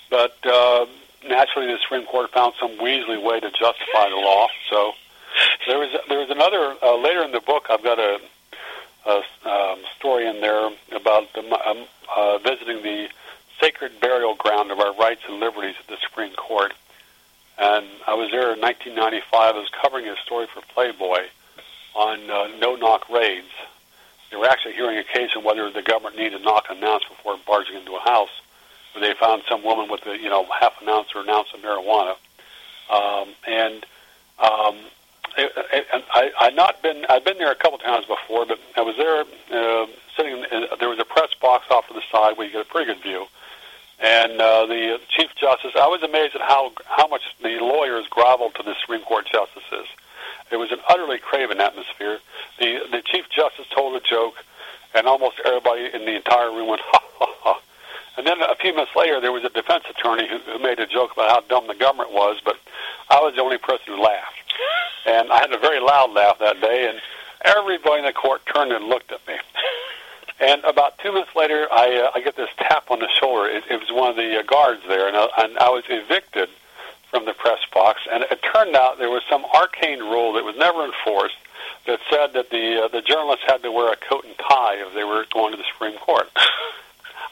But 0.09 0.37
uh, 0.45 0.85
naturally, 1.27 1.67
the 1.67 1.79
Supreme 1.81 2.05
Court 2.05 2.24
found 2.35 2.53
some 2.59 2.77
Weasley 2.77 3.21
way 3.23 3.39
to 3.39 3.49
justify 3.49 4.09
the 4.09 4.17
law. 4.17 4.47
So 4.69 4.93
there 5.67 5.79
was 5.79 5.89
there 6.09 6.19
was 6.19 6.29
another 6.29 6.75
uh, 6.83 6.97
later 6.97 7.23
in 7.23 7.31
the 7.31 7.39
book. 7.39 7.67
I've 7.69 7.83
got 7.83 7.97
a, 7.97 8.19
a 9.07 9.23
um, 9.49 9.79
story 9.97 10.27
in 10.27 10.41
there 10.41 10.69
about 10.91 11.33
the, 11.33 11.41
um, 11.41 11.85
uh, 12.15 12.37
visiting 12.39 12.83
the 12.83 13.07
sacred 13.59 13.99
burial 14.01 14.35
ground 14.35 14.71
of 14.71 14.79
our 14.79 14.93
rights 14.95 15.21
and 15.27 15.39
liberties 15.39 15.75
at 15.79 15.87
the 15.87 15.97
Supreme 16.07 16.33
Court. 16.35 16.73
and 17.57 17.85
I 18.05 18.13
was 18.15 18.29
there 18.31 18.53
in 18.53 18.59
1995. 18.59 19.55
I 19.55 19.57
was 19.57 19.69
covering 19.81 20.07
a 20.07 20.15
story 20.17 20.47
for 20.53 20.61
Playboy 20.73 21.23
on 21.95 22.29
uh, 22.29 22.47
no-knock 22.59 23.09
raids. 23.09 23.47
They 24.29 24.37
were 24.37 24.47
actually 24.47 24.73
hearing 24.73 24.97
a 24.97 25.03
case 25.03 25.31
on 25.37 25.43
whether 25.45 25.69
the 25.71 25.81
government 25.81 26.17
needed 26.17 26.39
to 26.39 26.43
knock 26.43 26.65
and 26.69 26.79
announce 26.79 27.05
before 27.05 27.37
barging 27.47 27.77
into 27.77 27.95
a 27.95 28.01
house, 28.01 28.41
where 28.91 29.01
they 29.07 29.17
found 29.17 29.43
some 29.49 29.63
woman 29.63 29.89
with 29.89 30.05
a 30.05 30.17
you 30.17 30.29
know 30.29 30.45
half 30.59 30.81
an 30.81 30.89
ounce 30.89 31.07
or 31.15 31.21
an 31.21 31.29
ounce 31.29 31.47
of 31.53 31.61
marijuana, 31.61 32.15
um, 32.91 33.29
and 33.47 33.85
um, 34.39 34.75
it, 35.37 35.51
it, 35.73 35.87
and 35.93 36.03
I 36.13 36.31
I'd 36.39 36.55
not 36.55 36.81
been 36.81 37.05
I'd 37.09 37.23
been 37.23 37.37
there 37.37 37.51
a 37.51 37.55
couple 37.55 37.77
times 37.77 38.05
before, 38.05 38.45
but 38.45 38.59
I 38.75 38.81
was 38.81 38.95
there 38.97 39.21
uh, 39.21 39.87
sitting. 40.15 40.33
In, 40.51 40.65
there 40.79 40.89
was 40.89 40.99
a 40.99 41.05
press 41.05 41.33
box 41.41 41.65
off 41.71 41.87
to 41.87 41.93
the 41.93 42.03
side 42.11 42.37
where 42.37 42.47
you 42.47 42.53
get 42.53 42.61
a 42.61 42.69
pretty 42.69 42.93
good 42.93 43.01
view, 43.01 43.25
and 43.99 44.39
uh, 44.39 44.65
the 44.65 44.99
chief 45.09 45.29
justice. 45.35 45.71
I 45.75 45.87
was 45.87 46.03
amazed 46.03 46.35
at 46.35 46.41
how 46.41 46.71
how 46.85 47.07
much 47.07 47.23
the 47.41 47.57
lawyers 47.59 48.07
groveled 48.09 48.55
to 48.55 48.63
the 48.63 48.75
Supreme 48.81 49.01
Court 49.01 49.25
justices. 49.31 49.87
It 50.51 50.57
was 50.57 50.71
an 50.71 50.79
utterly 50.87 51.17
craven 51.17 51.59
atmosphere. 51.59 52.19
The 52.59 52.79
the 52.91 53.01
chief 53.01 53.25
justice 53.29 53.65
told 53.73 53.95
a 53.95 53.99
joke, 53.99 54.35
and 54.93 55.07
almost 55.07 55.41
everybody 55.43 55.89
in 55.93 56.05
the 56.05 56.15
entire 56.15 56.51
room 56.51 56.67
went 56.69 56.81
ha 56.85 56.99
ha 57.19 57.33
ha. 57.39 57.61
And 58.17 58.25
then 58.25 58.41
a 58.41 58.55
few 58.55 58.71
minutes 58.71 58.95
later, 58.95 59.19
there 59.19 59.33
was 59.33 59.43
a 59.43 59.49
defense 59.49 59.83
attorney 60.15 60.29
who, 60.29 60.51
who 60.51 60.59
made 60.59 60.79
a 60.79 60.87
joke 60.87 61.13
about 61.13 61.29
how 61.29 61.41
dumb 61.41 61.67
the 61.67 61.75
government 61.75 62.11
was, 62.11 62.39
but 62.43 62.57
I 63.09 63.19
was 63.19 63.35
the 63.35 63.41
only 63.41 63.57
person 63.57 63.93
who 63.93 64.01
laughed. 64.01 64.33
And 65.07 65.31
I 65.31 65.37
had 65.37 65.53
a 65.53 65.59
very 65.59 65.79
loud 65.79 66.13
laugh 66.13 66.39
that 66.39 66.59
day, 66.61 66.89
and 66.89 66.99
everybody 67.45 67.99
in 67.99 68.05
the 68.05 68.13
court 68.13 68.41
turned 68.51 68.71
and 68.71 68.85
looked 68.85 69.11
at 69.11 69.25
me. 69.27 69.35
And 70.37 70.61
about 70.65 70.97
two 70.97 71.13
minutes 71.13 71.33
later, 71.33 71.65
I, 71.71 71.95
uh, 71.95 72.11
I 72.13 72.21
get 72.21 72.35
this 72.35 72.49
tap 72.57 72.91
on 72.91 72.99
the 72.99 73.07
shoulder. 73.07 73.47
It, 73.47 73.63
it 73.69 73.79
was 73.79 73.89
one 73.89 74.09
of 74.09 74.17
the 74.17 74.37
uh, 74.37 74.43
guards 74.43 74.81
there, 74.85 75.07
and 75.07 75.15
I, 75.15 75.27
and 75.37 75.57
I 75.59 75.69
was 75.69 75.85
evicted 75.87 76.49
from 77.09 77.23
the 77.23 77.31
press 77.31 77.59
box. 77.73 78.01
And 78.11 78.23
it 78.23 78.41
turned 78.43 78.75
out 78.75 78.97
there 78.97 79.09
was 79.09 79.23
some 79.29 79.45
arcane 79.45 79.99
rule 79.99 80.33
that 80.33 80.43
was 80.43 80.57
never 80.57 80.83
enforced 80.83 81.37
that 81.87 82.01
said 82.09 82.33
that 82.33 82.49
the 82.49 82.83
uh, 82.83 82.87
the 82.89 83.01
journalists 83.01 83.45
had 83.47 83.63
to 83.63 83.71
wear 83.71 83.93
a 83.93 83.95
coat 83.95 84.25
and 84.25 84.37
tie 84.37 84.75
if 84.75 84.93
they 84.93 85.05
were 85.05 85.23
going 85.31 85.51
to 85.51 85.57
the 85.57 85.63
Supreme 85.71 85.97
Court. 85.99 86.27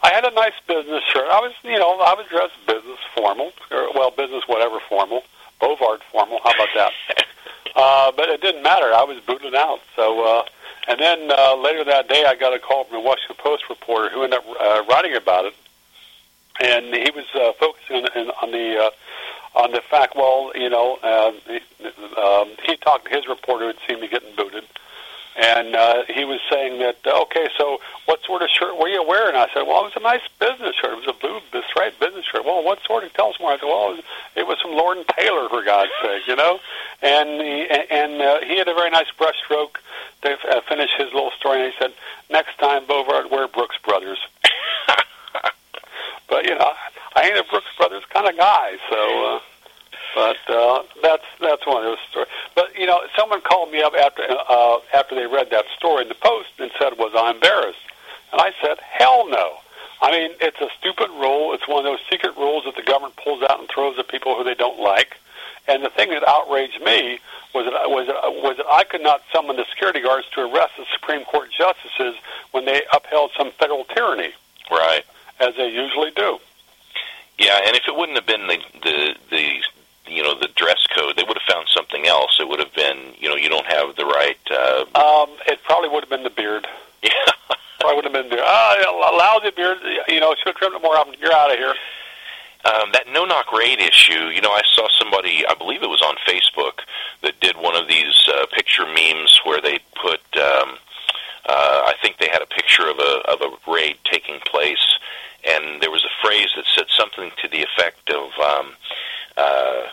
I 0.03 0.11
had 0.11 0.25
a 0.25 0.31
nice 0.31 0.53
business 0.67 1.01
shirt. 1.03 1.27
I 1.31 1.39
was, 1.39 1.53
you 1.63 1.79
know, 1.79 1.97
I 1.99 2.13
was 2.13 2.27
dressed 2.27 2.53
business 2.67 2.99
formal, 3.15 3.53
or 3.71 3.93
well, 3.93 4.11
business 4.11 4.43
whatever 4.47 4.79
formal, 4.89 5.23
Bovard 5.61 6.01
formal. 6.11 6.39
How 6.43 6.51
about 6.51 6.67
that? 6.75 6.91
uh, 7.75 8.11
but 8.11 8.27
it 8.27 8.41
didn't 8.41 8.63
matter. 8.63 8.93
I 8.93 9.05
was 9.05 9.19
booted 9.25 9.55
out. 9.55 9.79
So, 9.95 10.25
uh, 10.25 10.43
and 10.89 10.99
then 10.99 11.31
uh, 11.31 11.55
later 11.55 11.85
that 11.85 12.09
day, 12.09 12.25
I 12.27 12.35
got 12.35 12.53
a 12.53 12.59
call 12.59 12.83
from 12.83 12.97
a 12.97 13.01
Washington 13.01 13.37
Post 13.39 13.69
reporter 13.69 14.09
who 14.09 14.23
ended 14.23 14.39
up 14.39 14.45
uh, 14.59 14.83
writing 14.89 15.15
about 15.15 15.45
it, 15.45 15.55
and 16.59 16.93
he 16.93 17.09
was 17.15 17.25
uh, 17.33 17.53
focusing 17.53 18.05
on, 18.05 18.29
on 18.41 18.51
the 18.51 18.77
uh, 18.77 18.89
on 19.55 19.71
the 19.71 19.81
fact, 19.81 20.15
well, 20.15 20.51
you 20.55 20.69
know, 20.69 20.97
uh, 21.03 21.31
he, 21.47 21.59
um, 22.19 22.49
he 22.65 22.75
talked 22.77 23.05
to 23.05 23.15
his 23.15 23.27
reporter 23.27 23.71
who 23.71 23.77
seemed 23.87 24.01
to 24.01 24.07
be 24.07 24.11
getting 24.11 24.35
booted, 24.35 24.63
and 25.35 25.75
uh, 25.75 26.03
he 26.13 26.25
was 26.25 26.39
saying 26.51 26.79
that, 26.79 26.97
okay, 27.05 27.47
so 27.57 27.79
what 28.05 28.23
sort 28.23 28.43
of 28.43 28.49
shirt 28.49 28.77
were 28.77 28.87
you 28.87 29.03
wearing? 29.03 29.35
I 29.35 29.47
said, 29.53 29.63
well, 29.63 29.81
it 29.81 29.93
was 29.93 29.97
a 29.97 29.99
nice 30.01 30.21
business 30.39 30.75
shirt. 30.75 30.93
It 30.93 31.07
was 31.07 31.15
a 31.15 31.19
blue 31.19 31.39
striped 31.67 31.99
business 31.99 32.25
shirt. 32.25 32.45
Well, 32.45 32.63
what 32.63 32.79
sort 32.85 33.03
of? 33.03 33.13
Tell 33.13 33.29
us 33.29 33.39
more. 33.39 33.51
I 33.51 33.57
said, 33.57 33.65
well, 33.65 33.91
it 33.91 33.95
was, 33.95 34.03
it 34.35 34.47
was 34.47 34.61
from 34.61 34.71
Lord 34.71 34.97
and 34.97 35.07
Taylor, 35.07 35.49
for 35.49 35.63
God's 35.63 35.91
sake, 36.03 36.27
you 36.27 36.35
know. 36.35 36.59
And 37.01 37.41
he, 37.41 37.67
and 37.89 38.21
uh, 38.21 38.39
he 38.41 38.57
had 38.57 38.67
a 38.67 38.75
very 38.75 38.91
nice 38.91 39.09
brushstroke 39.17 39.81
to 40.21 40.37
uh, 40.49 40.61
finish 40.69 40.91
his 40.97 41.11
little 41.13 41.31
story. 41.31 41.63
And 41.63 41.73
he 41.73 41.79
said, 41.79 41.93
next 42.29 42.59
time, 42.59 42.85
Bovard, 42.85 43.31
wear 43.31 43.47
Brooks 43.47 43.77
Brothers. 43.83 44.19
but 46.29 46.45
you 46.45 46.53
know, 46.53 46.73
I 47.15 47.23
ain't 47.23 47.37
a 47.37 47.43
Brooks 47.49 47.73
Brothers 47.77 48.03
kind 48.09 48.27
of 48.27 48.37
guy, 48.37 48.77
so. 48.89 49.35
Uh, 49.35 49.39
but 50.13 50.37
uh, 50.49 50.83
that's 51.01 51.25
that's 51.39 51.65
one 51.65 51.77
of 51.77 51.83
those 51.83 51.97
stories. 52.09 52.29
But 52.55 52.77
you 52.77 52.85
know, 52.85 53.01
someone 53.17 53.41
called 53.41 53.71
me 53.71 53.81
up 53.81 53.93
after 53.93 54.23
uh, 54.23 54.77
after 54.93 55.15
they 55.15 55.27
read 55.27 55.49
that 55.51 55.65
story 55.77 56.03
in 56.03 56.09
the 56.09 56.15
Post 56.15 56.49
and 56.59 56.71
said, 56.79 56.97
"Was 56.97 57.13
I 57.15 57.31
embarrassed?" 57.31 57.85
And 58.31 58.41
I 58.41 58.51
said, 58.61 58.77
"Hell 58.79 59.27
no." 59.29 59.57
I 60.01 60.11
mean, 60.11 60.31
it's 60.41 60.59
a 60.59 60.67
stupid 60.77 61.09
rule. 61.11 61.53
It's 61.53 61.67
one 61.67 61.79
of 61.79 61.85
those 61.85 62.01
secret 62.11 62.35
rules 62.35 62.65
that 62.65 62.75
the 62.75 62.83
government 62.83 63.15
pulls 63.15 63.41
out 63.43 63.59
and 63.59 63.69
throws 63.69 63.97
at 63.97 64.09
people 64.09 64.35
who 64.35 64.43
they 64.43 64.53
don't 64.53 64.79
like. 64.79 65.15
And 65.67 65.83
the 65.83 65.89
thing 65.89 66.09
that 66.09 66.27
outraged 66.27 66.81
me 66.83 67.19
was 67.55 67.65
that 67.65 67.89
was 67.89 68.07
that, 68.07 68.21
was 68.43 68.57
that 68.57 68.65
I 68.69 68.83
could 68.83 69.01
not 69.01 69.21
summon 69.31 69.55
the 69.55 69.65
security 69.69 70.01
guards 70.01 70.27
to 70.35 70.41
arrest 70.41 70.73
the 70.77 70.85
Supreme 70.93 71.23
Court 71.25 71.49
justices 71.57 72.15
when 72.51 72.65
they 72.65 72.81
upheld 72.91 73.31
some 73.37 73.51
federal 73.51 73.85
tyranny. 73.85 74.33
Right. 74.69 75.03
As 75.39 75.55
they 75.55 75.69
usually 75.69 76.11
do. 76.11 76.39
Yeah, 77.39 77.59
and 77.65 77.75
if 77.75 77.83
it 77.87 77.95
wouldn't 77.95 78.17
have 78.17 78.27
been 78.27 78.47
the 78.47 78.59
the 78.83 79.15
the 79.31 79.63
you 80.07 80.23
know 80.23 80.37
the 80.39 80.49
dress 80.55 80.85
code, 80.95 81.15
they 81.15 81.23
would 81.23 81.37
have 81.37 81.55
found 81.55 81.67
something 81.73 82.07
else. 82.07 82.37
It 82.39 82.47
would 82.47 82.59
have 82.59 82.73
been 82.73 83.13
you 83.19 83.29
know 83.29 83.35
you 83.35 83.49
don't 83.49 83.65
have 83.65 83.95
the 83.95 84.05
right. 84.05 84.37
Uh, 84.49 84.85
um, 84.95 85.29
it 85.47 85.59
probably 85.63 85.89
would 85.89 86.03
have 86.03 86.09
been 86.09 86.23
the 86.23 86.29
beard. 86.29 86.67
Yeah. 87.03 87.11
probably 87.81 87.95
would 87.97 88.05
have 88.05 88.13
been 88.13 88.29
there. 88.29 88.45
Ah, 88.45 89.11
lousy 89.11 89.53
beard. 89.53 89.77
You 90.07 90.21
know, 90.21 90.33
should 90.35 90.47
have 90.47 90.55
trimmed 90.55 90.75
it 90.75 90.81
more 90.81 90.95
often. 90.95 91.15
You're 91.19 91.33
out 91.33 91.51
of 91.51 91.57
here. 91.57 91.75
Um, 92.65 92.91
that 92.93 93.07
no 93.11 93.25
knock 93.25 93.51
raid 93.51 93.81
issue, 93.81 94.29
you 94.29 94.39
know, 94.39 94.51
I 94.51 94.61
saw 94.73 94.87
somebody, 94.97 95.43
I 95.45 95.53
believe 95.53 95.83
it 95.83 95.89
was 95.89 96.01
on 96.01 96.15
Facebook, 96.25 96.79
that 97.21 97.37
did 97.41 97.57
one 97.57 97.75
of 97.75 97.89
these 97.89 98.15
uh, 98.29 98.45
picture 98.53 98.85
memes 98.85 99.41
where 99.43 99.59
they 99.59 99.79
put, 100.01 100.21
um, 100.39 100.77
uh, 101.45 101.81
I 101.91 101.93
think 102.01 102.19
they 102.19 102.29
had 102.31 102.41
a 102.41 102.45
picture 102.45 102.89
of 102.89 102.99
a 102.99 103.21
of 103.27 103.41
a 103.41 103.69
raid 103.69 103.97
taking 104.09 104.39
place, 104.49 104.97
and 105.43 105.81
there 105.81 105.91
was 105.91 106.05
a 106.05 106.25
phrase 106.25 106.47
that 106.55 106.63
said 106.73 106.85
something 106.97 107.31
to 107.41 107.49
the 107.49 107.63
effect 107.63 108.09
of, 108.09 108.31
um, 108.39 108.71
uh, 108.71 108.71
Uh, 109.37 109.87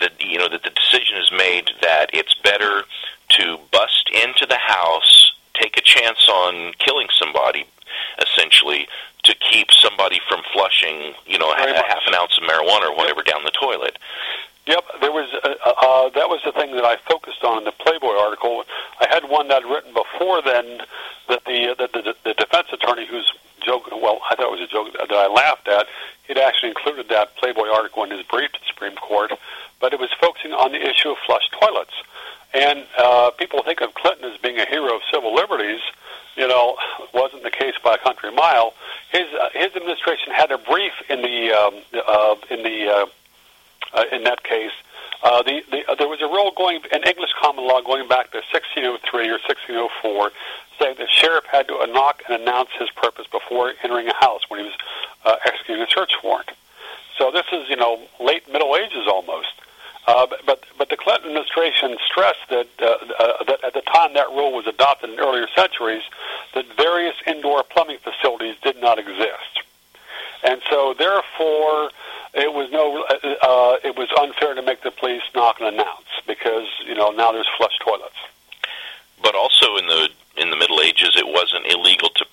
that 0.00 0.12
you 0.20 0.38
know 0.38 0.48
that 0.48 0.62
the 0.62 0.70
decision 0.70 1.16
is 1.16 1.30
made 1.32 1.70
that 1.80 2.10
it's 2.12 2.34
better 2.42 2.84
to 3.30 3.58
bust 3.72 4.10
into 4.24 4.46
the 4.46 4.58
house, 4.58 5.32
take 5.60 5.76
a 5.76 5.80
chance 5.80 6.28
on 6.28 6.72
killing 6.78 7.08
somebody, 7.18 7.66
essentially, 8.20 8.86
to 9.24 9.34
keep 9.50 9.68
somebody 9.72 10.20
from 10.28 10.42
flushing, 10.52 11.14
you 11.26 11.38
know, 11.38 11.50
a, 11.50 11.54
a 11.54 11.86
half 11.88 12.02
an 12.06 12.14
ounce 12.14 12.38
of 12.38 12.48
marijuana 12.48 12.90
or 12.90 12.96
whatever 12.96 13.22
down 13.22 13.42
the 13.44 13.50
toilet. 13.50 13.98
Yep, 14.66 14.84
there 15.00 15.12
was 15.12 15.30
uh, 15.44 15.54
uh, 15.64 16.08
that 16.10 16.28
was 16.28 16.40
the 16.44 16.50
thing 16.50 16.74
that 16.74 16.84
I 16.84 16.96
focused 17.08 17.44
on 17.44 17.58
in 17.58 17.64
the 17.64 17.72
Playboy 17.72 18.18
article. 18.18 18.64
I 19.00 19.06
had 19.08 19.28
one 19.30 19.46
that 19.48 19.62
I'd 19.62 19.70
written 19.70 19.94
before 19.94 20.42
then 20.42 20.82
that 21.28 21.44
the, 21.44 21.70
uh, 21.70 21.74
the, 21.74 21.88
the 21.92 22.16
the 22.24 22.34
defense 22.34 22.68
attorney 22.72 23.06
who's 23.06 23.32
joke. 23.62 23.88
Well, 23.92 24.18
I 24.28 24.34
thought 24.34 24.52
it 24.52 24.58
was 24.58 24.60
a 24.60 24.72
joke 24.72 24.92
that 24.92 25.12
I 25.12 25.28
laughed 25.28 25.68
at. 25.68 25.86
He'd 26.26 26.38
actually 26.38 26.70
included 26.70 27.08
that 27.10 27.36
Playboy 27.36 27.68
article 27.68 28.02
in 28.02 28.10
his 28.10 28.22
brief 28.26 28.50
to 28.52 28.58
the 28.58 28.66
Supreme 28.66 28.96
Court, 28.96 29.32
but 29.80 29.92
it 29.92 30.00
was 30.00 30.10
focusing 30.20 30.52
on 30.52 30.72
the 30.72 30.82
issue 30.82 31.10
of 31.10 31.18
flush 31.26 31.48
toilets. 31.60 31.94
And 32.52 32.86
uh, 32.98 33.30
people 33.38 33.62
think 33.62 33.80
of 33.82 33.94
Clinton 33.94 34.30
as 34.32 34.38
being 34.38 34.58
a 34.58 34.66
hero 34.66 34.96
of 34.96 35.02
civil 35.12 35.34
liberties. 35.34 35.80
You 36.36 36.48
know, 36.48 36.76
wasn't 37.14 37.44
the 37.44 37.50
case 37.50 37.74
by 37.82 37.94
a 37.94 37.98
country 37.98 38.30
mile. 38.32 38.74
His 39.10 39.26
uh, 39.32 39.48
his 39.54 39.74
administration 39.74 40.32
had 40.32 40.50
a 40.50 40.58
brief 40.58 40.92
in 41.08 41.22
the 41.22 41.52
um, 41.52 41.74
uh, 41.94 42.34
in 42.50 42.62
the 42.62 42.88
uh, 42.88 43.06
uh, 43.96 44.04
in 44.12 44.22
that 44.24 44.44
case. 44.44 44.72
Uh, 45.22 45.42
the, 45.42 45.62
the, 45.70 45.90
uh, 45.90 45.94
there 45.94 46.08
was 46.08 46.20
a 46.20 46.26
rule 46.26 46.52
going 46.56 46.80
in 46.92 47.02
English 47.02 47.30
common 47.40 47.66
law 47.66 47.80
going 47.80 48.06
back 48.06 48.30
to 48.30 48.38
1603 48.52 49.28
or 49.28 49.40
1604, 49.42 50.30
saying 50.78 50.94
the 50.98 51.08
sheriff 51.08 51.44
had 51.50 51.66
to 51.66 51.74
knock 51.88 52.22
and 52.28 52.40
announce 52.40 52.68
his 52.78 52.90
purpose 52.90 53.26
before 53.32 53.72
entering 53.82 54.08
a 54.08 54.14
house 54.14 54.42
when 54.48 54.60
he 54.60 54.66
was 54.66 54.76
uh, 55.24 55.36
executing 55.46 55.82
a 55.82 55.88
search 55.88 56.12
warrant. 56.22 56.50
So 57.18 57.30
this 57.32 57.46
is, 57.50 57.68
you 57.68 57.76
know, 57.76 58.02
late 58.20 58.46
Middle 58.52 58.76
Ages 58.76 59.08
almost. 59.08 59.48
Uh, 60.06 60.26
but 60.46 60.62
but 60.78 60.88
the 60.88 60.96
Clinton 60.96 61.30
administration 61.30 61.96
stressed 62.06 62.46
that 62.48 62.68
uh, 62.80 62.94
uh, 63.18 63.44
that 63.44 63.64
at 63.64 63.74
the 63.74 63.80
time 63.80 64.14
that 64.14 64.28
rule 64.28 64.52
was 64.52 64.66
adopted 64.68 65.10
in 65.10 65.18
earlier 65.18 65.48
centuries, 65.56 66.02
that 66.54 66.64
various 66.76 67.16
indoor 67.26 67.64
plumbing 67.64 67.98
facilities 67.98 68.54
did 68.62 68.80
not 68.80 69.00
exist, 69.00 69.65
and 70.44 70.60
so 70.70 70.94
therefore 70.98 71.90
it 72.34 72.52
was 72.52 72.70
no 72.70 73.04
uh, 73.08 73.76
it 73.84 73.96
was 73.96 74.08
unfair 74.20 74.54
to 74.54 74.62
make 74.62 74.82
the 74.82 74.90
police 74.90 75.22
knock 75.34 75.56
and 75.60 75.74
announce 75.74 76.08
because 76.26 76.66
you 76.86 76.94
know 76.94 77.10
now 77.10 77.32
there's 77.32 77.48
flush 77.56 77.78
toilets. 77.84 78.16
But 79.22 79.34
also 79.34 79.76
in 79.76 79.86
the 79.86 80.08
in 80.36 80.50
the 80.50 80.56
Middle 80.56 80.80
Ages, 80.80 81.12
it 81.16 81.26
wasn't 81.26 81.66
illegal 81.72 82.10
to 82.10 82.26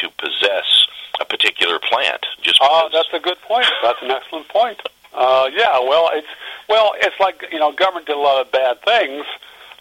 to 0.00 0.08
possess 0.18 0.86
a 1.20 1.24
particular 1.24 1.78
plant. 1.78 2.24
Just 2.42 2.58
oh, 2.62 2.88
that's 2.92 3.08
a 3.12 3.18
good 3.18 3.40
point. 3.42 3.66
That's 3.82 4.00
an 4.02 4.10
excellent 4.10 4.48
point. 4.48 4.80
Uh, 5.14 5.50
yeah, 5.52 5.78
well, 5.80 6.10
it's 6.12 6.28
well, 6.68 6.92
it's 6.96 7.18
like 7.18 7.44
you 7.50 7.58
know, 7.58 7.72
government 7.72 8.06
did 8.06 8.16
a 8.16 8.20
lot 8.20 8.44
of 8.44 8.52
bad 8.52 8.80
things, 8.82 9.24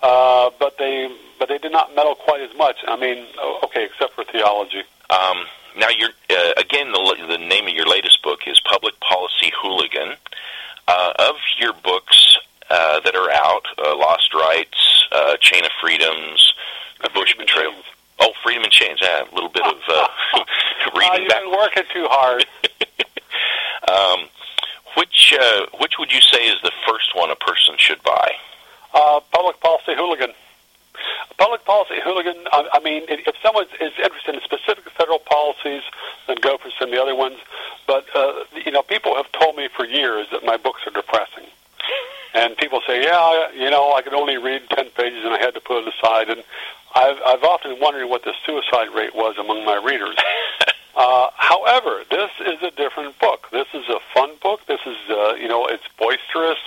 uh, 0.02 0.50
but 0.60 0.78
they 0.78 1.16
but 1.40 1.50
they 1.50 1.58
did 1.58 1.72
not 1.72 1.96
meddle 1.96 2.16
quite 2.16 2.42
as 2.42 2.56
much. 2.58 2.78
I 2.88 2.96
mean, 2.96 3.26
okay, 3.64 3.86
except 3.86 4.14
for 4.14 4.24
theology. 4.24 4.84
Um, 5.10 5.46
now, 5.78 5.90
you're 5.90 6.10
uh, 6.30 6.54
again 6.58 6.92
the 6.92 7.26
the 7.28 7.38
name 7.38 7.68
of 7.68 7.74
your 7.74 7.88
latest 7.88 8.22
book 8.24 8.42
is 8.48 8.60
Public 8.62 9.00
Policy 9.00 9.52
Hooligan. 9.62 10.16
Uh, 10.88 11.12
of 11.20 11.36
your 11.60 11.74
books 11.84 12.38
uh, 12.70 13.02
that 13.02 13.14
are 13.14 13.30
out, 13.32 13.66
uh, 13.78 13.94
Lost 13.98 14.34
Rights, 14.34 15.06
uh, 15.12 15.36
Chain 15.42 15.66
of 15.66 15.72
Freedoms, 15.82 16.54
The 17.04 17.10
Bush 17.14 17.36
Betrayal. 17.38 17.74
Oh, 18.20 18.32
Freedom 18.42 18.64
in 18.64 18.70
Chains. 18.72 19.00
Yeah, 19.02 19.24
a 19.30 19.36
little 19.36 19.50
bit 19.50 19.66
of 19.66 19.76
uh, 19.90 20.08
reading 20.96 21.10
uh, 21.12 21.16
you've 21.20 21.28
back. 21.30 21.42
been 21.44 21.52
working 21.52 21.84
too 21.94 22.08
hard. 22.10 22.46
um, 23.92 24.30
Which 24.98 25.36
uh, 25.40 25.66
which 25.80 25.94
would 26.00 26.12
you 26.12 26.22
say 26.22 26.48
is 26.48 26.56
the 26.64 26.72
first 26.88 27.14
one 27.16 27.30
a 27.32 27.36
person 27.36 27.76
should 27.78 28.02
buy? 28.04 28.32
Uh, 28.94 29.20
Public 29.32 29.60
Policy 29.60 29.94
Hooligan. 29.96 30.32
Public 31.38 31.64
Policy 31.66 31.96
Hooligan, 32.04 32.36
I, 32.52 32.68
I 32.74 32.80
mean, 32.80 33.04
if 33.08 33.36
someone 33.44 33.66
is 33.80 33.94
interested 34.04 34.36
in 34.36 34.42
specific 34.42 34.90
federal 34.92 35.20
policies, 35.20 35.84
then 36.26 36.38
go 36.42 36.58
for 36.58 36.72
some 36.80 36.90
of 36.90 36.96
the 36.96 37.02
other 37.02 37.16
ones. 37.16 37.38
But, 37.86 38.06
uh, 38.16 38.44
you 38.66 38.72
know, 38.72 38.82
people 38.82 39.16
have 39.16 39.32
told 39.34 39.56
me 39.56 39.70
for 39.76 39.86
years 39.86 40.28
that 40.32 40.44
my 40.44 40.58
books 40.58 40.82
are 40.88 40.92
depressing. 40.92 41.46
And 42.34 42.58
people 42.58 42.82
say, 42.86 43.04
yeah, 43.04 43.52
you 43.52 43.70
know, 43.70 43.94
I 43.94 44.02
could 44.02 44.14
only 44.14 44.38
read 44.38 44.64
10 44.70 44.90
pages 44.92 45.24
and 45.24 45.34
I 45.34 45.40
had 45.40 45.54
to 45.54 45.62
put 45.62 45.86
it 45.86 45.94
aside. 45.94 46.30
And 46.30 46.44
I've, 46.96 47.18
I've 47.26 47.44
often 47.44 47.80
wondered 47.80 48.08
what 48.08 48.24
the 48.24 48.34
suicide 48.46 48.90
rate 48.96 49.16
was 49.16 49.38
among 49.38 49.66
my 49.66 49.76
readers. 49.84 50.16
Uh, 50.98 51.30
however, 51.36 52.02
this 52.10 52.32
is 52.40 52.64
a 52.64 52.72
different 52.72 53.18
book. 53.20 53.48
This 53.52 53.68
is 53.76 53.88
a 53.88 54.00
fun 54.16 54.32
book. 54.42 54.62
This 54.68 54.80
is, 54.84 54.98
uh, 55.12 55.36
you 55.36 55.48
know, 55.48 55.68
it's 55.68 55.84
boisterous. 56.00 56.58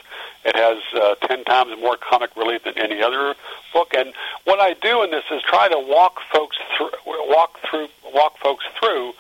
It 0.45 0.55
has 0.55 0.79
uh, 0.95 1.17
ten 1.27 1.43
times 1.43 1.77
more 1.81 1.97
comic 1.97 2.37
relief 2.37 2.63
than 2.63 2.79
any 2.79 3.03
other 3.03 3.35
book. 3.73 3.93
And 3.93 4.15
what 4.45 4.61
I 4.61 4.75
do 4.75 5.03
in 5.03 5.11
this 5.11 5.25
is 5.33 5.43
try 5.43 5.69
to 5.69 5.79
walk 5.81 6.21
folks 6.33 6.57
through, 6.77 6.91
walk 7.05 7.59
through, 7.69 7.89
walk 8.15 8.39
folks 8.39 8.65
through 8.79 9.15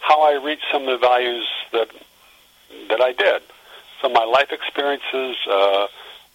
how 0.00 0.22
I 0.22 0.44
reached 0.44 0.66
some 0.72 0.82
of 0.88 1.00
the 1.00 1.06
values 1.06 1.46
that 1.70 1.88
that 2.88 3.00
I 3.00 3.12
did. 3.12 3.42
Some 4.02 4.10
of 4.10 4.16
my 4.16 4.24
life 4.24 4.50
experiences. 4.50 5.36
Uh, 5.48 5.86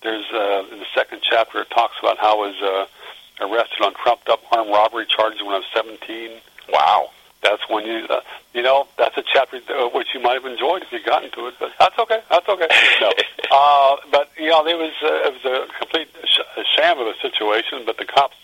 there's 0.04 0.26
uh, 0.34 0.64
in 0.72 0.80
the 0.80 0.88
second 0.96 1.20
chapter 1.22 1.64
it 1.64 1.70
talks 1.70 1.96
about 2.00 2.18
how 2.18 2.42
I 2.42 2.48
was 2.48 2.62
uh, 2.62 3.46
arrested 3.46 3.84
on 3.84 3.94
trumped 3.96 4.30
up 4.30 4.40
armed 4.54 4.72
robbery 4.72 5.06
charges 5.06 5.42
when 5.42 5.52
I 5.52 5.58
was 5.58 5.68
17. 5.76 6.40
Wow 6.72 7.10
that's 7.42 7.68
when 7.70 7.86
you, 7.86 8.06
uh, 8.10 8.22
you 8.54 8.62
know, 8.62 8.88
that's 8.98 9.18
a 9.18 9.24
chapter 9.24 9.60
uh, 9.70 9.90
which 9.90 10.10
you 10.14 10.20
might 10.22 10.34
have 10.34 10.46
enjoyed 10.46 10.84
if 10.84 10.92
you 10.92 11.00
got 11.04 11.24
into 11.24 11.48
it. 11.48 11.56
But 11.60 11.72
that's 11.80 11.98
okay. 11.98 12.22
That's 12.30 12.48
okay. 12.48 12.68
No, 13.02 13.10
uh, 13.52 13.96
but 14.12 14.30
you 14.38 14.50
know, 14.50 14.66
it 14.66 14.78
was 14.78 14.94
uh, 15.04 15.30
it 15.30 15.34
was 15.34 15.46
a 15.46 15.80
complete 15.80 16.08
sh- 16.26 16.58
a 16.58 16.64
sham 16.76 17.00
of 17.00 17.08
a 17.08 17.16
situation. 17.22 17.84
But 17.86 17.98
the 17.98 18.06
cops 18.06 18.38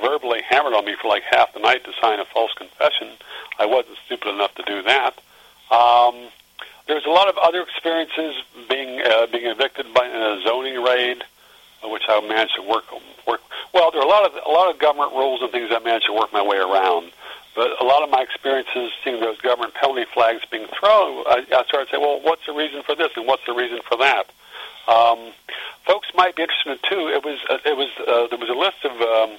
verbally 0.00 0.42
hammered 0.48 0.74
on 0.74 0.84
me 0.84 0.94
for 1.00 1.08
like 1.08 1.22
half 1.30 1.52
the 1.54 1.60
night 1.60 1.84
to 1.84 1.92
sign 2.00 2.20
a 2.20 2.24
false 2.24 2.52
confession. 2.54 3.08
I 3.58 3.66
wasn't 3.66 3.96
stupid 4.06 4.28
enough 4.28 4.54
to 4.56 4.62
do 4.62 4.82
that. 4.82 5.14
Um, 5.70 6.28
there's 6.86 7.04
a 7.04 7.10
lot 7.10 7.28
of 7.28 7.36
other 7.38 7.62
experiences 7.62 8.34
being 8.68 9.00
uh, 9.02 9.26
being 9.26 9.46
evicted 9.46 9.92
by 9.92 10.06
in 10.06 10.14
a 10.14 10.40
zoning 10.44 10.82
raid, 10.82 11.24
uh, 11.84 11.88
which 11.88 12.04
I 12.08 12.20
managed 12.20 12.56
to 12.56 12.62
work 12.62 12.84
work. 13.26 13.40
Well, 13.74 13.90
there 13.90 14.00
are 14.00 14.06
a 14.06 14.08
lot 14.08 14.24
of 14.24 14.32
a 14.46 14.50
lot 14.50 14.72
of 14.72 14.78
government 14.78 15.12
rules 15.12 15.42
and 15.42 15.50
things 15.50 15.70
I 15.72 15.80
managed 15.80 16.06
to 16.06 16.12
work 16.12 16.32
my 16.32 16.42
way 16.42 16.58
around. 16.58 17.10
But 17.56 17.80
a 17.80 17.84
lot 17.84 18.02
of 18.02 18.10
my 18.10 18.20
experiences 18.20 18.92
seeing 19.02 19.18
those 19.18 19.40
government 19.40 19.72
penalty 19.72 20.04
flags 20.12 20.42
being 20.50 20.66
thrown, 20.78 21.24
I, 21.26 21.42
I 21.50 21.64
started 21.64 21.86
to 21.86 21.96
say, 21.96 21.98
well, 21.98 22.20
what's 22.22 22.44
the 22.44 22.52
reason 22.52 22.82
for 22.82 22.94
this 22.94 23.10
and 23.16 23.26
what's 23.26 23.46
the 23.46 23.54
reason 23.54 23.80
for 23.88 23.96
that? 23.96 24.28
Um, 24.86 25.32
folks 25.86 26.08
might 26.14 26.36
be 26.36 26.42
interested 26.42 26.78
too. 26.84 27.08
It 27.08 27.24
was 27.24 27.40
uh, 27.48 27.58
it 27.64 27.76
was 27.76 27.88
uh, 27.98 28.28
there 28.28 28.38
was 28.38 28.50
a 28.50 28.54
list 28.54 28.84
of 28.84 28.92
um, 29.00 29.38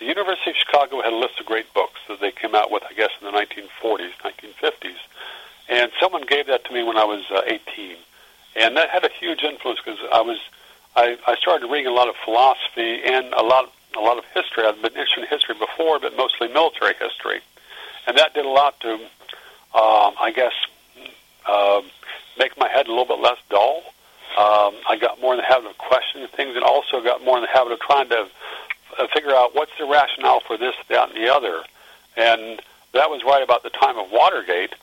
the 0.00 0.06
University 0.06 0.50
of 0.50 0.56
Chicago 0.56 1.00
had 1.00 1.12
a 1.12 1.16
list 1.16 1.38
of 1.38 1.46
great 1.46 1.72
books 1.72 2.00
that 2.08 2.20
they 2.20 2.32
came 2.32 2.54
out 2.54 2.70
with, 2.70 2.82
I 2.90 2.92
guess, 2.92 3.10
in 3.20 3.30
the 3.30 3.32
1940s, 3.32 4.10
1950s, 4.20 4.98
and 5.68 5.92
someone 6.00 6.22
gave 6.26 6.48
that 6.48 6.64
to 6.66 6.74
me 6.74 6.82
when 6.82 6.98
I 6.98 7.04
was 7.04 7.24
uh, 7.30 7.42
18, 7.46 7.96
and 8.56 8.76
that 8.76 8.90
had 8.90 9.04
a 9.04 9.10
huge 9.20 9.42
influence 9.42 9.80
because 9.82 10.00
I 10.12 10.20
was 10.20 10.38
I, 10.96 11.16
I 11.26 11.36
started 11.36 11.68
reading 11.68 11.86
a 11.86 11.94
lot 11.94 12.08
of 12.08 12.16
philosophy 12.24 13.00
and 13.06 13.32
a 13.32 13.42
lot 13.42 13.72
a 13.96 14.00
lot 14.00 14.18
of 14.18 14.24
history. 14.34 14.64
I've 14.64 14.80
been 14.82 14.92
interested 14.92 15.22
in 15.22 15.28
history 15.28 15.54
before, 15.54 15.98
but 16.00 16.16
mostly 16.16 16.48
military 16.48 16.94
history, 16.94 17.40
and 18.06 18.16
that 18.18 18.34
did 18.34 18.44
a 18.44 18.48
lot 18.48 18.78
to, 18.80 18.94
um, 18.94 20.14
I 20.20 20.32
guess, 20.34 20.52
uh, 21.46 21.82
make 22.38 22.56
my 22.58 22.68
head 22.68 22.86
a 22.86 22.90
little 22.90 23.06
bit 23.06 23.20
less 23.20 23.38
dull. 23.50 23.82
Um, 24.36 24.74
I 24.88 24.96
got 25.00 25.20
more 25.20 25.32
in 25.32 25.38
the 25.38 25.44
habit 25.44 25.70
of 25.70 25.78
questioning 25.78 26.26
things, 26.28 26.56
and 26.56 26.64
also 26.64 27.02
got 27.02 27.24
more 27.24 27.36
in 27.36 27.42
the 27.42 27.48
habit 27.48 27.72
of 27.72 27.80
trying 27.80 28.08
to 28.08 28.26
uh, 28.98 29.06
figure 29.14 29.30
out 29.30 29.54
what's 29.54 29.70
the 29.78 29.86
rationale 29.86 30.40
for 30.40 30.56
this, 30.56 30.74
that, 30.88 31.10
and 31.10 31.16
the 31.16 31.32
other. 31.32 31.62
And 32.16 32.60
that 32.92 33.10
was 33.10 33.22
right 33.24 33.42
about 33.42 33.62
the 33.62 33.70
time 33.70 33.98
of 33.98 34.10
Watergate. 34.10 34.74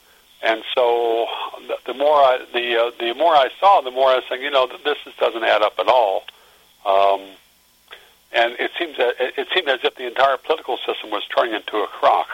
And 0.43 0.63
so, 0.73 1.27
the, 1.67 1.77
the 1.85 1.93
more 1.93 2.15
I 2.15 2.45
the 2.51 2.77
uh, 2.77 2.91
the 2.99 3.13
more 3.13 3.35
I 3.35 3.49
saw, 3.59 3.81
the 3.81 3.91
more 3.91 4.09
I 4.09 4.15
was 4.15 4.23
saying, 4.27 4.41
you 4.41 4.49
know, 4.49 4.67
this 4.83 4.97
just 5.03 5.17
doesn't 5.19 5.43
add 5.43 5.61
up 5.61 5.77
at 5.77 5.87
all. 5.87 6.23
Um, 6.83 7.21
and 8.33 8.53
it 8.59 8.71
seems 8.79 8.97
that 8.97 9.15
it 9.19 9.47
seemed 9.53 9.67
as 9.67 9.79
if 9.83 9.95
the 9.95 10.07
entire 10.07 10.37
political 10.37 10.77
system 10.77 11.11
was 11.11 11.23
turning 11.35 11.53
into 11.53 11.77
a 11.77 11.87
crock. 11.87 12.27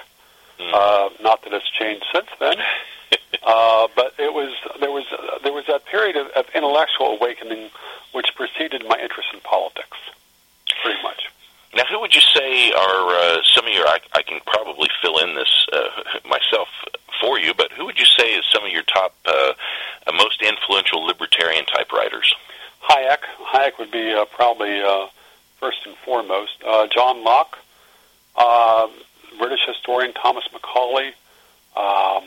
Mm. 0.59 0.73
Uh, 0.73 1.09
not 1.21 1.43
that 1.43 1.53
it's 1.53 1.69
changed 1.69 2.05
since 2.13 2.27
then, 2.39 2.55
uh, 3.43 3.87
but 3.95 4.13
it 4.17 4.33
was 4.33 4.53
there 4.79 4.91
was 4.91 5.05
there 5.43 5.53
was 5.53 5.65
that 5.67 5.85
period 5.85 6.15
of, 6.15 6.27
of 6.35 6.45
intellectual 6.53 7.17
awakening 7.17 7.69
which 8.13 8.27
preceded 8.35 8.83
my 8.87 8.97
interest 8.97 9.29
in 9.33 9.39
politics, 9.41 9.97
pretty 10.81 11.01
much. 11.03 11.29
Now, 11.75 11.83
who 11.89 11.99
would 11.99 12.15
you 12.15 12.21
say 12.21 12.71
are 12.71 13.07
uh, 13.09 13.37
some 13.53 13.67
of 13.67 13.73
your? 13.73 13.87
I, 13.87 13.99
I 14.13 14.23
can 14.23 14.39
probably 14.47 14.89
fill 15.01 15.19
in 15.19 15.35
this 15.35 15.67
uh, 15.71 15.89
myself 16.27 16.67
for 17.21 17.39
you, 17.39 17.53
but 17.53 17.71
who 17.73 17.85
would 17.85 17.99
you 17.99 18.05
say 18.05 18.29
is 18.33 18.45
some 18.51 18.63
of 18.63 18.71
your 18.71 18.83
top, 18.83 19.13
uh, 19.25 19.53
most 20.13 20.41
influential 20.41 21.05
libertarian 21.05 21.65
type 21.65 21.91
writers? 21.91 22.33
Hayek. 22.89 23.19
Hayek 23.53 23.77
would 23.79 23.91
be 23.91 24.13
uh, 24.13 24.25
probably 24.25 24.81
uh, 24.81 25.07
first 25.59 25.85
and 25.85 25.95
foremost. 25.97 26.57
Uh, 26.65 26.87
John 26.87 27.23
Locke, 27.23 27.57
uh, 28.35 28.87
British 29.37 29.65
historian 29.65 30.13
Thomas 30.13 30.45
Macaulay. 30.53 31.13
Um, 31.75 32.23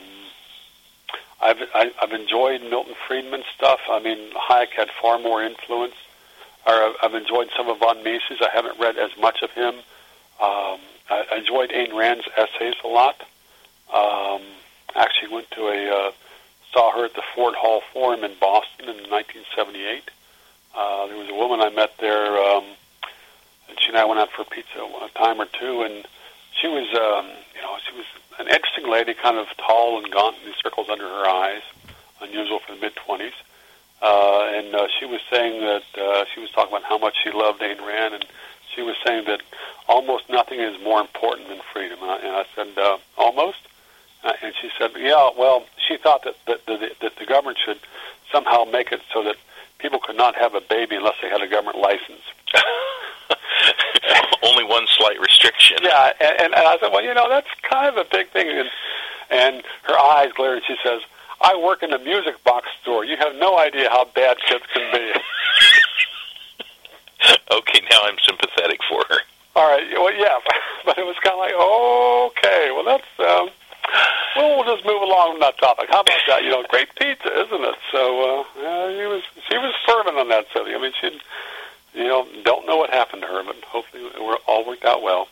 I've 1.41 1.57
I, 1.73 1.91
I've 2.01 2.13
enjoyed 2.13 2.61
Milton 2.61 2.95
Friedman 3.07 3.43
stuff. 3.55 3.79
I 3.89 3.99
mean, 3.99 4.31
Hayek 4.33 4.69
had 4.69 4.89
far 5.01 5.19
more 5.19 5.43
influence. 5.43 5.95
Or 6.67 6.93
I've 7.01 7.15
enjoyed 7.15 7.49
some 7.57 7.69
of 7.69 7.79
von 7.79 8.03
Mises. 8.03 8.39
I 8.39 8.49
haven't 8.53 8.79
read 8.79 8.97
as 8.97 9.09
much 9.19 9.41
of 9.41 9.49
him. 9.51 9.75
Um, 10.39 10.79
I, 11.09 11.25
I 11.31 11.37
enjoyed 11.39 11.71
Ayn 11.71 11.93
Rand's 11.93 12.27
essays 12.37 12.75
a 12.83 12.87
lot. 12.87 13.21
Um, 13.93 14.41
actually, 14.95 15.33
went 15.33 15.49
to 15.51 15.67
a 15.67 15.89
uh, 15.89 16.11
saw 16.71 16.91
her 16.95 17.05
at 17.05 17.13
the 17.15 17.23
Ford 17.35 17.55
Hall 17.55 17.81
Forum 17.93 18.23
in 18.23 18.33
Boston 18.39 18.89
in 18.89 19.09
1978. 19.09 20.09
Uh, 20.73 21.07
there 21.07 21.17
was 21.17 21.29
a 21.29 21.33
woman 21.33 21.59
I 21.59 21.69
met 21.69 21.97
there. 21.99 22.37
Um, 22.37 22.63
and 23.71 23.79
she 23.79 23.87
and 23.87 23.97
I 23.97 24.03
went 24.03 24.19
out 24.19 24.29
for 24.35 24.43
pizza 24.43 24.83
a 24.83 25.09
time 25.17 25.39
or 25.39 25.47
two, 25.47 25.81
and 25.83 26.05
she 26.59 26.67
was, 26.67 26.85
um, 26.91 27.25
you 27.55 27.61
know, 27.63 27.77
she 27.87 27.95
was 27.95 28.05
an 28.37 28.47
interesting 28.47 28.91
lady, 28.91 29.13
kind 29.13 29.37
of 29.37 29.47
tall 29.57 29.97
and 29.97 30.11
gaunt, 30.11 30.35
and 30.43 30.53
circles 30.61 30.89
under 30.91 31.07
her 31.07 31.25
eyes, 31.25 31.63
unusual 32.21 32.59
for 32.59 32.75
the 32.75 32.81
mid 32.81 32.95
twenties. 32.95 33.33
Uh, 34.01 34.49
and 34.57 34.75
uh, 34.75 34.87
she 34.99 35.05
was 35.05 35.21
saying 35.31 35.61
that 35.61 35.83
uh, 35.95 36.25
she 36.33 36.41
was 36.41 36.49
talking 36.51 36.73
about 36.73 36.83
how 36.83 36.97
much 36.97 37.15
she 37.23 37.31
loved 37.31 37.61
Ayn 37.61 37.79
Rand, 37.79 38.13
and 38.15 38.25
she 38.75 38.81
was 38.81 38.95
saying 39.05 39.25
that 39.25 39.41
almost 39.87 40.29
nothing 40.29 40.59
is 40.59 40.75
more 40.83 40.99
important 40.99 41.47
than 41.47 41.59
freedom. 41.71 41.99
And 42.01 42.11
I, 42.11 42.17
and 42.17 42.35
I 42.35 42.45
said, 42.55 42.77
uh, 42.77 42.97
almost. 43.17 43.59
Uh, 44.23 44.33
and 44.43 44.53
she 44.59 44.69
said, 44.77 44.91
yeah. 44.97 45.29
Well, 45.37 45.65
she 45.87 45.97
thought 45.97 46.23
that 46.25 46.35
that, 46.47 46.65
that 46.67 46.99
that 47.01 47.15
the 47.17 47.25
government 47.25 47.57
should 47.63 47.79
somehow 48.31 48.65
make 48.65 48.91
it 48.91 49.01
so 49.13 49.23
that 49.23 49.35
people 49.79 49.99
could 49.99 50.17
not 50.17 50.35
have 50.35 50.53
a 50.55 50.61
baby 50.61 50.95
unless 50.95 51.15
they 51.21 51.29
had 51.29 51.41
a 51.41 51.47
government 51.47 51.77
license. 51.77 52.21
Only 54.43 54.63
one 54.63 54.85
slight 54.97 55.19
restriction. 55.19 55.77
Yeah, 55.81 56.11
and, 56.19 56.53
and 56.53 56.67
I 56.67 56.77
said, 56.79 56.91
well, 56.91 57.03
you 57.03 57.13
know, 57.13 57.29
that's 57.29 57.47
kind 57.69 57.87
of 57.87 57.97
a 57.97 58.05
big 58.11 58.29
thing. 58.31 58.47
And, 58.47 58.69
and 59.29 59.63
her 59.83 59.97
eyes 59.97 60.31
glared. 60.33 60.63
She 60.67 60.75
says, 60.83 61.01
I 61.41 61.55
work 61.57 61.83
in 61.83 61.93
a 61.93 61.99
music 61.99 62.43
box 62.43 62.67
store. 62.81 63.05
You 63.05 63.17
have 63.17 63.35
no 63.35 63.57
idea 63.57 63.89
how 63.89 64.05
bad 64.13 64.37
kids 64.47 64.63
can 64.73 64.91
be. 64.91 65.11
okay, 67.51 67.81
now 67.89 68.01
I'm 68.03 68.17
sympathetic 68.27 68.79
for 68.87 69.03
her. 69.09 69.17
All 69.55 69.69
right. 69.69 69.83
Well, 69.93 70.13
yeah, 70.13 70.37
but 70.85 70.97
it 70.97 71.05
was 71.05 71.15
kind 71.23 71.35
of 71.35 71.39
like, 71.39 71.55
okay, 71.55 72.71
well, 72.71 72.85
that's. 72.85 73.07
Um, 73.19 73.49
well, 74.35 74.55
we'll 74.55 74.75
just 74.75 74.85
move 74.85 75.01
along 75.01 75.35
on 75.35 75.39
that 75.39 75.57
topic. 75.57 75.87
How 75.89 76.01
about 76.01 76.19
that? 76.27 76.43
You 76.43 76.51
know, 76.51 76.63
great 76.69 76.93
pizza, 76.95 77.27
isn't 77.27 77.63
it? 77.63 77.75
So 77.91 77.99
uh, 77.99 78.43
uh, 78.63 78.87
he 78.87 79.05
was 79.05 79.23
she 79.49 79.57
was 79.57 79.73
fervent 79.85 80.17
on 80.17 80.29
that 80.29 80.45
subject. 80.53 80.77
I 80.77 80.81
mean, 80.81 80.93
she 81.01 81.19
you 81.93 82.05
know, 82.05 82.27
don't 82.43 82.65
know 82.65 82.77
what 82.77 82.89
happened 82.89 83.21
to 83.23 83.27
her, 83.27 83.43
but 83.43 83.55
hopefully 83.65 84.03
it 84.03 84.41
all 84.47 84.65
worked 84.65 84.85
out 84.85 85.01
well. 85.01 85.27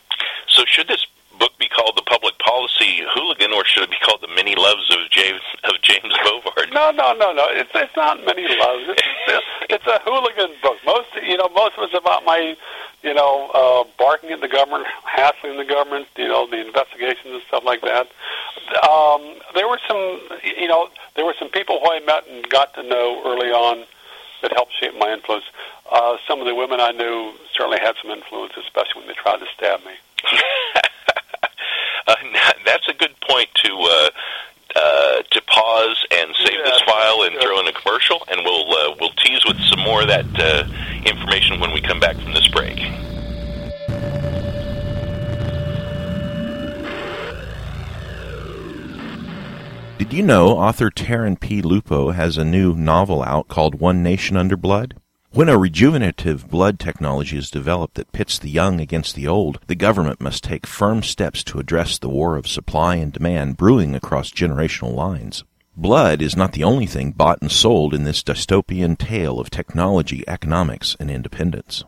So, 0.46 0.64
should 0.66 0.88
this 0.88 1.06
book 1.38 1.56
be 1.58 1.68
called 1.68 1.96
the 1.96 2.02
Public 2.02 2.38
Policy 2.38 3.02
Hooligan, 3.14 3.52
or 3.52 3.64
should 3.64 3.82
it 3.82 3.90
be 3.90 3.96
called 4.04 4.20
the 4.20 4.28
Many 4.28 4.54
Loves 4.54 4.88
of 4.90 5.10
James 5.10 5.40
of 5.64 5.80
James 5.82 6.12
Bovard? 6.22 6.72
No, 6.72 6.90
no, 6.90 7.14
no, 7.14 7.32
no. 7.32 7.46
It's 7.48 7.70
it's 7.74 7.96
not 7.96 8.24
Many 8.24 8.42
Loves. 8.42 8.84
It's, 8.92 9.02
it's, 9.02 9.32
a, 9.32 9.74
it's 9.74 9.86
a 9.86 9.98
hooligan 10.04 10.54
book. 10.62 10.76
Most, 10.84 11.08
you 11.26 11.36
know, 11.36 11.48
most 11.48 11.78
of 11.78 11.84
it's 11.84 11.94
about 11.94 12.24
my, 12.24 12.56
you 13.02 13.14
know, 13.14 13.50
uh, 13.54 13.84
barking 13.98 14.30
at 14.30 14.40
the 14.40 14.48
government, 14.48 14.86
hassling 15.04 15.56
the 15.56 15.64
government, 15.64 16.08
you 16.16 16.28
know, 16.28 16.46
the 16.46 16.60
investigations 16.60 17.32
and 17.32 17.42
stuff 17.48 17.64
like 17.64 17.80
that. 17.82 18.06
Um, 18.84 19.40
there 19.54 19.66
were 19.68 19.80
some, 19.88 20.20
you 20.44 20.68
know, 20.68 20.88
there 21.16 21.24
were 21.24 21.34
some 21.38 21.48
people 21.48 21.80
who 21.80 21.90
I 21.90 22.00
met 22.00 22.28
and 22.28 22.46
got 22.50 22.74
to 22.74 22.82
know 22.82 23.22
early 23.24 23.50
on 23.50 23.86
that 24.42 24.52
helped 24.52 24.72
shape 24.80 24.94
my 24.98 25.12
influence. 25.12 25.44
Uh, 25.90 26.16
some 26.28 26.40
of 26.40 26.46
the 26.46 26.54
women 26.54 26.80
I 26.80 26.92
knew 26.92 27.32
certainly 27.56 27.78
had 27.80 27.94
some 28.02 28.10
influence, 28.10 28.52
especially 28.56 29.00
when 29.02 29.08
they 29.08 29.14
tried 29.14 29.38
to 29.38 29.46
stab 29.56 29.80
me. 29.84 29.92
uh, 32.06 32.14
that's 32.64 32.88
a 32.88 32.94
good 32.94 33.14
point 33.28 33.48
to 33.64 33.72
uh, 33.74 34.10
uh, 34.76 35.22
to 35.30 35.42
pause 35.42 36.04
and 36.10 36.34
save 36.44 36.54
Yeah, 36.58 36.64
this 36.70 36.82
file 36.82 37.22
and 37.22 37.32
sure. 37.32 37.42
throw 37.42 37.60
in 37.60 37.66
a 37.68 37.72
commercial, 37.72 38.22
and 38.30 38.40
we'll 38.44 38.70
uh, 38.72 38.94
we'll 39.00 39.12
tease 39.24 39.44
with 39.46 39.58
some 39.68 39.80
more 39.80 40.02
of 40.02 40.08
that 40.08 40.26
uh, 40.38 40.64
information 41.04 41.58
when 41.60 41.72
we 41.72 41.80
come 41.80 41.98
back 42.00 42.16
from 42.16 42.32
this 42.34 42.46
break. 42.48 42.78
Did 50.00 50.14
you 50.14 50.22
know 50.22 50.56
author 50.56 50.88
Taryn 50.88 51.38
P. 51.38 51.60
Lupo 51.60 52.12
has 52.12 52.38
a 52.38 52.44
new 52.44 52.74
novel 52.74 53.22
out 53.22 53.48
called 53.48 53.80
One 53.80 54.02
Nation 54.02 54.34
Under 54.34 54.56
Blood? 54.56 54.98
When 55.32 55.50
a 55.50 55.58
rejuvenative 55.58 56.48
blood 56.48 56.78
technology 56.78 57.36
is 57.36 57.50
developed 57.50 57.96
that 57.96 58.10
pits 58.10 58.38
the 58.38 58.48
young 58.48 58.80
against 58.80 59.14
the 59.14 59.28
old, 59.28 59.60
the 59.66 59.74
government 59.74 60.18
must 60.18 60.42
take 60.42 60.66
firm 60.66 61.02
steps 61.02 61.44
to 61.44 61.58
address 61.58 61.98
the 61.98 62.08
war 62.08 62.38
of 62.38 62.48
supply 62.48 62.94
and 62.94 63.12
demand 63.12 63.58
brewing 63.58 63.94
across 63.94 64.30
generational 64.30 64.94
lines. 64.94 65.44
Blood 65.76 66.22
is 66.22 66.34
not 66.34 66.52
the 66.52 66.64
only 66.64 66.86
thing 66.86 67.12
bought 67.12 67.42
and 67.42 67.52
sold 67.52 67.92
in 67.92 68.04
this 68.04 68.22
dystopian 68.22 68.96
tale 68.96 69.38
of 69.38 69.50
technology, 69.50 70.24
economics, 70.26 70.96
and 70.98 71.10
independence. 71.10 71.84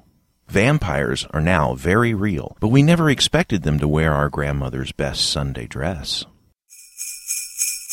Vampires 0.49 1.27
are 1.31 1.41
now 1.41 1.73
very 1.73 2.13
real, 2.13 2.59
but 2.61 2.69
we 2.69 2.83
never 2.83 3.09
expected 3.09 3.63
them 3.63 3.79
to 3.79 3.89
wear 3.89 4.13
our 4.13 4.29
grandmother's 4.29 4.93
best 4.93 5.31
Sunday 5.31 5.67
dress. 5.67 6.27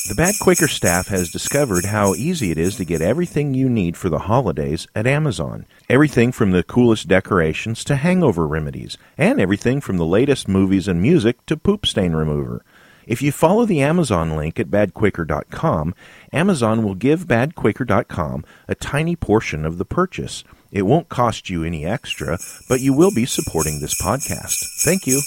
The 0.07 0.15
Bad 0.15 0.35
Quaker 0.39 0.69
staff 0.69 1.09
has 1.09 1.29
discovered 1.29 1.85
how 1.85 2.15
easy 2.15 2.51
it 2.51 2.57
is 2.57 2.77
to 2.77 2.85
get 2.85 3.01
everything 3.01 3.53
you 3.53 3.69
need 3.69 3.97
for 3.97 4.07
the 4.07 4.19
holidays 4.19 4.87
at 4.95 5.05
Amazon. 5.05 5.65
Everything 5.89 6.31
from 6.31 6.51
the 6.51 6.63
coolest 6.63 7.09
decorations 7.09 7.83
to 7.83 7.97
hangover 7.97 8.47
remedies, 8.47 8.97
and 9.17 9.41
everything 9.41 9.81
from 9.81 9.97
the 9.97 10.05
latest 10.05 10.47
movies 10.47 10.87
and 10.87 11.01
music 11.01 11.45
to 11.47 11.57
poop 11.57 11.85
stain 11.85 12.13
remover. 12.13 12.63
If 13.05 13.21
you 13.21 13.33
follow 13.33 13.65
the 13.65 13.81
Amazon 13.81 14.37
link 14.37 14.57
at 14.57 14.71
badquaker.com, 14.71 15.93
Amazon 16.31 16.83
will 16.83 16.95
give 16.95 17.25
badquaker.com 17.27 18.45
a 18.69 18.75
tiny 18.75 19.15
portion 19.17 19.65
of 19.65 19.77
the 19.77 19.85
purchase. 19.85 20.45
It 20.71 20.83
won't 20.83 21.09
cost 21.09 21.49
you 21.49 21.63
any 21.63 21.85
extra, 21.85 22.39
but 22.69 22.79
you 22.79 22.93
will 22.93 23.11
be 23.13 23.25
supporting 23.25 23.79
this 23.79 23.99
podcast. 23.99 24.63
Thank 24.81 25.05
you. 25.07 25.21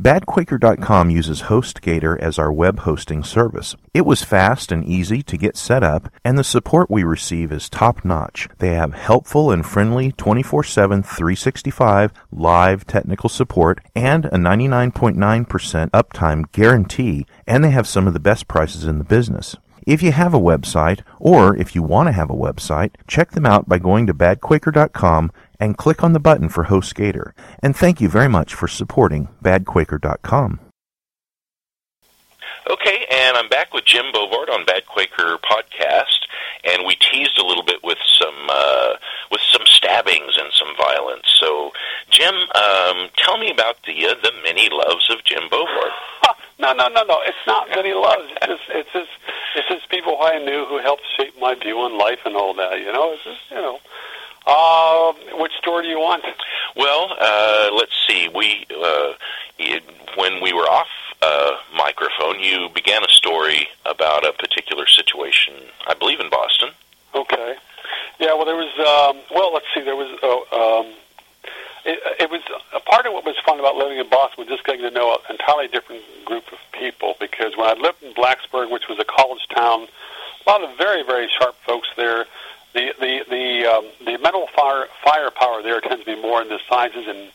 BadQuaker.com 0.00 1.10
uses 1.10 1.42
HostGator 1.42 2.18
as 2.18 2.36
our 2.36 2.52
web 2.52 2.80
hosting 2.80 3.22
service. 3.22 3.76
It 3.92 4.04
was 4.04 4.24
fast 4.24 4.72
and 4.72 4.84
easy 4.84 5.22
to 5.22 5.36
get 5.36 5.56
set 5.56 5.84
up, 5.84 6.08
and 6.24 6.36
the 6.36 6.42
support 6.42 6.90
we 6.90 7.04
receive 7.04 7.52
is 7.52 7.68
top 7.68 8.04
notch. 8.04 8.48
They 8.58 8.70
have 8.70 8.94
helpful 8.94 9.52
and 9.52 9.64
friendly 9.64 10.10
24 10.10 10.64
7, 10.64 11.02
365 11.04 12.12
live 12.32 12.84
technical 12.88 13.28
support 13.28 13.80
and 13.94 14.24
a 14.26 14.30
99.9% 14.30 15.90
uptime 15.90 16.50
guarantee, 16.50 17.24
and 17.46 17.62
they 17.62 17.70
have 17.70 17.86
some 17.86 18.08
of 18.08 18.14
the 18.14 18.20
best 18.20 18.48
prices 18.48 18.84
in 18.84 18.98
the 18.98 19.04
business. 19.04 19.56
If 19.86 20.02
you 20.02 20.12
have 20.12 20.32
a 20.32 20.40
website, 20.40 21.02
or 21.20 21.54
if 21.56 21.74
you 21.74 21.82
want 21.82 22.08
to 22.08 22.12
have 22.12 22.30
a 22.30 22.34
website, 22.34 22.92
check 23.06 23.32
them 23.32 23.44
out 23.44 23.68
by 23.68 23.78
going 23.78 24.06
to 24.06 24.14
badquaker.com 24.14 25.30
and 25.64 25.78
click 25.78 26.04
on 26.04 26.12
the 26.12 26.20
button 26.20 26.48
for 26.48 26.64
HostGator. 26.64 27.32
And 27.60 27.74
thank 27.74 28.00
you 28.00 28.08
very 28.08 28.28
much 28.28 28.54
for 28.54 28.68
supporting 28.68 29.28
badquaker.com. 29.42 30.60
Okay, 32.70 33.04
and 33.10 33.36
I'm 33.36 33.48
back 33.48 33.74
with 33.74 33.84
Jim 33.84 34.06
Bovard 34.12 34.48
on 34.48 34.64
Bad 34.64 34.86
Quaker 34.86 35.36
podcast, 35.38 36.24
and 36.64 36.86
we 36.86 36.94
teased 36.96 37.36
a 37.38 37.44
little 37.44 37.62
bit 37.62 37.84
with 37.84 37.98
some 38.18 38.48
uh, 38.48 38.94
with 39.30 39.42
some 39.52 39.60
stabbings 39.66 40.32
and 40.38 40.50
some 40.52 40.72
violence. 40.78 41.28
So, 41.40 41.72
Jim, 42.10 42.34
um, 42.34 43.10
tell 43.18 43.36
me 43.36 43.50
about 43.50 43.76
the 43.86 44.06
uh, 44.06 44.14
the 44.22 44.32
many 44.42 44.70
loves 44.70 45.10
of 45.10 45.22
Jim 45.24 45.42
Bovard. 45.50 45.92
no, 46.58 46.72
no, 46.72 46.88
no, 46.88 47.04
no. 47.04 47.20
It's 47.26 47.44
not 47.46 47.68
that 47.68 47.84
he 47.84 47.92
loves. 47.92 48.24
It's 48.40 48.46
just, 48.46 48.62
it's 48.70 48.92
just, 48.94 49.10
it's 49.56 49.68
just 49.68 49.90
people 49.90 50.16
who 50.16 50.24
I 50.24 50.38
knew 50.38 50.64
who 50.64 50.78
helped 50.78 51.04
shape 51.18 51.34
my 51.38 51.54
view 51.54 51.76
on 51.80 51.98
life 51.98 52.20
and 52.24 52.34
all 52.34 52.54
that. 52.54 52.80
You 52.80 52.92
know, 52.92 53.12
it's 53.12 53.24
just, 53.24 53.50
you 53.50 53.56
know. 53.56 53.78
Uh, 54.46 55.12
which 55.38 55.52
story 55.58 55.84
do 55.84 55.88
you 55.88 55.98
want? 55.98 56.24
Well, 56.76 57.16
uh, 57.18 57.70
let's 57.74 57.92
see. 58.06 58.28
We 58.28 58.66
uh, 58.70 59.14
it, 59.58 59.82
when 60.16 60.42
we 60.42 60.52
were 60.52 60.68
off 60.68 60.88
uh, 61.22 61.52
microphone, 61.76 62.40
you 62.40 62.68
began 62.74 63.02
a 63.02 63.08
story 63.08 63.68
about 63.86 64.26
a 64.26 64.32
particular 64.32 64.86
situation, 64.86 65.54
I 65.86 65.94
believe, 65.94 66.20
in 66.20 66.28
Boston. 66.28 66.70
Okay. 67.14 67.54
Yeah. 68.18 68.34
Well, 68.34 68.44
there 68.44 68.56
was. 68.56 68.72
Um, 68.78 69.22
well, 69.34 69.52
let's 69.52 69.66
see. 69.74 69.80
There 69.80 69.96
was. 69.96 70.12
Uh, 70.22 70.80
um, 70.80 70.92
it, 71.86 71.98
it 72.20 72.30
was 72.30 72.40
a 72.74 72.80
part 72.80 73.06
of 73.06 73.12
what 73.12 73.24
was 73.24 73.36
fun 73.44 73.60
about 73.60 73.76
living 73.76 73.98
in 73.98 74.08
Boston 74.08 74.44
was 74.44 74.48
just 74.48 74.64
getting 74.64 74.82
to 74.82 74.90
know 74.90 75.12
an 75.12 75.36
entirely 75.36 75.68
different 75.68 76.02
group 76.24 76.44
of 76.52 76.58
people. 76.72 77.14
Because 77.20 77.56
when 77.56 77.66
I 77.66 77.80
lived 77.80 78.02
in 78.02 78.12
Blacksburg, 78.14 78.70
which 78.70 78.88
was 78.88 78.98
a 78.98 79.04
college 79.04 79.46
town, 79.54 79.86
a 80.46 80.50
lot 80.50 80.62
of 80.62 80.76
very, 80.76 81.02
very 81.02 81.28
sharp 81.28 81.56
folks 81.66 81.88
there. 81.96 82.26
The 82.74 82.92
the 82.98 83.24
the 83.30 83.66
um, 83.66 83.84
the 84.04 84.18
mental 84.18 84.48
fire 84.48 84.86
firepower 85.04 85.62
there 85.62 85.80
tends 85.80 86.04
to 86.04 86.14
be 86.16 86.20
more 86.20 86.42
in 86.42 86.48
the 86.48 86.58
sciences 86.68 87.06
and 87.06 87.30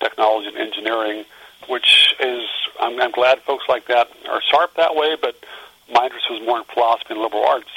technology 0.00 0.48
and 0.48 0.56
engineering, 0.56 1.24
which 1.68 2.14
is 2.20 2.42
I'm, 2.80 3.00
I'm 3.00 3.12
glad 3.12 3.40
folks 3.42 3.64
like 3.68 3.86
that 3.88 4.08
are 4.30 4.40
sharp 4.40 4.74
that 4.76 4.96
way. 4.96 5.16
But 5.20 5.36
my 5.92 6.04
interest 6.04 6.26
was 6.30 6.40
more 6.46 6.58
in 6.58 6.64
philosophy 6.64 7.14
and 7.14 7.20
liberal 7.20 7.44
arts 7.44 7.68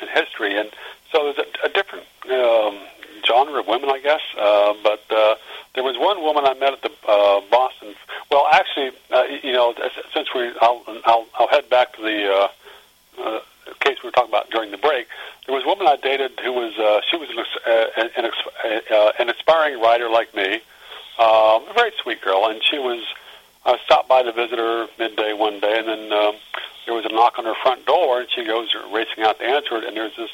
and 0.00 0.10
history, 0.10 0.58
and 0.58 0.70
so 1.10 1.32
there's 1.32 1.38
a, 1.38 1.66
a 1.66 1.70
different 1.70 2.06
um, 2.30 2.78
genre 3.26 3.60
of 3.60 3.66
women, 3.66 3.88
I 3.88 4.00
guess. 4.00 4.20
Uh, 4.38 4.74
but 4.82 5.04
uh, 5.10 5.36
there 5.74 5.84
was 5.84 5.96
one 5.98 6.22
woman 6.22 6.44
I 6.44 6.54
met 6.54 6.72
at 6.74 6.82
the 6.82 6.92
uh, 7.08 7.40
Boston. 7.50 7.94
Well, 8.30 8.46
actually, 8.52 8.92
uh, 9.10 9.24
you 9.42 9.52
know, 9.52 9.74
since 10.12 10.28
we, 10.34 10.50
I'll, 10.60 10.82
I'll, 11.04 11.26
I'll 11.38 11.48
head 11.48 11.68
back 11.68 11.94
to 11.96 12.02
the 12.02 12.32
uh, 12.32 12.48
uh, 13.22 13.40
case 13.80 13.98
we 14.02 14.08
were 14.08 14.12
talking 14.12 14.30
about 14.30 14.50
during 14.50 14.70
the 14.70 14.78
break. 14.78 15.06
There 15.46 15.54
was 15.54 15.64
a 15.64 15.68
woman 15.68 15.86
I 15.86 15.96
dated 15.96 16.38
who 16.42 16.52
was 16.52 16.76
uh, 16.78 17.00
she 17.10 17.16
was 17.16 17.28
an, 17.30 17.38
uh, 17.38 17.86
an, 18.16 18.80
uh, 18.90 19.12
an 19.18 19.28
aspiring 19.30 19.80
writer 19.80 20.08
like 20.08 20.34
me, 20.34 20.54
um, 21.18 21.68
a 21.68 21.72
very 21.74 21.92
sweet 22.02 22.20
girl, 22.20 22.46
and 22.46 22.62
she 22.62 22.78
was. 22.78 23.04
I 23.64 23.78
stopped 23.84 24.08
by 24.08 24.24
to 24.24 24.32
visit 24.32 24.58
her 24.58 24.88
midday 24.98 25.32
one 25.34 25.60
day, 25.60 25.78
and 25.78 25.86
then 25.86 26.12
um, 26.12 26.34
there 26.84 26.94
was 26.94 27.04
a 27.04 27.10
knock 27.10 27.38
on 27.38 27.44
her 27.44 27.54
front 27.62 27.86
door, 27.86 28.20
and 28.20 28.28
she 28.28 28.44
goes 28.44 28.68
racing 28.92 29.22
out 29.22 29.38
to 29.38 29.44
answer 29.44 29.76
it, 29.76 29.84
and 29.84 29.96
there's 29.96 30.16
this 30.16 30.30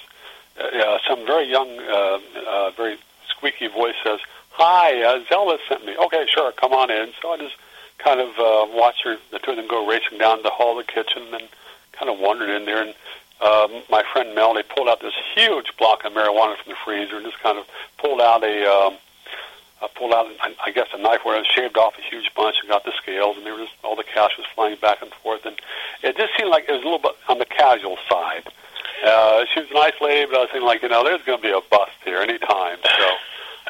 uh, 0.59 0.99
some 1.07 1.27
very 1.27 1.49
young, 1.49 1.79
uh, 1.79 2.19
uh, 2.47 2.71
very 2.71 2.97
squeaky 3.29 3.69
voice 3.69 3.95
says, 4.03 4.21
"Hi, 4.51 5.03
uh, 5.03 5.21
Zelda 5.29 5.59
sent 5.69 5.85
me." 5.85 5.97
Okay, 5.97 6.27
sure, 6.27 6.53
come 6.53 6.73
on 6.73 6.91
in. 6.91 7.13
So 7.21 7.33
I 7.33 7.37
just 7.37 7.57
kind 7.99 8.21
of 8.21 8.31
uh, 8.39 8.67
watched 8.73 9.05
her, 9.05 9.19
the 9.31 9.39
two 9.39 9.53
of 9.53 9.57
them 9.57 9.69
go 9.69 9.87
racing 9.87 10.19
down 10.19 10.43
the 10.43 10.51
hall 10.51 10.77
the 10.77 10.85
kitchen, 10.85 11.23
and 11.33 11.49
kind 11.99 12.11
of 12.11 12.19
wandered 12.19 12.51
in 12.51 12.65
there. 12.65 12.83
And 12.83 12.95
uh, 13.41 13.69
my 13.91 14.03
friend 14.13 14.35
Melanie 14.35 14.63
pulled 14.75 14.89
out 14.89 15.01
this 15.01 15.15
huge 15.35 15.77
block 15.79 16.05
of 16.05 16.13
marijuana 16.13 16.57
from 16.57 16.73
the 16.73 16.79
freezer, 16.85 17.17
and 17.17 17.27
just 17.27 17.43
kind 17.43 17.59
of 17.59 17.67
pulled 17.99 18.21
out 18.21 18.43
a. 18.45 18.67
Um, 18.67 18.99
uh, 19.81 19.87
pulled 19.95 20.13
out, 20.13 20.27
I 20.65 20.73
guess, 20.73 20.89
a 20.93 20.99
knife 20.99 21.21
where 21.25 21.39
I 21.39 21.45
shaved 21.55 21.77
off 21.77 21.95
a 21.99 22.03
huge 22.03 22.35
bunch 22.35 22.57
and 22.61 22.69
got 22.69 22.85
the 22.85 22.93
scales, 23.01 23.37
and 23.37 23.47
there 23.47 23.55
was 23.55 23.69
all 23.85 23.95
the 23.95 24.03
cash 24.03 24.33
was 24.37 24.47
flying 24.55 24.77
back 24.83 25.03
and 25.03 25.13
forth, 25.23 25.47
and 25.47 25.57
it 26.03 26.17
just 26.17 26.33
seemed 26.37 26.51
like 26.51 26.65
it 26.69 26.73
was 26.73 26.83
a 26.83 26.85
little 26.85 26.99
bit 26.99 27.13
on 27.29 27.39
the 27.39 27.47
casual 27.47 27.97
side. 28.11 28.43
Uh, 29.05 29.45
she 29.55 29.61
was 29.61 29.71
a 29.71 29.75
nice 29.75 29.95
lady, 30.01 30.27
but 30.27 30.35
I 30.35 30.41
was 30.41 30.49
thinking, 30.51 30.67
like, 30.67 30.83
you 30.83 30.89
know, 30.89 31.05
there's 31.05 31.23
going 31.23 31.39
to 31.39 31.43
be 31.43 31.53
a 31.53 31.61
bust 31.71 31.93
here 32.05 32.21
any 32.21 32.39
time. 32.39 32.79
So, 32.83 33.07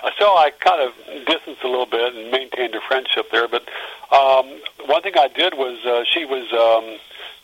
uh, 0.02 0.10
so 0.18 0.26
I 0.36 0.50
kind 0.58 0.80
of 0.80 0.94
distanced 1.26 1.62
a 1.62 1.68
little 1.68 1.86
bit 1.86 2.14
and 2.14 2.30
maintained 2.30 2.74
a 2.74 2.80
friendship 2.80 3.30
there. 3.30 3.48
But 3.48 3.68
um, 4.10 4.48
one 4.86 5.02
thing 5.02 5.14
I 5.18 5.28
did 5.28 5.54
was 5.54 5.84
uh, 5.84 6.04
she 6.10 6.24
was 6.24 6.46
um, 6.52 6.98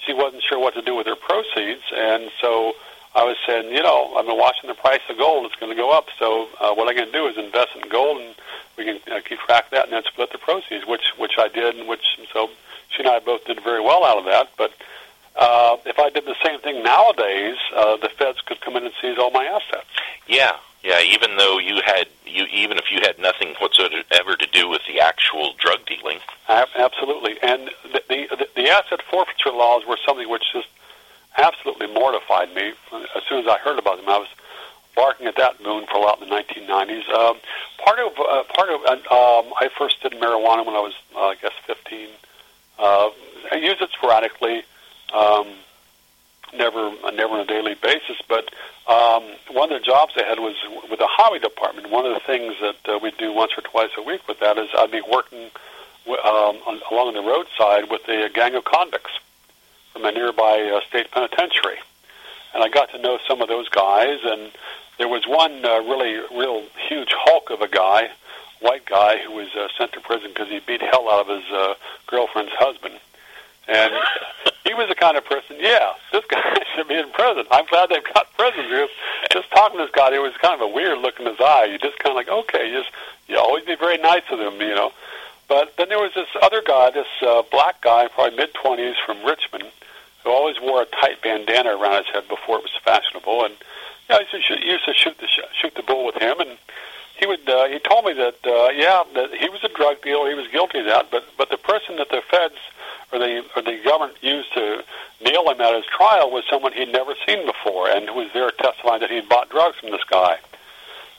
she 0.06 0.12
wasn't 0.12 0.42
sure 0.42 0.58
what 0.58 0.74
to 0.74 0.82
do 0.82 0.94
with 0.94 1.06
her 1.06 1.16
proceeds, 1.16 1.82
and 1.94 2.30
so 2.40 2.74
I 3.14 3.24
was 3.24 3.36
saying, 3.46 3.72
you 3.72 3.82
know, 3.82 4.14
I've 4.16 4.26
been 4.26 4.38
watching 4.38 4.68
the 4.68 4.74
price 4.74 5.00
of 5.08 5.18
gold; 5.18 5.46
it's 5.46 5.54
going 5.56 5.70
to 5.70 5.76
go 5.76 5.90
up. 5.90 6.06
So 6.18 6.48
uh, 6.60 6.74
what 6.74 6.88
I'm 6.88 6.96
going 6.96 7.10
to 7.10 7.12
do 7.12 7.26
is 7.26 7.36
invest 7.38 7.70
in 7.76 7.88
gold, 7.88 8.20
and 8.20 8.34
we 8.76 8.84
can 8.84 8.98
uh, 9.12 9.20
keep 9.26 9.38
track 9.40 9.66
of 9.66 9.70
that, 9.72 9.84
and 9.84 9.92
then 9.92 10.02
split 10.10 10.32
the 10.32 10.38
proceeds, 10.38 10.86
which 10.86 11.12
which 11.18 11.38
I 11.38 11.48
did, 11.48 11.76
and 11.76 11.88
which 11.88 12.04
so 12.32 12.50
she 12.90 13.02
and 13.02 13.08
I 13.08 13.20
both 13.20 13.44
did 13.44 13.62
very 13.62 13.80
well 13.80 14.04
out 14.04 14.18
of 14.18 14.24
that. 14.24 14.48
But 14.56 14.72
uh, 15.36 15.76
if 15.86 15.98
I 15.98 16.10
did 16.10 16.24
the 16.24 16.36
same 16.44 16.60
thing 16.60 16.82
nowadays, 16.82 17.56
uh, 17.74 17.96
the 17.96 18.08
feds 18.08 18.40
could 18.46 18.60
come 18.60 18.76
in 18.76 18.84
and 18.84 18.94
seize 19.00 19.18
all 19.18 19.30
my 19.30 19.44
assets. 19.44 19.86
Yeah, 20.26 20.52
yeah. 20.84 21.00
Even 21.00 21.36
though 21.36 21.58
you 21.58 21.80
had 21.84 22.06
you, 22.26 22.44
even 22.52 22.78
if 22.78 22.90
you 22.90 23.00
had 23.00 23.18
nothing 23.18 23.54
whatsoever 23.58 24.36
to 24.36 24.46
do 24.52 24.68
with 24.68 24.82
the 24.86 25.00
actual 25.00 25.54
drug 25.58 25.84
dealing. 25.86 26.18
Absolutely, 26.48 27.36
and 27.42 27.70
the, 27.84 28.02
the 28.08 28.46
the 28.54 28.68
asset 28.68 29.00
forfeiture 29.10 29.50
laws 29.50 29.82
were 29.88 29.98
something 30.06 30.28
which 30.28 30.44
just 30.52 30.68
absolutely 31.38 31.86
mortified 31.88 32.54
me. 32.54 32.72
As 33.16 33.22
soon 33.28 33.40
as 33.40 33.48
I 33.48 33.58
heard 33.58 33.78
about 33.78 33.96
them, 33.96 34.08
I 34.08 34.18
was 34.18 34.28
barking 34.94 35.26
at 35.26 35.36
that 35.36 35.62
moon 35.62 35.86
for 35.86 35.98
a 35.98 36.00
lot 36.00 36.22
in 36.22 36.28
the 36.28 36.34
1990s. 36.34 37.08
Um, 37.10 37.36
part 37.84 37.98
of 37.98 38.12
uh, 38.18 38.44
part 38.54 38.70
of 38.70 38.80
um, 38.86 39.52
I 39.58 39.68
first 39.76 40.02
did 40.02 40.12
marijuana 40.12 40.64
when 40.64 40.74
I 40.74 40.80
was 40.80 40.94
uh, 41.16 41.20
I 41.20 41.34
guess 41.40 41.52
15. 41.66 42.08
Uh, 42.78 43.10
I 43.52 43.56
used 43.56 43.80
it 43.80 43.90
sporadically. 43.92 44.62
Um, 45.12 45.46
never, 46.52 46.92
never 47.12 47.34
on 47.34 47.40
a 47.40 47.46
daily 47.46 47.74
basis. 47.74 48.16
But 48.28 48.52
um, 48.86 49.24
one 49.52 49.72
of 49.72 49.80
the 49.80 49.84
jobs 49.84 50.14
I 50.16 50.24
had 50.24 50.38
was 50.38 50.56
with 50.90 50.98
the 50.98 51.08
highway 51.08 51.38
department. 51.38 51.90
One 51.90 52.04
of 52.06 52.14
the 52.14 52.20
things 52.20 52.54
that 52.60 52.94
uh, 52.94 52.98
we 53.02 53.10
do 53.12 53.32
once 53.32 53.52
or 53.56 53.62
twice 53.62 53.90
a 53.96 54.02
week 54.02 54.26
with 54.28 54.40
that 54.40 54.58
is 54.58 54.68
I'd 54.76 54.90
be 54.90 55.02
working 55.10 55.50
um, 56.06 56.56
on, 56.66 56.80
along 56.90 57.14
the 57.14 57.22
roadside 57.22 57.90
with 57.90 58.06
a 58.08 58.28
gang 58.32 58.54
of 58.54 58.64
convicts, 58.64 59.12
from 59.92 60.04
a 60.04 60.12
nearby 60.12 60.70
uh, 60.74 60.80
state 60.88 61.10
penitentiary, 61.12 61.78
and 62.52 62.62
I 62.62 62.68
got 62.68 62.90
to 62.90 62.98
know 62.98 63.18
some 63.26 63.40
of 63.40 63.48
those 63.48 63.68
guys. 63.68 64.18
And 64.24 64.50
there 64.98 65.08
was 65.08 65.26
one 65.26 65.64
uh, 65.64 65.80
really 65.80 66.20
real 66.36 66.64
huge 66.88 67.10
hulk 67.12 67.50
of 67.50 67.62
a 67.62 67.68
guy, 67.68 68.10
white 68.60 68.84
guy, 68.84 69.18
who 69.18 69.32
was 69.32 69.48
uh, 69.56 69.68
sent 69.78 69.92
to 69.92 70.00
prison 70.00 70.30
because 70.34 70.48
he 70.48 70.60
beat 70.60 70.82
hell 70.82 71.08
out 71.10 71.28
of 71.28 71.42
his 71.42 71.50
uh, 71.50 71.74
girlfriend's 72.06 72.52
husband. 72.54 72.98
And 73.66 73.94
he 74.64 74.74
was 74.74 74.88
the 74.88 74.94
kind 74.94 75.16
of 75.16 75.24
person, 75.24 75.56
yeah, 75.58 75.92
this 76.12 76.24
guy 76.28 76.42
should 76.74 76.88
be 76.88 76.94
in 76.94 77.10
prison. 77.12 77.46
I'm 77.50 77.66
glad 77.66 77.88
they've 77.88 78.04
got 78.14 78.32
prison 78.36 78.64
because 78.68 78.90
just 79.32 79.50
talking 79.50 79.78
to 79.78 79.84
this 79.84 79.94
guy, 79.94 80.14
it 80.14 80.20
was 80.20 80.32
kind 80.42 80.60
of 80.60 80.68
a 80.68 80.72
weird 80.72 80.98
look 80.98 81.18
in 81.18 81.26
his 81.26 81.40
eye. 81.40 81.68
You 81.70 81.78
just 81.78 81.98
kind 81.98 82.12
of 82.12 82.16
like, 82.16 82.28
okay, 82.28 82.68
you 82.68 82.82
just 82.82 82.90
you 83.28 83.38
always 83.38 83.64
be 83.64 83.76
very 83.76 83.98
nice 83.98 84.22
to 84.30 84.36
them, 84.36 84.60
you 84.60 84.74
know. 84.74 84.92
But 85.48 85.76
then 85.76 85.88
there 85.88 85.98
was 85.98 86.12
this 86.14 86.28
other 86.40 86.62
guy, 86.66 86.90
this 86.90 87.08
uh, 87.22 87.42
black 87.50 87.80
guy, 87.82 88.08
probably 88.08 88.36
mid 88.36 88.54
twenties 88.54 88.96
from 89.04 89.24
Richmond, 89.24 89.70
who 90.22 90.30
always 90.30 90.56
wore 90.60 90.82
a 90.82 90.86
tight 90.86 91.22
bandana 91.22 91.76
around 91.76 92.04
his 92.04 92.14
head 92.14 92.28
before 92.28 92.58
it 92.58 92.62
was 92.62 92.72
fashionable, 92.82 93.44
and 93.44 93.54
yeah, 94.08 94.18
you 94.18 94.20
know, 94.20 94.20
used 94.20 94.30
to, 94.32 94.40
shoot, 94.40 94.64
used 94.64 94.84
to 94.86 94.94
shoot 94.94 95.18
the 95.18 95.28
shoot 95.60 95.74
the 95.74 95.82
bull 95.82 96.04
with 96.04 96.16
him, 96.16 96.40
and 96.40 96.58
he 97.16 97.26
would. 97.26 97.48
Uh, 97.48 97.66
he 97.68 97.78
told 97.78 98.04
me 98.04 98.12
that 98.14 98.36
uh, 98.44 98.70
yeah, 98.74 99.02
that 99.14 99.34
he 99.34 99.48
was 99.48 99.62
a 99.64 99.68
drug 99.68 100.02
dealer, 100.02 100.28
he 100.28 100.34
was 100.34 100.48
guilty 100.48 100.80
of 100.80 100.86
that, 100.86 101.10
but 101.10 101.24
but 101.38 101.50
the 101.50 101.56
person 101.56 101.96
that 101.96 102.08
the 102.10 102.22
feds 102.30 102.58
or 103.12 103.18
the 103.18 103.44
or 103.56 103.62
the 103.62 103.80
government 103.84 104.18
used 104.22 104.52
to 104.54 104.84
nail 105.22 105.48
him 105.50 105.60
at 105.60 105.74
his 105.74 105.86
trial 105.86 106.30
was 106.30 106.44
someone 106.50 106.72
he'd 106.72 106.92
never 106.92 107.14
seen 107.26 107.46
before, 107.46 107.88
and 107.88 108.08
who 108.08 108.16
was 108.16 108.32
there 108.32 108.50
testifying 108.50 109.00
that 109.00 109.10
he'd 109.10 109.28
bought 109.28 109.48
drugs 109.50 109.78
from 109.78 109.90
this 109.90 110.04
guy, 110.10 110.38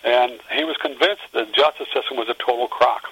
and 0.04 0.40
he 0.52 0.64
was 0.64 0.78
convinced 0.78 1.24
the 1.34 1.46
justice 1.54 1.88
system 1.94 2.18
was 2.18 2.30
a 2.30 2.36
total 2.36 2.68
crock. 2.68 3.12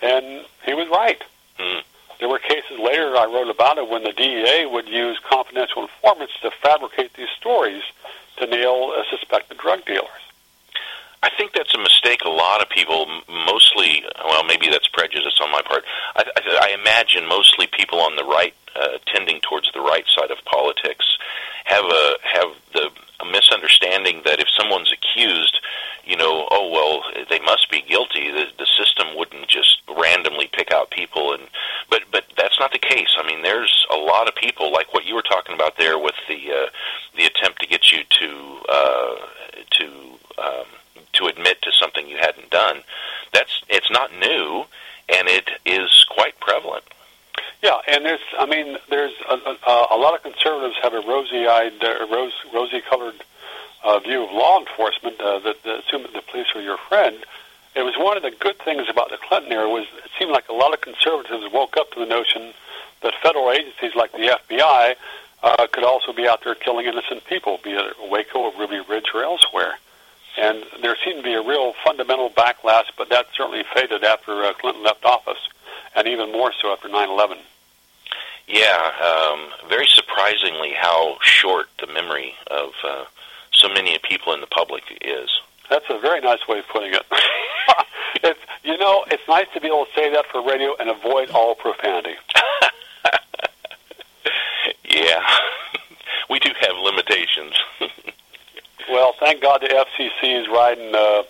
And 0.00 0.44
he 0.64 0.74
was 0.74 0.88
right. 0.88 1.22
Mm. 1.58 1.82
There 2.20 2.28
were 2.28 2.38
cases 2.38 2.78
later 2.78 3.16
I 3.16 3.26
wrote 3.26 3.48
about 3.50 3.78
it 3.78 3.88
when 3.88 4.02
the 4.02 4.12
DEA 4.12 4.66
would 4.66 4.88
use 4.88 5.18
confidential 5.28 5.82
informants 5.82 6.34
to 6.42 6.50
fabricate 6.50 7.14
these 7.14 7.30
stories 7.36 7.82
to 8.38 8.46
nail 8.46 8.92
uh, 8.96 9.02
suspected 9.10 9.58
drug 9.58 9.84
dealers. 9.84 10.27
I 11.22 11.30
think 11.36 11.52
that's 11.52 11.74
a 11.74 11.78
mistake. 11.78 12.20
A 12.24 12.30
lot 12.30 12.62
of 12.62 12.68
people, 12.70 13.06
mostly, 13.28 14.04
well, 14.24 14.44
maybe 14.44 14.68
that's 14.70 14.86
prejudice 14.88 15.38
on 15.42 15.50
my 15.50 15.62
part. 15.62 15.84
I, 16.14 16.24
I, 16.36 16.70
I 16.70 16.74
imagine 16.78 17.26
mostly 17.26 17.66
people 17.66 18.00
on 18.00 18.16
the 18.16 18.24
right, 18.24 18.54
uh, 18.76 18.98
tending 19.06 19.40
towards 19.40 19.70
the 19.72 19.80
right 19.80 20.04
side 20.16 20.30
of 20.30 20.38
politics, 20.44 21.04
have 21.64 21.84
a 21.84 22.14
have 22.22 22.50
the 22.72 22.90
a 23.20 23.24
misunderstanding 23.26 24.22
that 24.24 24.38
if 24.38 24.46
someone's 24.56 24.92
accused, 24.92 25.58
you 26.04 26.16
know, 26.16 26.46
oh 26.50 26.70
well, 26.70 27.02
they 27.28 27.40
must 27.40 27.70
be 27.70 27.82
guilty. 27.82 28.30
The, 28.30 28.46
the 28.58 28.66
system 28.78 29.16
wouldn't 29.16 29.48
just 29.48 29.82
randomly 29.88 30.48
pick 30.52 30.72
out 30.72 30.90
people, 30.90 31.32
and 31.32 31.42
but 31.90 32.02
but 32.12 32.24
that's 32.36 32.58
not 32.60 32.72
the 32.72 32.78
case. 32.78 33.10
I 33.18 33.26
mean, 33.26 33.42
there's 33.42 33.86
a 33.92 33.96
lot 33.96 34.28
of 34.28 34.34
people 34.36 34.72
like 34.72 34.94
what 34.94 35.04
you 35.04 35.14
were 35.14 35.26
talking 35.28 35.54
about 35.54 35.76
there 35.76 35.98
with 35.98 36.14
the 36.28 36.38
uh, 36.52 36.68
the 37.16 37.26
attempt 37.26 37.60
to 37.60 37.66
get 37.66 37.90
you 37.90 38.04
to 38.20 38.58
uh, 38.68 39.16
to 39.78 39.86
um, 40.38 40.66
to 41.14 41.26
admit 41.26 41.62
to 41.62 41.72
something 41.72 42.08
you 42.08 42.18
hadn't 42.18 42.50
done. 42.50 42.82
That's 43.32 43.62
it's 43.68 43.90
not 43.90 44.12
new, 44.12 44.64
and 45.08 45.28
it 45.28 45.50
is 45.64 46.06
quite 46.10 46.38
prevalent. 46.40 46.84
Yeah, 47.62 47.78
and 47.88 48.04
there's, 48.04 48.20
I 48.38 48.46
mean, 48.46 48.78
there's 48.88 49.14
a, 49.28 49.34
a, 49.34 49.86
a 49.92 49.98
lot 49.98 50.14
of 50.14 50.22
conservatives 50.22 50.76
have 50.82 50.94
a 50.94 51.00
rosy-eyed, 51.00 51.82
uh, 51.82 52.06
rose, 52.10 52.32
rosy-colored 52.54 53.16
uh, 53.82 53.98
view 53.98 54.24
of 54.24 54.32
law 54.32 54.60
enforcement 54.60 55.20
uh, 55.20 55.40
that, 55.40 55.62
that 55.64 55.80
assume 55.80 56.02
that 56.02 56.12
the 56.12 56.22
police 56.30 56.46
are 56.54 56.62
your 56.62 56.78
friend. 56.88 57.16
It 57.74 57.82
was 57.82 57.94
one 57.96 58.16
of 58.16 58.22
the 58.22 58.30
good 58.30 58.58
things 58.64 58.88
about 58.88 59.10
the 59.10 59.18
Clinton 59.28 59.52
era 59.52 59.68
was 59.68 59.86
it 60.04 60.10
seemed 60.18 60.30
like 60.30 60.48
a 60.48 60.52
lot 60.52 60.72
of 60.72 60.80
conservatives 60.80 61.52
woke 61.52 61.76
up 61.76 61.90
to 61.92 62.00
the 62.00 62.06
notion 62.06 62.52
that 63.02 63.14
federal 63.22 63.50
agencies 63.50 63.94
like 63.94 64.12
the 64.12 64.38
FBI 64.48 64.94
uh, 65.42 65.66
could 65.72 65.84
also 65.84 66.12
be 66.12 66.26
out 66.26 66.42
there 66.42 66.54
killing 66.54 66.86
innocent 66.86 67.24
people, 67.26 67.58
be 67.62 67.70
it 67.70 67.94
Waco 68.10 68.38
or 68.40 68.52
Ruby 68.58 68.80
Ridge 68.88 69.06
or 69.14 69.22
elsewhere. 69.22 69.78
And 70.38 70.62
there 70.82 70.96
seemed 71.04 71.18
to 71.18 71.22
be 71.22 71.34
a 71.34 71.42
real 71.42 71.74
fundamental 71.84 72.30
backlash, 72.30 72.86
but 72.96 73.08
that 73.10 73.26
certainly 73.36 73.64
faded 73.74 74.04
after 74.04 74.44
uh, 74.44 74.52
Clinton 74.54 74.84
left 74.84 75.04
office 75.04 75.48
and 75.96 76.06
even 76.06 76.30
more 76.30 76.52
so 76.60 76.72
after 76.72 76.88
9/11. 76.88 77.38
Yeah, 78.46 78.92
um, 79.02 79.48
very 79.68 79.86
surprisingly, 79.86 80.72
how 80.72 81.18
short 81.20 81.66
the 81.80 81.86
memory 81.88 82.34
of 82.50 82.72
uh, 82.82 83.04
so 83.52 83.68
many 83.68 83.98
people 83.98 84.32
in 84.32 84.40
the 84.40 84.46
public 84.46 84.84
is. 85.02 85.28
That's 85.68 85.84
a 85.90 85.98
very 85.98 86.20
nice 86.20 86.46
way 86.48 86.60
of 86.60 86.68
putting 86.68 86.94
it. 86.94 87.02
it's 88.22 88.40
you 88.62 88.78
know, 88.78 89.04
it's 89.10 89.26
nice 89.28 89.46
to 89.54 89.60
be 89.60 89.66
able 89.66 89.86
to 89.86 89.92
say 89.94 90.10
that 90.10 90.26
for 90.26 90.42
radio 90.42 90.74
and 90.78 90.88
avoid 90.88 91.30
all 91.30 91.54
profanity. 91.54 92.14
yeah, 94.84 95.26
we 96.30 96.38
do 96.38 96.50
have 96.60 96.76
limitations. 96.82 97.54
Well, 98.90 99.14
thank 99.20 99.42
God 99.42 99.60
the 99.60 99.68
FCC 99.68 100.40
is 100.40 100.48
riding 100.48 100.94
uh, 100.94 101.22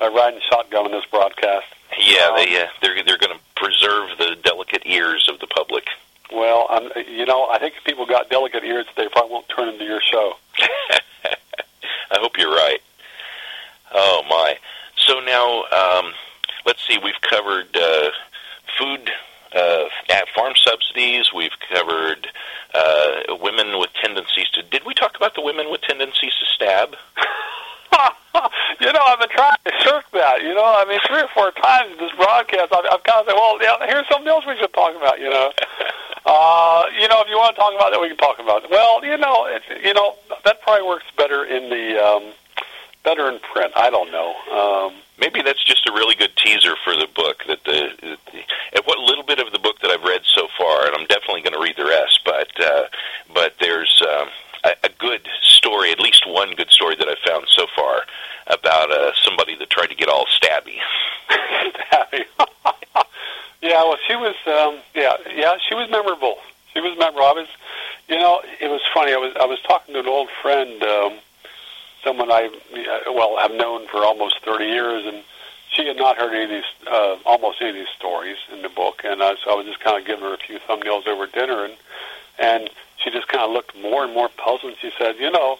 uh, 0.00 0.10
riding 0.10 0.40
shotgun 0.50 0.86
in 0.86 0.92
this 0.92 1.04
broadcast. 1.10 1.66
Yeah, 1.98 2.28
um, 2.28 2.36
they 2.36 2.62
uh, 2.62 2.66
they're 2.80 3.02
they're 3.04 3.18
going 3.18 3.36
to 3.36 3.42
preserve 3.56 4.18
the 4.18 4.36
delicate 4.42 4.82
ears 4.86 5.28
of 5.32 5.38
the 5.40 5.46
public. 5.46 5.84
Well, 6.32 6.66
um, 6.70 6.90
you 7.08 7.26
know, 7.26 7.48
I 7.52 7.58
think 7.58 7.74
if 7.76 7.84
people 7.84 8.06
got 8.06 8.30
delicate 8.30 8.64
ears, 8.64 8.86
they 8.96 9.08
probably 9.08 9.32
won't 9.32 9.48
turn 9.48 9.68
into 9.68 9.84
your 9.84 10.00
show. 10.00 10.34
I 12.10 12.18
hope 12.18 12.38
you're 12.38 12.54
right. 12.54 12.80
Oh 13.92 14.22
my! 14.28 14.56
So 14.96 15.20
now, 15.20 15.64
um, 15.64 16.12
let's 16.64 16.86
see. 16.86 16.98
We've 16.98 17.20
covered 17.20 17.76
uh, 17.76 18.10
food, 18.78 19.10
uh, 19.54 19.84
farm 20.34 20.54
subsidies. 20.56 21.32
We've 21.34 21.56
covered 21.72 22.28
uh, 22.74 23.36
women 23.40 23.78
with 23.78 23.90
tendencies 23.94 24.48
to. 24.54 24.62
Did 24.62 24.84
we 24.84 24.94
talk 24.94 25.16
about 25.16 25.34
the 25.34 25.42
women 25.42 25.70
with 25.70 25.82
tendencies 25.82 26.32
to 26.40 26.46
stab? 26.46 26.96
you 28.80 28.92
know, 28.92 29.04
I've 29.04 29.20
been 29.20 29.28
trying 29.28 29.56
to 29.64 29.72
shirk 29.80 30.04
that. 30.12 30.42
You 30.42 30.54
know, 30.54 30.64
I 30.64 30.84
mean, 30.88 31.00
three 31.06 31.20
or 31.20 31.28
four 31.34 31.50
times 31.52 31.92
in 31.92 31.98
this 31.98 32.12
broadcast, 32.16 32.72
I've, 32.72 32.84
I've 32.90 33.04
kind 33.04 33.20
of 33.20 33.26
said, 33.26 33.36
well, 33.36 33.60
yeah, 33.60 33.76
here's 33.86 34.08
something 34.08 34.28
else 34.28 34.44
we 34.46 34.56
should 34.56 34.72
talk 34.72 34.96
about. 34.96 35.20
You 35.20 35.30
know, 35.30 35.52
uh, 36.26 36.82
you 36.98 37.08
know, 37.08 37.20
if 37.20 37.28
you 37.28 37.36
want 37.36 37.54
to 37.54 37.60
talk 37.60 37.74
about 37.74 37.92
that, 37.92 38.00
we 38.00 38.08
can 38.08 38.16
talk 38.16 38.38
about 38.38 38.64
it. 38.64 38.70
Well, 38.70 39.04
you 39.04 39.16
know, 39.16 39.46
it, 39.46 39.62
you 39.84 39.94
know, 39.94 40.16
that 40.44 40.62
probably 40.62 40.86
works 40.86 41.04
better 41.16 41.44
in 41.44 41.68
the 41.68 42.00
um, 42.00 42.32
better 43.04 43.28
in 43.28 43.38
print. 43.52 43.72
I 43.76 43.90
don't 43.90 44.10
know. 44.10 44.34
Um, 44.50 44.98
Maybe 45.20 45.42
that's 45.42 45.62
just 45.62 45.86
a 45.86 45.92
really 45.92 46.16
good 46.16 46.34
teaser 46.36 46.74
for 46.82 46.96
the 46.96 47.06
book. 47.14 47.44
That 47.46 47.62
the, 47.64 48.16
the 48.32 48.82
what 48.84 48.98
little 48.98 49.22
bit 49.22 49.38
of 49.38 49.52
the 49.52 49.58
book 49.58 49.78
that 49.80 49.90
I've 49.90 50.02
read 50.02 50.22
so 50.24 50.48
far, 50.58 50.86
and 50.86 50.96
I'm 50.96 51.06
definitely 51.06 51.42
going 51.42 51.52
to 51.52 51.60
read 51.60 51.76
the 51.76 51.84
rest. 51.84 52.20
But 52.24 52.48
uh, 52.58 52.84
but 53.34 53.54
there's. 53.60 54.02
Um, 54.02 54.28
a, 54.64 54.70
a 54.84 54.88
good 54.98 55.28
story, 55.42 55.92
at 55.92 56.00
least 56.00 56.26
one 56.26 56.54
good 56.54 56.70
story 56.70 56.96
that 56.96 57.08
I've 57.08 57.18
found 57.26 57.46
so 57.48 57.66
far 57.74 58.02
about 58.46 58.90
uh, 58.90 59.12
somebody 59.22 59.56
that 59.56 59.70
tried 59.70 59.88
to 59.88 59.94
get 59.94 60.08
all 60.08 60.26
stabby. 60.26 60.78
stabby. 61.30 62.24
yeah, 63.62 63.82
well, 63.82 63.98
she 64.06 64.16
was. 64.16 64.34
Um, 64.46 64.80
yeah, 64.94 65.16
yeah, 65.34 65.54
she 65.68 65.74
was 65.74 65.90
memorable. 65.90 66.36
She 66.72 66.80
was 66.80 66.96
memorable. 66.98 67.26
I 67.26 67.32
was, 67.32 67.48
you 68.08 68.16
know, 68.16 68.42
it 68.60 68.68
was 68.68 68.80
funny. 68.94 69.12
I 69.12 69.16
was 69.16 69.34
I 69.40 69.46
was 69.46 69.60
talking 69.62 69.94
to 69.94 70.00
an 70.00 70.06
old 70.06 70.28
friend, 70.42 70.82
um, 70.82 71.18
someone 72.04 72.21
I 72.32 72.50
well 73.06 73.36
have 73.38 73.52
known 73.52 73.86
for 73.88 74.04
almost 74.04 74.42
thirty 74.44 74.66
years, 74.66 75.04
and 75.06 75.22
she 75.70 75.86
had 75.86 75.96
not 75.96 76.16
heard 76.16 76.34
any 76.34 76.44
of 76.44 76.50
these, 76.50 76.88
uh, 76.88 77.16
almost 77.24 77.60
any 77.60 77.70
of 77.70 77.76
these 77.76 77.94
stories 77.96 78.36
in 78.52 78.62
the 78.62 78.68
book, 78.68 79.02
and 79.04 79.22
uh, 79.22 79.36
so 79.42 79.52
I 79.52 79.54
was 79.54 79.66
just 79.66 79.80
kind 79.80 80.00
of 80.00 80.06
giving 80.06 80.24
her 80.24 80.34
a 80.34 80.38
few 80.38 80.58
thumbnails 80.60 81.06
over 81.06 81.26
dinner, 81.26 81.64
and 81.64 81.74
and 82.38 82.70
she 83.02 83.10
just 83.10 83.28
kind 83.28 83.44
of 83.44 83.50
looked 83.50 83.76
more 83.80 84.04
and 84.04 84.12
more 84.12 84.28
puzzled. 84.28 84.72
And 84.72 84.76
she 84.80 84.90
said, 84.98 85.16
"You 85.18 85.30
know, 85.30 85.58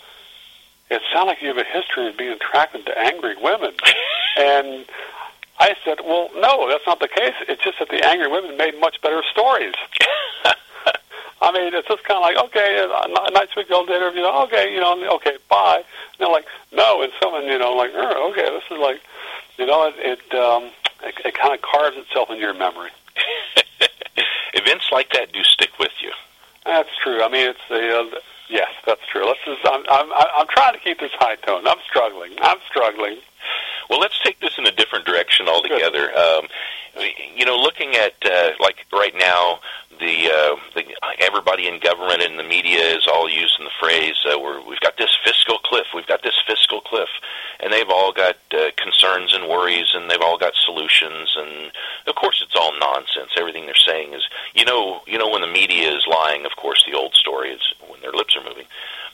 it 0.90 1.02
sounds 1.12 1.28
like 1.28 1.42
you 1.42 1.48
have 1.48 1.58
a 1.58 1.64
history 1.64 2.08
of 2.08 2.16
being 2.16 2.32
attracted 2.32 2.86
to 2.86 2.98
angry 2.98 3.36
women." 3.36 3.72
and 4.38 4.84
I 5.58 5.74
said, 5.84 6.00
"Well, 6.04 6.30
no, 6.36 6.68
that's 6.68 6.86
not 6.86 7.00
the 7.00 7.08
case. 7.08 7.34
It's 7.48 7.62
just 7.62 7.78
that 7.78 7.88
the 7.88 8.04
angry 8.06 8.28
women 8.28 8.56
made 8.56 8.78
much 8.80 9.00
better 9.00 9.22
stories." 9.30 9.74
I 11.42 11.50
mean, 11.50 11.74
it's 11.74 11.88
just 11.88 12.04
kind 12.04 12.18
of 12.18 12.22
like, 12.22 12.38
okay, 12.38 12.86
a 12.86 13.30
nice 13.32 13.48
big 13.56 13.66
old 13.72 13.88
dinner, 13.88 14.10
you 14.10 14.22
know, 14.22 14.44
okay, 14.44 14.72
you 14.72 14.78
know, 14.78 14.94
okay, 15.16 15.38
bye. 15.50 15.82
And 15.82 16.18
they're 16.20 16.30
like, 16.30 16.46
no, 16.70 17.02
and 17.02 17.12
someone, 17.20 17.46
you 17.46 17.58
know, 17.58 17.72
like, 17.72 17.90
oh, 17.94 18.30
okay, 18.30 18.46
this 18.46 18.62
is 18.70 18.78
like, 18.78 19.02
it 19.88 19.94
it, 19.98 20.34
um, 20.34 20.70
it, 21.02 21.14
it 21.24 21.34
kind 21.34 21.54
of 21.54 21.62
carves 21.62 21.96
itself 21.96 22.30
into 22.30 22.42
your 22.42 22.54
memory. 22.54 22.90
Events 24.54 24.86
like 24.92 25.12
that 25.12 25.32
do 25.32 25.42
stick 25.42 25.70
with 25.78 25.92
you. 26.02 26.12
That's 26.64 26.90
true. 27.02 27.22
I 27.22 27.28
mean, 27.28 27.48
it's 27.48 27.70
a 27.70 28.00
uh, 28.00 28.20
yes, 28.48 28.70
that's 28.86 29.04
true. 29.10 29.26
Let's 29.26 29.40
just. 29.44 29.60
I'm, 29.64 29.84
I'm 29.90 30.12
I'm 30.12 30.46
trying 30.48 30.74
to 30.74 30.80
keep 30.80 31.00
this 31.00 31.12
high 31.14 31.36
tone. 31.36 31.66
I'm 31.66 31.80
struggling. 31.88 32.32
I'm 32.40 32.58
struggling. 32.68 33.18
Well, 33.90 34.00
let's 34.00 34.18
take 34.22 34.38
this 34.40 34.56
in 34.58 34.66
a 34.66 34.72
different 34.72 35.04
direction 35.04 35.48
altogether. 35.48 36.16
Um, 36.16 36.46
you 37.34 37.44
know, 37.44 37.56
looking 37.56 37.94
at 37.96 38.14
uh, 38.24 38.52
like 38.60 38.86
right 38.92 39.14
now, 39.14 39.60
the, 39.98 40.30
uh, 40.30 40.56
the 40.74 40.84
everybody 41.20 41.68
in 41.68 41.78
government 41.80 42.22
and 42.22 42.38
the 42.38 42.44
media 42.44 42.80
is 42.80 43.06
all 43.06 43.28
using 43.28 43.64
the 43.64 43.70
phrase 43.80 44.14
uh, 44.26 44.38
we're, 44.38 44.60
we've 44.66 44.80
got 44.80 44.96
this 44.96 45.16
fiscal 45.24 45.58
cliff, 45.58 45.86
we've 45.94 46.06
got 46.06 46.22
this 46.22 46.34
fiscal 46.46 46.80
cliff, 46.80 47.08
and 47.60 47.72
they've 47.72 47.88
all 47.88 48.12
got 48.12 48.36
uh, 48.52 48.70
concerns 48.76 49.32
and 49.34 49.48
worries, 49.48 49.88
and 49.94 50.10
they've 50.10 50.20
all 50.20 50.38
got 50.38 50.52
solutions, 50.64 51.34
and 51.36 51.72
of 52.06 52.14
course 52.14 52.42
it's 52.44 52.56
all 52.56 52.72
nonsense. 52.78 53.30
Everything 53.38 53.66
they're 53.66 53.74
saying 53.74 54.12
is, 54.12 54.22
you 54.54 54.64
know, 54.64 55.02
you 55.06 55.18
know 55.18 55.28
when 55.28 55.42
the 55.42 55.46
media 55.46 55.90
is 55.90 56.04
lying. 56.08 56.44
Of 56.44 56.56
course, 56.56 56.84
the 56.86 56.96
old 56.96 57.14
story 57.14 57.50
is 57.50 57.62
when 57.88 58.00
their 58.00 58.12
lips 58.12 58.36
are 58.36 58.44
moving. 58.44 58.66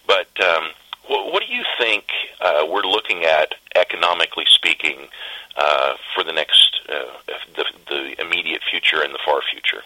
But 0.07 0.29
um, 0.41 0.71
what, 1.07 1.33
what 1.33 1.43
do 1.47 1.55
you 1.55 1.65
think 1.79 2.05
uh, 2.41 2.67
we're 2.69 2.83
looking 2.83 3.25
at 3.25 3.55
economically 3.75 4.45
speaking 4.47 5.09
uh, 5.57 5.95
for 6.15 6.25
the 6.25 6.33
next 6.33 6.81
uh, 6.89 7.35
the, 7.57 7.65
the 7.89 8.21
immediate 8.21 8.63
future 8.71 9.03
and 9.03 9.13
the 9.13 9.19
far 9.25 9.41
future? 9.43 9.83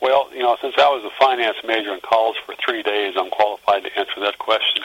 Well, 0.00 0.28
you 0.34 0.40
know, 0.40 0.56
since 0.60 0.74
I 0.78 0.88
was 0.88 1.04
a 1.04 1.10
finance 1.16 1.58
major 1.64 1.94
in 1.94 2.00
college 2.00 2.36
for 2.44 2.56
three 2.56 2.82
days, 2.82 3.14
I'm 3.16 3.30
qualified 3.30 3.84
to 3.84 3.98
answer 3.98 4.20
that 4.20 4.36
question. 4.38 4.82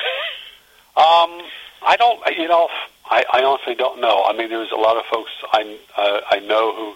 um, 0.95 1.41
I 1.81 1.95
don't, 1.97 2.19
you 2.37 2.47
know, 2.47 2.69
I, 3.09 3.25
I 3.33 3.43
honestly 3.43 3.73
don't 3.73 3.99
know. 3.99 4.23
I 4.23 4.37
mean, 4.37 4.49
there's 4.49 4.71
a 4.71 4.76
lot 4.87 4.97
of 4.97 5.05
folks 5.11 5.31
I 5.51 5.77
uh, 5.97 6.21
I 6.31 6.39
know 6.39 6.73
who 6.73 6.95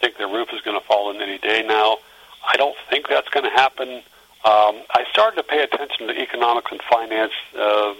think 0.00 0.18
their 0.18 0.28
roof 0.28 0.48
is 0.52 0.60
going 0.60 0.78
to 0.78 0.86
fall 0.86 1.10
in 1.10 1.22
any 1.22 1.38
day 1.38 1.64
now. 1.66 1.96
I 2.46 2.56
don't 2.56 2.76
think 2.90 3.08
that's 3.08 3.28
going 3.28 3.44
to 3.44 3.50
happen. 3.50 3.88
Um, 4.44 4.74
I 4.90 5.04
started 5.12 5.36
to 5.36 5.42
pay 5.42 5.62
attention 5.62 6.06
to 6.08 6.20
economics 6.20 6.70
and 6.70 6.80
finance 6.82 7.32
uh, 7.58 7.94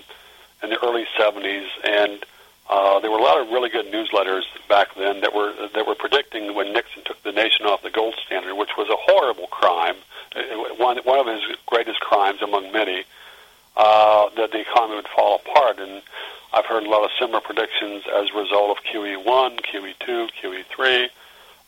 in 0.63 0.71
the 0.71 0.79
early 0.85 1.07
'70s, 1.19 1.69
and 1.85 2.25
uh, 2.69 3.01
there 3.01 3.11
were 3.11 3.19
a 3.19 3.23
lot 3.23 3.41
of 3.41 3.49
really 3.49 3.71
good 3.71 3.87
newsletters 3.87 4.43
back 4.69 4.95
then 4.95 5.23
that 5.23 5.35
were 5.35 5.55
that 5.75 5.87
were 5.87 5.95
predicting 5.95 6.55
when 6.55 6.73
Nixon 6.75 7.03
took 7.07 7.23
the 7.23 7.33
nation 7.33 7.65
off 7.65 7.83
the 7.83 7.91
gold 7.91 8.15
standard, 8.27 8.55
which 8.57 8.77
was 8.77 8.89
a 8.91 8.97
horrible 8.97 9.47
crime, 9.47 9.97
uh, 10.37 10.41
one 10.77 10.99
one 11.05 11.19
of 11.19 11.27
his 11.27 11.43
greatest 11.65 12.01
crimes 12.01 12.43
among 12.43 12.73
many, 12.73 13.01
uh, 13.01 13.05
that 14.37 14.51
the 14.53 14.61
economy 14.61 14.97
would 14.97 15.09
fall 15.09 15.41
apart. 15.45 15.79
And 15.79 16.03
I've 16.53 16.67
heard 16.67 16.85
a 16.85 16.91
lot 16.91 17.05
of 17.05 17.11
similar 17.19 17.41
predictions 17.41 18.05
as 18.13 18.29
a 18.35 18.39
result 18.39 18.77
of 18.77 18.85
QE1, 18.85 19.61
QE2, 19.61 20.31
QE3. 20.43 21.05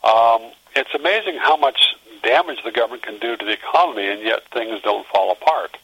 Um, 0.03 0.51
it's 0.75 0.93
amazing 0.93 1.37
how 1.37 1.55
much 1.55 1.95
damage 2.23 2.59
the 2.63 2.71
government 2.71 3.03
can 3.03 3.19
do 3.19 3.37
to 3.37 3.45
the 3.45 3.51
economy, 3.51 4.07
and 4.07 4.21
yet 4.21 4.43
things 4.51 4.81
don't 4.83 5.05
fall 5.07 5.31
apart. 5.31 5.77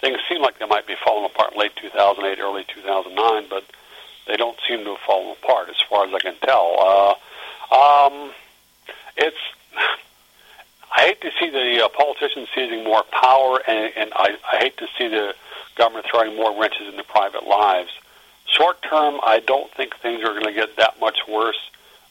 Things 0.00 0.18
seem 0.28 0.42
like 0.42 0.58
they 0.58 0.66
might 0.66 0.86
be 0.86 0.94
falling 1.04 1.26
apart 1.26 1.52
in 1.52 1.58
late 1.58 1.76
2008, 1.76 2.40
early 2.40 2.64
2009, 2.64 3.46
but 3.48 3.64
they 4.26 4.36
don't 4.36 4.58
seem 4.68 4.84
to 4.84 4.90
have 4.90 5.00
fallen 5.06 5.36
apart, 5.42 5.68
as 5.68 5.76
far 5.88 6.06
as 6.06 6.14
I 6.14 6.18
can 6.18 6.36
tell. 6.42 7.16
Uh, 7.72 8.06
um, 8.06 8.32
it's 9.16 9.36
I 10.96 11.02
hate 11.02 11.20
to 11.22 11.30
see 11.38 11.50
the 11.50 11.84
uh, 11.84 11.88
politicians 11.88 12.48
seizing 12.54 12.84
more 12.84 13.02
power, 13.10 13.60
and, 13.68 13.92
and 13.96 14.12
I, 14.14 14.36
I 14.50 14.56
hate 14.58 14.76
to 14.78 14.86
see 14.98 15.08
the 15.08 15.34
government 15.76 16.06
throwing 16.10 16.36
more 16.36 16.58
wrenches 16.58 16.88
into 16.88 17.04
private 17.04 17.46
lives. 17.46 17.90
Short 18.46 18.80
term, 18.82 19.20
I 19.22 19.40
don't 19.40 19.70
think 19.72 19.96
things 19.96 20.22
are 20.22 20.32
going 20.32 20.44
to 20.44 20.52
get 20.52 20.76
that 20.76 20.98
much 21.00 21.18
worse. 21.28 21.58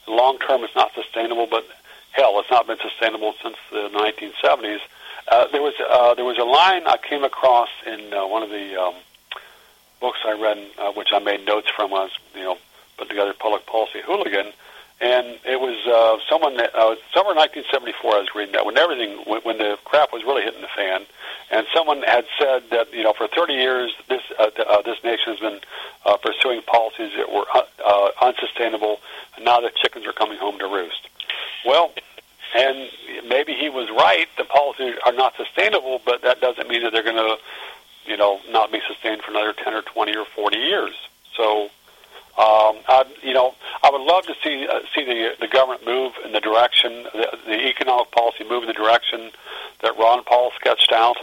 Long 0.07 0.37
term, 0.39 0.63
it's 0.63 0.75
not 0.75 0.93
sustainable, 0.93 1.47
but 1.47 1.65
hell, 2.11 2.39
it's 2.39 2.51
not 2.51 2.67
been 2.67 2.77
sustainable 2.77 3.33
since 3.41 3.57
the 3.71 3.89
1970s. 3.89 4.79
Uh, 5.27 5.47
there 5.51 5.61
was 5.61 5.73
uh, 5.89 6.13
there 6.13 6.25
was 6.25 6.37
a 6.37 6.43
line 6.43 6.85
I 6.85 6.97
came 6.97 7.23
across 7.23 7.69
in 7.85 8.13
uh, 8.13 8.27
one 8.27 8.43
of 8.43 8.49
the 8.49 8.79
um, 8.79 8.93
books 9.99 10.19
I 10.23 10.33
read, 10.33 10.59
uh, 10.77 10.91
which 10.91 11.09
I 11.13 11.19
made 11.19 11.45
notes 11.45 11.67
from, 11.75 11.89
was 11.89 12.11
you 12.35 12.43
know 12.43 12.57
put 12.97 13.09
together 13.09 13.33
Public 13.33 13.65
Policy 13.65 14.01
Hooligan, 14.05 14.53
and 15.01 15.37
it 15.45 15.59
was 15.59 15.75
uh, 15.87 16.17
someone 16.29 16.57
that 16.57 16.73
uh, 16.75 16.95
summer 17.13 17.35
1974. 17.35 18.11
I 18.11 18.19
was 18.19 18.29
reading 18.35 18.53
that 18.53 18.65
when 18.65 18.77
everything 18.77 19.17
when, 19.25 19.41
when 19.41 19.57
the 19.57 19.77
crap 19.85 20.13
was 20.13 20.23
really 20.23 20.43
hitting 20.43 20.61
the 20.61 20.71
fan, 20.75 21.05
and 21.51 21.67
someone 21.73 22.01
had 22.03 22.25
said 22.39 22.63
that 22.71 22.93
you 22.93 23.03
know 23.03 23.13
for 23.13 23.27
30 23.27 23.53
years 23.53 23.93
this 24.07 24.21
uh, 24.39 24.49
uh, 24.57 24.81
this 24.81 25.03
nation 25.03 25.35
has 25.35 25.39
been 25.39 25.59
uh, 26.05 26.17
pursuing 26.17 26.61
policies 26.63 27.11
that 27.17 27.31
were 27.31 27.45
uh, 27.53 27.61
uh, 27.85 28.09
unsustainable, 28.21 28.99
and 29.35 29.45
now 29.45 29.59
the 29.59 29.71
chickens 29.75 30.05
are 30.05 30.13
coming 30.13 30.37
home 30.37 30.59
to 30.59 30.65
roost. 30.65 31.07
Well. 31.65 31.91
And 32.57 32.89
maybe 33.27 33.53
he 33.53 33.67
was 33.67 33.89
right. 33.89 34.27
The 34.37 34.45
policies 34.45 34.95
are 35.05 35.11
not 35.11 35.35
sustainable, 35.35 35.99
but 36.05 36.21
that 36.21 36.39
doesn't 36.39 36.69
mean 36.69 36.83
that 36.83 36.93
they're 36.93 37.03
going 37.03 37.17
to 37.17 37.37
you 38.05 38.17
know, 38.17 38.39
not 38.49 38.71
be 38.71 38.79
sustained 38.87 39.21
for 39.21 39.31
another 39.31 39.53
10 39.53 39.73
or 39.73 39.81
20 39.81 40.15
or 40.15 40.25
40 40.25 40.57
years. 40.57 40.93
So, 41.35 41.69
um, 42.37 42.83
I, 42.87 43.05
you 43.23 43.33
know, 43.33 43.55
I 43.81 43.89
would 43.91 44.01
love 44.01 44.25
to 44.25 44.35
see 44.43 44.67
uh, 44.67 44.79
see 44.93 45.05
the 45.05 45.35
the 45.39 45.47
government 45.47 45.85
move 45.85 46.13
in 46.25 46.33
the 46.33 46.41
direction, 46.41 47.03
the, 47.13 47.37
the 47.45 47.67
economic 47.67 48.11
policy 48.11 48.43
move 48.43 48.63
in 48.63 48.67
the 48.67 48.73
direction 48.73 49.31
that 49.81 49.97
Ron 49.97 50.23
Paul 50.25 50.51
sketched 50.59 50.91
out. 50.91 51.17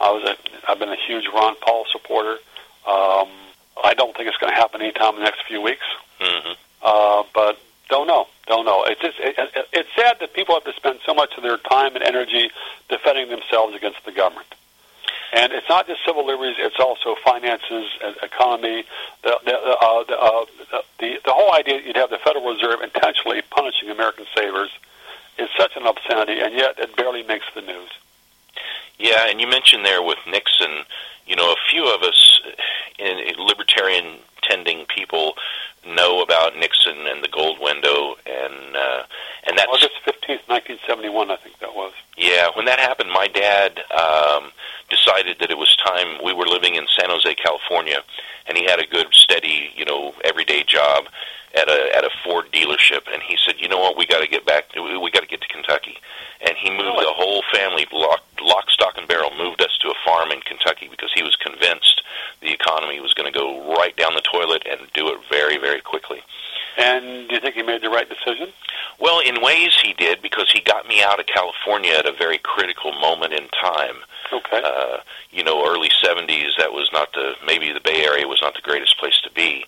I 0.00 0.10
was 0.10 0.22
a, 0.24 0.70
I've 0.70 0.78
been 0.78 0.90
a 0.90 0.96
huge 1.06 1.26
Ron 1.32 1.56
Paul 1.62 1.86
supporter. 1.90 2.36
Um, 2.86 3.28
I 3.82 3.94
don't 3.96 4.14
think 4.14 4.28
it's 4.28 4.36
going 4.36 4.52
to 4.52 4.58
happen 4.58 4.82
anytime 4.82 5.14
in 5.14 5.20
the 5.20 5.24
next 5.24 5.46
few 5.46 5.62
weeks. 5.62 5.84
Mm-hmm. 6.20 6.52
Uh, 6.82 7.22
but 7.34 7.58
don't 7.88 8.06
know, 8.06 8.26
don't 8.46 8.66
know. 8.66 8.84
It's 8.84 9.00
just 9.00 9.18
it, 9.18 9.36
it, 9.38 9.66
it's 9.72 9.88
sad 9.96 10.18
that 10.20 10.34
people 10.34 10.54
have 10.54 10.64
to 10.64 10.74
spend 10.74 11.00
so 11.06 11.14
much 11.14 11.36
of 11.38 11.42
their 11.42 11.56
time 11.56 11.94
and 11.96 12.04
energy 12.04 12.50
defending 12.90 13.30
themselves 13.30 13.74
against 13.74 14.04
the 14.04 14.12
government. 14.12 14.46
And 15.32 15.52
it's 15.52 15.68
not 15.68 15.86
just 15.86 16.04
civil 16.04 16.26
liberties; 16.26 16.56
it's 16.58 16.80
also 16.80 17.14
finances, 17.24 17.86
economy. 18.22 18.84
The 19.22 19.38
the, 19.44 19.56
uh, 19.56 20.04
the, 20.04 20.18
uh, 20.18 20.44
the 20.98 21.18
the 21.24 21.32
whole 21.32 21.54
idea 21.54 21.80
you'd 21.84 21.96
have 21.96 22.10
the 22.10 22.18
Federal 22.18 22.52
Reserve 22.52 22.80
intentionally 22.82 23.42
punishing 23.50 23.90
American 23.90 24.26
savers 24.36 24.70
is 25.38 25.48
such 25.56 25.76
an 25.76 25.86
obscenity, 25.86 26.40
and 26.40 26.54
yet 26.54 26.78
it 26.78 26.96
barely 26.96 27.22
makes 27.22 27.46
the 27.54 27.62
news. 27.62 27.90
Yeah, 28.98 29.28
and 29.28 29.40
you 29.40 29.48
mentioned 29.48 29.86
there 29.86 30.02
with 30.02 30.18
Nixon, 30.26 30.84
you 31.26 31.36
know, 31.36 31.52
a 31.52 31.56
few 31.70 31.88
of 31.94 32.02
us 32.02 32.40
in 32.98 33.18
libertarian 33.38 34.18
tending 34.42 34.84
people 34.86 35.34
know 35.86 36.22
about 36.22 36.56
Nixon 36.56 37.06
and 37.06 37.24
the 37.24 37.28
gold 37.28 37.58
window, 37.60 38.16
and 38.26 38.76
uh, 38.76 39.02
and 39.46 39.58
that's 39.58 39.68
August 39.68 40.00
fifteenth, 40.04 40.42
nineteen 40.48 40.78
seventy 40.86 41.08
one. 41.08 41.30
I 41.30 41.36
think 41.36 41.58
that 41.60 41.74
was. 41.74 41.92
Yeah, 42.16 42.48
when 42.54 42.66
that 42.66 42.78
happened, 42.78 43.10
my 43.10 43.28
dad 43.28 43.80
um, 43.90 44.50
decided 44.88 45.38
that 45.40 45.50
it 45.50 45.58
was 45.58 45.74
time. 45.76 46.18
We 46.24 46.32
were 46.32 46.46
living 46.46 46.74
in 46.74 46.86
San 46.98 47.08
Jose, 47.10 47.34
California, 47.36 48.02
and 48.46 48.58
he 48.58 48.64
had 48.64 48.78
a 48.78 48.86
good, 48.86 49.06
steady, 49.12 49.70
you 49.74 49.84
know, 49.84 50.12
everyday 50.24 50.62
job 50.64 51.06
at 51.54 51.68
a 51.68 51.96
at 51.96 52.04
a 52.04 52.10
Ford 52.24 52.46
dealership, 52.52 53.06
and 53.12 53.22
he 53.22 53.36
said, 53.44 53.56
"You 53.58 53.68
know 53.68 53.78
what? 53.78 53.96
We 53.96 54.06
got 54.06 54.20
to 54.20 54.28
get 54.28 54.46
back. 54.46 54.74
We 54.74 55.10
got 55.10 55.22
to 55.22 55.28
get 55.28 55.40
to 55.40 55.48
Kentucky." 55.48 55.96
And 56.40 56.56
he 56.56 56.70
moved 56.70 56.98
the 56.98 57.12
whole 57.12 57.42
family, 57.52 57.86
lock, 57.92 58.22
lock, 58.40 58.70
stock, 58.70 58.94
and 58.96 59.06
barrel, 59.06 59.30
moved 59.36 59.60
us 59.60 59.76
to 59.82 59.88
a 59.88 59.94
farm 60.04 60.30
in 60.30 60.40
Kentucky 60.40 60.88
because 60.88 61.10
he 61.14 61.22
was 61.22 61.36
convinced 61.36 62.02
the 62.40 62.52
economy 62.52 63.00
was 63.00 63.12
going 63.12 63.30
to 63.30 63.38
go 63.38 63.74
right 63.76 63.94
down 63.96 64.14
the 64.14 64.22
toilet 64.22 64.66
and 64.70 64.80
do 64.94 65.08
it 65.08 65.18
very, 65.30 65.58
very 65.58 65.80
quickly. 65.80 66.22
And 66.78 67.28
do 67.28 67.34
you 67.34 67.40
think 67.40 67.54
he 67.54 67.62
made 67.62 67.82
the 67.82 67.90
right 67.90 68.08
decision? 68.08 68.48
Well, 68.98 69.20
in 69.20 69.42
ways 69.42 69.76
he 69.82 69.92
did 69.94 70.22
because 70.22 70.50
he 70.52 70.60
got 70.60 70.86
me 70.88 71.02
out 71.02 71.20
of 71.20 71.26
California 71.26 71.92
at 71.92 72.06
a 72.06 72.12
very 72.12 72.38
critical 72.38 72.92
moment 72.92 73.32
in 73.32 73.48
time. 73.48 73.96
Okay. 74.32 74.62
Uh, 74.64 74.98
you 75.30 75.44
know, 75.44 75.66
early 75.66 75.90
70s, 76.02 76.56
that 76.58 76.72
was 76.72 76.88
not 76.92 77.12
the, 77.12 77.34
maybe 77.44 77.72
the 77.72 77.80
Bay 77.80 78.04
Area 78.04 78.26
was 78.26 78.40
not 78.40 78.54
the 78.54 78.62
greatest 78.62 78.98
place 78.98 79.18
to 79.24 79.30
be. 79.32 79.64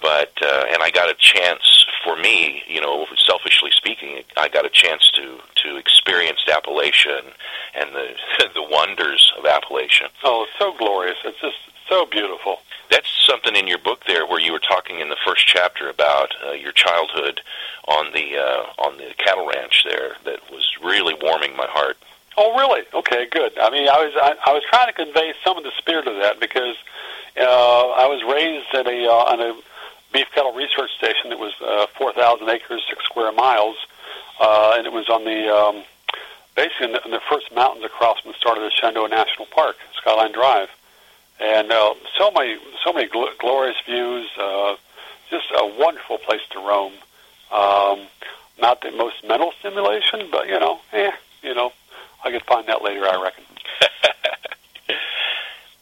But, 0.00 0.32
uh, 0.42 0.66
and 0.72 0.82
I 0.82 0.90
got 0.90 1.10
a 1.10 1.14
chance 1.14 1.86
for 2.04 2.16
me, 2.16 2.62
you 2.66 2.80
know, 2.80 3.06
selfishly 3.26 3.70
speaking, 3.72 4.22
I 4.36 4.48
got 4.48 4.64
a 4.64 4.70
chance 4.70 5.10
to, 5.16 5.38
to 5.62 5.76
experience 5.76 6.40
Appalachia 6.48 7.18
and, 7.18 7.32
and 7.74 7.94
the, 7.94 8.48
the 8.54 8.62
wonders 8.62 9.32
of 9.38 9.44
Appalachia. 9.44 10.08
oh, 10.24 10.44
it's 10.44 10.58
so 10.58 10.76
glorious. 10.78 11.18
It's 11.24 11.40
just 11.40 11.56
so 11.88 12.06
beautiful. 12.06 12.58
That's 12.90 13.08
something 13.26 13.54
in 13.54 13.68
your 13.68 13.78
book 13.78 14.04
there 14.06 14.26
where 14.26 14.40
you 14.40 14.52
were 14.52 14.60
talking 14.60 15.00
in 15.00 15.10
the 15.10 15.16
first 15.24 15.46
chapter 15.46 15.88
about 15.88 16.32
uh, 16.44 16.52
your 16.52 16.72
childhood 16.72 17.40
on 17.86 18.12
the, 18.12 18.38
uh, 18.38 18.82
on 18.82 18.96
the 18.96 19.12
cattle 19.18 19.46
ranch 19.46 19.84
there 19.88 20.16
that 20.24 20.50
was 20.50 20.66
really 20.82 21.14
warming 21.20 21.56
my 21.56 21.66
heart. 21.66 21.96
Oh, 22.36 22.56
really? 22.56 22.82
Okay, 22.94 23.26
good. 23.30 23.58
I 23.58 23.70
mean, 23.70 23.88
I 23.88 23.98
was 23.98 24.14
I, 24.16 24.34
I 24.46 24.54
was 24.54 24.62
trying 24.70 24.86
to 24.86 24.92
convey 24.92 25.34
some 25.44 25.58
of 25.58 25.64
the 25.64 25.72
spirit 25.76 26.06
of 26.06 26.16
that 26.22 26.40
because 26.40 26.76
uh, 27.36 27.88
I 27.90 28.06
was 28.06 28.22
raised 28.22 28.72
at 28.72 28.86
a 28.86 29.06
uh, 29.06 29.32
on 29.34 29.40
a 29.40 29.60
beef 30.12 30.26
cattle 30.34 30.52
research 30.52 30.90
station 30.96 31.30
that 31.30 31.38
was 31.38 31.52
uh, 31.64 31.86
4,000 31.96 32.48
acres, 32.48 32.82
six 32.88 33.04
square 33.04 33.32
miles, 33.32 33.76
uh, 34.40 34.74
and 34.76 34.86
it 34.86 34.92
was 34.92 35.08
on 35.08 35.24
the 35.24 35.48
um, 35.48 35.84
basically 36.56 36.86
in 36.86 36.92
the, 36.92 37.04
in 37.04 37.10
the 37.10 37.20
first 37.30 37.52
mountains 37.54 37.84
across 37.84 38.20
from 38.20 38.32
the 38.32 38.38
start 38.38 38.58
of 38.58 38.64
the 38.64 38.70
Shenandoah 38.70 39.08
National 39.08 39.46
Park, 39.46 39.76
Skyline 39.96 40.32
Drive, 40.32 40.68
and 41.40 41.70
uh, 41.70 41.94
so 42.18 42.30
many 42.30 42.58
so 42.84 42.92
many 42.92 43.08
gl- 43.08 43.36
glorious 43.38 43.76
views. 43.86 44.28
Uh, 44.38 44.76
just 45.30 45.46
a 45.56 45.74
wonderful 45.78 46.18
place 46.18 46.40
to 46.50 46.58
roam. 46.58 46.92
Um, 47.52 48.06
not 48.60 48.80
the 48.82 48.90
most 48.90 49.24
mental 49.26 49.52
stimulation, 49.58 50.28
but 50.30 50.48
you 50.48 50.58
know, 50.58 50.80
eh, 50.92 51.12
you 51.42 51.54
know, 51.54 51.72
I 52.24 52.30
could 52.30 52.42
find 52.42 52.66
that 52.66 52.82
later, 52.82 53.06
I 53.06 53.22
reckon. 53.22 53.44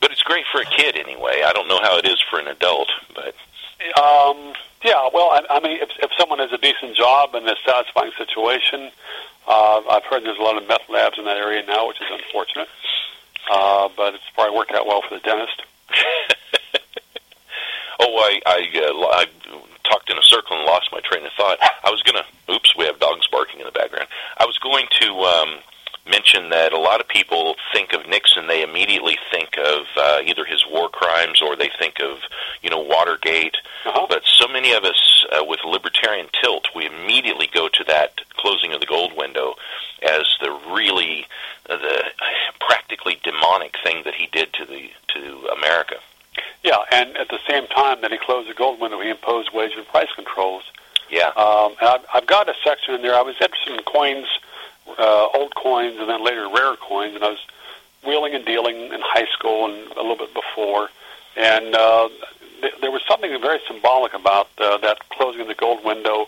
but 0.00 0.12
it's 0.12 0.22
great 0.22 0.44
for 0.52 0.60
a 0.60 0.64
kid 0.64 0.96
anyway. 0.96 1.42
I 1.44 1.52
don't 1.52 1.68
know 1.68 1.80
how 1.80 1.98
it 1.98 2.06
is 2.06 2.20
for 2.30 2.38
an 2.38 2.48
adult, 2.48 2.88
but 3.14 3.34
Um, 3.96 4.54
Yeah, 4.84 5.08
well, 5.12 5.30
I, 5.32 5.42
I 5.50 5.60
mean, 5.60 5.78
if, 5.80 5.90
if 5.98 6.10
someone 6.18 6.38
has 6.38 6.52
a 6.52 6.58
decent 6.58 6.96
job 6.96 7.34
and 7.34 7.46
a 7.48 7.56
satisfying 7.66 8.12
situation, 8.16 8.90
uh, 9.46 9.80
I've 9.90 10.04
heard 10.04 10.22
there's 10.24 10.38
a 10.38 10.42
lot 10.42 10.56
of 10.60 10.68
meth 10.68 10.88
labs 10.88 11.18
in 11.18 11.24
that 11.24 11.36
area 11.36 11.64
now, 11.66 11.88
which 11.88 12.00
is 12.00 12.06
unfortunate. 12.10 12.68
Uh, 13.50 13.88
but 13.96 14.14
it's 14.14 14.28
probably 14.34 14.56
worked 14.56 14.72
out 14.72 14.86
well 14.86 15.02
for 15.02 15.14
the 15.14 15.20
dentist. 15.20 15.62
oh, 18.00 18.16
I 18.18 18.40
I, 18.46 18.58
uh, 18.76 19.06
I 19.16 19.26
talked 19.84 20.10
in 20.10 20.18
a 20.18 20.22
circle 20.22 20.56
and 20.56 20.66
lost 20.66 20.90
my 20.92 21.00
train 21.00 21.24
of 21.24 21.32
thought. 21.32 21.58
I 21.82 21.90
was 21.90 22.02
gonna. 22.02 22.24
Oops, 22.50 22.76
we 22.76 22.84
have 22.84 23.00
dogs 23.00 23.26
barking 23.32 23.60
in 23.60 23.66
the 23.66 23.72
background. 23.72 24.08
I 24.36 24.44
was 24.44 24.58
going 24.58 24.86
to 25.00 25.06
um, 25.22 25.58
mention 26.08 26.50
that 26.50 26.72
a 26.72 26.78
lot 26.78 27.00
of 27.00 27.08
people 27.08 27.56
think 27.72 27.92
of 27.92 28.06
Nixon, 28.06 28.46
they 28.46 28.62
immediately 28.62 29.18
think 29.30 29.56
of 29.58 29.86
uh, 29.96 30.20
either 30.24 30.44
his 30.44 30.64
war 30.70 30.88
crimes 30.88 31.40
or 31.42 31.56
they 31.56 31.70
think 31.78 32.00
of, 32.00 32.18
you 32.62 32.70
know, 32.70 32.80
Watergate. 32.80 33.56
Uh-huh. 33.84 34.06
But 34.08 34.22
so 34.24 34.48
many 34.48 34.72
of 34.72 34.84
us 34.84 35.26
uh, 35.32 35.44
with 35.44 35.60
libertarian 35.64 36.26
tilt, 36.40 36.68
we 36.74 36.86
immediately 36.86 37.48
go 37.52 37.68
to 37.68 37.84
that 37.84 38.20
closing 38.36 38.72
of 38.72 38.80
the 38.80 38.86
gold 38.86 39.12
window 39.16 39.54
as 40.02 40.24
the 40.40 40.50
really 40.70 41.26
uh, 41.68 41.76
the 41.76 42.04
practically 42.60 43.20
demonic 43.22 43.74
thing 43.82 44.02
that 44.04 44.14
he 44.14 44.26
did 44.32 44.52
to 44.54 44.64
the 44.64 44.90
to 45.14 45.48
America. 45.56 45.96
Yeah, 46.62 46.76
and 46.92 47.16
at 47.16 47.28
the 47.28 47.38
same 47.48 47.66
time 47.68 48.00
that 48.02 48.10
he 48.10 48.18
closed 48.18 48.48
the 48.48 48.54
gold 48.54 48.80
window, 48.80 49.00
he 49.00 49.10
imposed 49.10 49.50
wage 49.52 49.72
and 49.76 49.86
price 49.86 50.08
controls. 50.14 50.64
Yeah. 51.10 51.28
Um, 51.36 51.74
and 51.80 51.88
I've, 51.88 52.06
I've 52.14 52.26
got 52.26 52.48
a 52.48 52.54
section 52.64 52.94
in 52.94 53.02
there. 53.02 53.14
I 53.14 53.22
was 53.22 53.34
interested 53.40 53.74
in 53.74 53.82
coins 53.84 54.26
uh, 54.98 55.28
old 55.34 55.54
coins 55.54 55.96
and 55.98 56.08
then 56.08 56.24
later 56.24 56.48
rare 56.48 56.76
coins, 56.76 57.14
and 57.14 57.24
I 57.24 57.30
was 57.30 57.46
wheeling 58.06 58.34
and 58.34 58.44
dealing 58.44 58.76
in 58.76 59.00
high 59.02 59.26
school 59.32 59.66
and 59.66 59.92
a 59.92 60.00
little 60.00 60.16
bit 60.16 60.34
before, 60.34 60.88
and 61.36 61.74
uh, 61.74 62.08
th- 62.60 62.74
there 62.80 62.90
was 62.90 63.02
something 63.08 63.30
very 63.40 63.60
symbolic 63.66 64.14
about 64.14 64.48
uh, 64.58 64.78
that 64.78 65.08
closing 65.10 65.40
of 65.42 65.48
the 65.48 65.54
gold 65.54 65.84
window. 65.84 66.26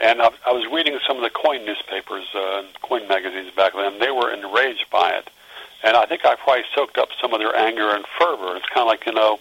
And 0.00 0.20
I, 0.20 0.30
I 0.46 0.52
was 0.52 0.66
reading 0.72 0.98
some 1.06 1.16
of 1.16 1.22
the 1.22 1.30
coin 1.30 1.64
newspapers, 1.64 2.26
uh, 2.34 2.58
and 2.58 2.68
coin 2.82 3.06
magazines 3.06 3.54
back 3.54 3.74
then. 3.74 4.00
They 4.00 4.10
were 4.10 4.32
enraged 4.32 4.86
by 4.90 5.10
it, 5.10 5.30
and 5.84 5.96
I 5.96 6.06
think 6.06 6.24
I 6.24 6.34
probably 6.34 6.64
soaked 6.74 6.98
up 6.98 7.10
some 7.20 7.32
of 7.32 7.38
their 7.38 7.54
anger 7.54 7.94
and 7.94 8.04
fervor. 8.18 8.56
It's 8.56 8.66
kind 8.66 8.80
of 8.80 8.88
like 8.88 9.06
you 9.06 9.12
know, 9.12 9.38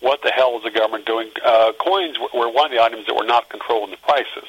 what 0.00 0.22
the 0.22 0.30
hell 0.30 0.56
is 0.56 0.62
the 0.62 0.70
government 0.70 1.06
doing? 1.06 1.30
Uh, 1.44 1.72
coins 1.78 2.16
were 2.32 2.48
one 2.48 2.66
of 2.66 2.70
the 2.72 2.82
items 2.82 3.06
that 3.06 3.14
were 3.14 3.24
not 3.24 3.48
controlling 3.48 3.90
the 3.90 3.96
prices. 3.98 4.48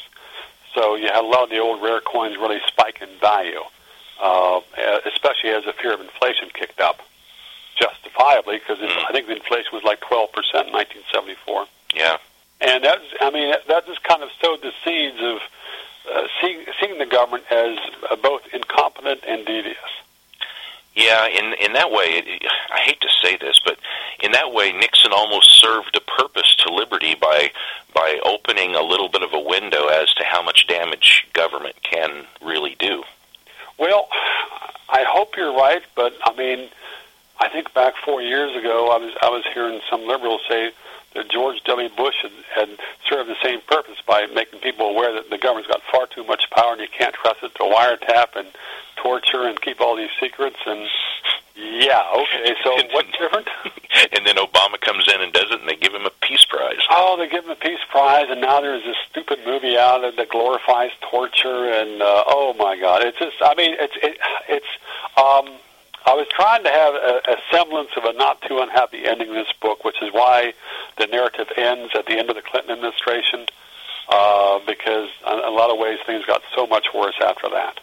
So 0.73 0.95
you 0.95 1.07
had 1.07 1.23
a 1.23 1.27
lot 1.27 1.43
of 1.43 1.49
the 1.49 1.59
old 1.59 1.81
rare 1.81 2.01
coins 2.01 2.37
really 2.37 2.59
spike 2.67 3.01
in 3.01 3.09
value, 3.19 3.61
uh, 4.21 4.61
especially 5.05 5.51
as 5.51 5.65
the 5.65 5.73
fear 5.73 5.93
of 5.93 6.01
inflation 6.01 6.49
kicked 6.53 6.79
up, 6.79 7.01
justifiably, 7.75 8.59
because 8.59 8.79
mm. 8.79 9.05
I 9.07 9.11
think 9.11 9.27
the 9.27 9.35
inflation 9.35 9.71
was 9.73 9.83
like 9.83 10.01
12% 10.01 10.29
in 10.67 10.73
1974. 10.73 11.65
Yeah. 11.93 12.17
And 12.61 12.83
that's, 12.83 13.03
I 13.21 13.29
mean, 13.29 13.53
that 13.67 13.85
just 13.85 14.03
kind 14.03 14.23
of 14.23 14.29
sowed 14.41 14.61
the 14.61 14.71
seeds 14.83 15.17
of 15.19 15.39
uh, 16.13 16.27
seeing, 16.41 16.65
seeing 16.79 16.97
the 16.97 17.05
government 17.05 17.43
as 17.51 17.77
uh, 18.09 18.15
both 18.15 18.41
incompetent 18.53 19.21
and 19.27 19.45
devious. 19.45 19.77
Yeah, 20.95 21.25
in 21.27 21.53
in 21.53 21.73
that 21.73 21.89
way, 21.89 22.21
it, 22.21 22.43
I 22.69 22.79
hate 22.79 23.01
to 23.01 23.09
say 23.23 23.35
this, 23.37 23.59
but 23.65 23.79
in 24.23 24.31
that 24.31 24.53
way, 24.53 24.71
Nixon 24.71 25.11
almost 25.11 25.59
served 25.59 25.95
a 25.95 25.99
purpose 25.99 26.55
to 26.65 26.73
liberty 26.73 27.13
by 27.13 27.51
by 27.93 28.19
opening 28.25 28.73
a 28.73 28.81
little 28.81 29.09
bit 29.09 29.21
of 29.21 29.33
a 29.33 29.39
window 29.39 29.87
as 29.87 30.11
to 30.15 30.23
how 30.23 30.41
much 30.41 30.65
damage 30.65 31.27
government 31.33 31.75
can 31.83 32.25
really 32.41 32.75
do. 32.79 33.03
Well, 33.77 34.07
I 34.89 35.03
hope 35.07 35.35
you're 35.37 35.53
right, 35.53 35.83
but 35.95 36.15
I 36.23 36.33
mean, 36.35 36.69
I 37.39 37.49
think 37.49 37.73
back 37.73 37.95
four 38.03 38.21
years 38.21 38.55
ago, 38.55 38.89
I 38.89 38.97
was 38.97 39.13
I 39.21 39.29
was 39.29 39.43
hearing 39.53 39.81
some 39.89 40.07
liberals 40.07 40.41
say 40.47 40.71
that 41.15 41.29
George 41.29 41.61
W. 41.65 41.89
Bush 41.95 42.15
had, 42.21 42.31
had 42.55 42.69
served 43.09 43.29
the 43.29 43.35
same 43.43 43.61
purpose 43.67 43.97
by 44.07 44.25
making 44.33 44.59
people 44.59 44.89
aware 44.89 45.13
that 45.13 45.29
the 45.29 45.37
government's 45.37 45.67
got 45.67 45.81
far 45.91 46.07
too 46.07 46.23
much 46.23 46.49
power 46.51 46.73
and 46.73 46.81
you 46.81 46.87
can't 46.95 47.13
trust 47.15 47.43
it 47.43 47.53
to 47.55 47.63
wiretap 47.63 48.35
and 48.35 48.47
torture 48.97 49.43
and 49.43 49.59
keep 49.61 49.81
all 49.81 49.95
these 49.95 50.09
secrets. 50.19 50.57
And 50.65 50.87
yeah, 51.55 52.01
okay, 52.15 52.55
so 52.63 52.71
what's 52.91 53.11
different? 53.17 53.47
and 54.13 54.25
then 54.25 54.35
Obama 54.35 54.79
comes 54.81 55.05
in 55.13 55.21
and 55.21 55.31
does 55.33 55.51
it, 55.51 55.59
and 55.59 55.69
they 55.69 55.75
give 55.75 55.93
him 55.93 56.05
a 56.05 56.11
peace 56.21 56.45
prize. 56.45 56.81
Oh, 56.89 57.17
they 57.17 57.27
give 57.27 57.45
him 57.45 57.51
a 57.51 57.55
peace 57.55 57.83
prize, 57.89 58.27
and 58.29 58.41
now 58.41 58.61
there's 58.61 58.83
this 58.83 58.97
stupid 59.09 59.39
movie 59.45 59.77
out 59.77 60.01
there 60.01 60.11
that 60.11 60.29
glorifies 60.29 60.91
torture, 61.11 61.71
and 61.71 62.01
uh, 62.01 62.23
oh 62.27 62.55
my 62.57 62.79
God, 62.79 63.03
it's 63.03 63.19
just, 63.19 63.37
I 63.41 63.53
mean, 63.55 63.75
it's 63.79 63.95
it, 64.01 64.17
it's. 64.49 64.67
um 65.17 65.59
I 66.05 66.13
was 66.13 66.27
trying 66.29 66.63
to 66.63 66.69
have 66.69 66.93
a, 66.93 67.21
a 67.31 67.37
semblance 67.51 67.91
of 67.95 68.03
a 68.03 68.13
not 68.13 68.41
too 68.41 68.59
unhappy 68.59 69.05
ending 69.05 69.29
in 69.29 69.33
this 69.35 69.53
book, 69.61 69.83
which 69.83 70.01
is 70.01 70.11
why 70.11 70.53
the 70.97 71.07
narrative 71.07 71.47
ends 71.55 71.93
at 71.95 72.05
the 72.05 72.17
end 72.17 72.29
of 72.29 72.35
the 72.35 72.41
Clinton 72.41 72.71
administration, 72.71 73.45
uh, 74.09 74.59
because 74.67 75.09
in 75.27 75.39
a 75.39 75.49
lot 75.49 75.71
of 75.71 75.79
ways 75.79 75.99
things 76.05 76.25
got 76.25 76.41
so 76.55 76.67
much 76.67 76.87
worse 76.93 77.15
after 77.21 77.49
that. 77.49 77.79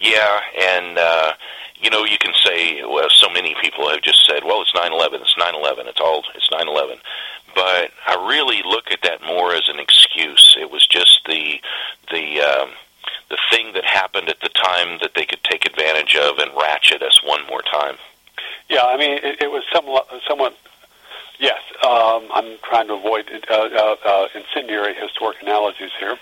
Yeah, 0.00 0.40
and 0.60 0.98
uh, 0.98 1.32
you 1.80 1.90
know 1.90 2.04
you 2.04 2.18
can 2.18 2.34
say, 2.44 2.82
well, 2.84 3.08
so 3.10 3.28
many 3.30 3.56
people 3.60 3.88
have 3.88 4.02
just 4.02 4.24
said, 4.26 4.44
well, 4.44 4.60
it's 4.62 4.74
nine 4.74 4.92
eleven, 4.92 5.20
it's 5.22 5.34
nine 5.38 5.54
eleven, 5.54 5.86
it's 5.88 6.00
all, 6.00 6.22
it's 6.34 6.48
nine 6.52 6.68
eleven. 6.68 6.98
But 7.54 7.90
I 8.06 8.26
really 8.28 8.62
look 8.62 8.92
at 8.92 9.00
that 9.02 9.22
more 9.22 9.54
as 9.54 9.68
an 9.68 9.80
excuse. 9.80 10.56
It 10.60 10.70
was 10.70 10.86
just 10.86 11.20
the 11.26 11.60
the 12.12 12.40
um, 12.40 12.70
the 13.30 13.38
thing 13.50 13.72
that 13.74 13.84
happened 13.84 14.28
at 14.28 14.40
the 14.40 14.48
time 14.48 14.98
that 15.02 15.14
they 15.14 15.24
could 15.24 15.42
take 15.44 15.66
advantage 15.66 16.16
of 16.16 16.38
and 16.38 16.50
ratchet 16.56 17.02
us 17.02 17.20
one 17.22 17.46
more 17.46 17.62
time. 17.62 17.96
Yeah, 18.68 18.84
I 18.84 18.96
mean, 18.96 19.12
it, 19.22 19.42
it 19.42 19.50
was 19.50 19.64
somewhat, 19.72 20.08
somewhat. 20.26 20.56
Yes, 21.38 21.60
um, 21.84 22.28
I'm 22.32 22.58
trying 22.62 22.88
to 22.88 22.94
avoid 22.94 23.30
uh, 23.50 23.54
uh, 23.54 23.96
uh, 24.04 24.28
incendiary 24.34 24.94
historic 24.94 25.40
analogies 25.42 25.92
here. 25.98 26.16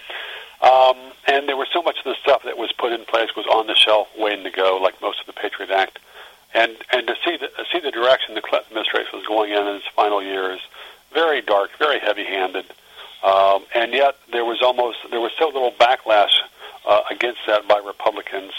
Um, 0.62 0.97
and 1.27 1.49
there 1.49 1.57
was 1.57 1.68
so 1.72 1.83
much 1.83 1.99
of 1.99 2.05
the 2.05 2.16
stuff 2.22 2.43
that 2.45 2.57
was 2.57 2.72
put 2.72 2.93
in 2.93 3.05
place 3.05 3.31
was 3.37 3.47
on 3.47 3.66
the 3.66 3.74
shelf, 3.74 4.09
waiting 4.18 4.45
to 4.45 4.51
go, 4.51 4.79
like 4.83 5.01
most 5.03 5.20
of 5.20 5.27
the 5.27 5.33
Patriot 5.33 5.70
Act. 5.70 5.99
And 6.55 6.77
and 6.93 7.07
to 7.07 7.14
see 7.24 7.37
the 7.37 7.51
see 7.72 7.81
the 7.81 7.91
direction 7.91 8.35
the 8.35 8.41
Clinton 8.41 8.68
administration 8.70 9.18
was 9.18 9.27
going 9.27 9.51
in 9.51 9.66
in 9.66 9.77
its 9.77 9.87
final 9.95 10.22
years, 10.22 10.61
very 11.12 11.43
dark, 11.43 11.70
very 11.79 11.99
heavy-handed, 11.99 12.66
um, 13.25 13.64
and 13.75 13.93
yet 13.93 14.17
there 14.33 14.45
was 14.45 14.62
almost 14.62 14.99
there 15.11 15.21
was 15.21 15.33
so 15.39 15.47
little 15.47 15.73
backlash 15.73 16.41
uh, 16.87 17.01
against 17.11 17.41
that 17.47 17.67
by 17.69 17.79
Republicans. 17.79 18.53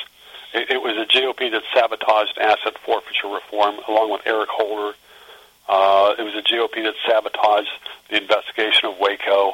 It, 0.53 0.71
it 0.71 0.81
was 0.81 0.97
a 0.97 1.05
GOP 1.05 1.51
that 1.51 1.63
sabotaged 1.73 2.37
asset 2.37 2.77
forfeiture 2.79 3.27
reform, 3.27 3.79
along 3.87 4.11
with 4.11 4.21
Eric 4.25 4.49
Holder. 4.49 4.95
Uh, 5.67 6.15
it 6.17 6.23
was 6.23 6.35
a 6.35 6.41
GOP 6.41 6.83
that 6.83 6.95
sabotaged 7.05 7.69
the 8.09 8.17
investigation 8.17 8.85
of 8.89 8.99
Waco. 8.99 9.53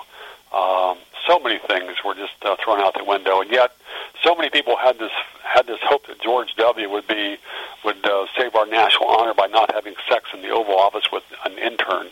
Um, 0.54 0.98
so 1.28 1.40
many 1.40 1.60
things 1.68 1.98
were 2.06 2.14
just 2.14 2.34
uh, 2.44 2.56
thrown 2.64 2.80
out 2.80 2.94
the 2.94 3.04
window, 3.04 3.42
and 3.42 3.50
yet 3.50 3.76
so 4.24 4.36
many 4.36 4.50
people 4.50 4.76
had 4.78 5.00
this 5.00 5.12
had 5.44 5.68
this 5.68 5.80
hope 5.84 6.08
that 6.08 6.22
George 6.22 6.54
W. 6.58 6.90
would 6.90 7.08
be 7.08 7.38
would 7.84 8.06
uh, 8.06 8.26
save 8.38 8.56
our 8.56 8.66
national 8.66 9.10
honor 9.10 9.34
by 9.34 9.48
not 9.48 9.74
having 9.74 9.96
sex 10.10 10.30
in 10.34 10.42
the 10.42 10.50
Oval 10.50 10.76
Office 10.76 11.12
with 11.12 11.24
an 11.46 11.58
intern. 11.58 12.08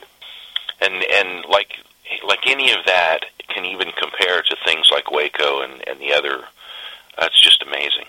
And 0.79 1.03
and 1.13 1.45
like 1.45 1.77
like 2.27 2.47
any 2.47 2.71
of 2.71 2.85
that 2.85 3.25
can 3.47 3.65
even 3.65 3.91
compare 3.91 4.41
to 4.41 4.55
things 4.65 4.89
like 4.91 5.11
Waco 5.11 5.61
and 5.61 5.87
and 5.87 5.99
the 5.99 6.13
other. 6.13 6.43
That's 7.17 7.39
just 7.41 7.63
amazing. 7.63 8.05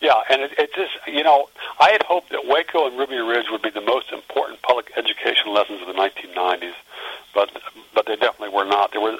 Yeah, 0.00 0.14
and 0.30 0.42
it, 0.42 0.52
it 0.58 0.74
just 0.74 0.92
you 1.06 1.24
know 1.24 1.48
I 1.80 1.90
had 1.90 2.02
hoped 2.02 2.30
that 2.30 2.46
Waco 2.46 2.86
and 2.86 2.98
Ruby 2.98 3.16
Ridge 3.16 3.46
would 3.50 3.62
be 3.62 3.70
the 3.70 3.80
most 3.80 4.12
important 4.12 4.62
public 4.62 4.92
education 4.96 5.52
lessons 5.52 5.80
of 5.80 5.88
the 5.88 5.94
1990s, 5.94 6.74
but 7.34 7.50
but 7.94 8.06
they 8.06 8.16
definitely 8.16 8.54
were 8.54 8.64
not. 8.64 8.92
There 8.92 9.00
were 9.00 9.18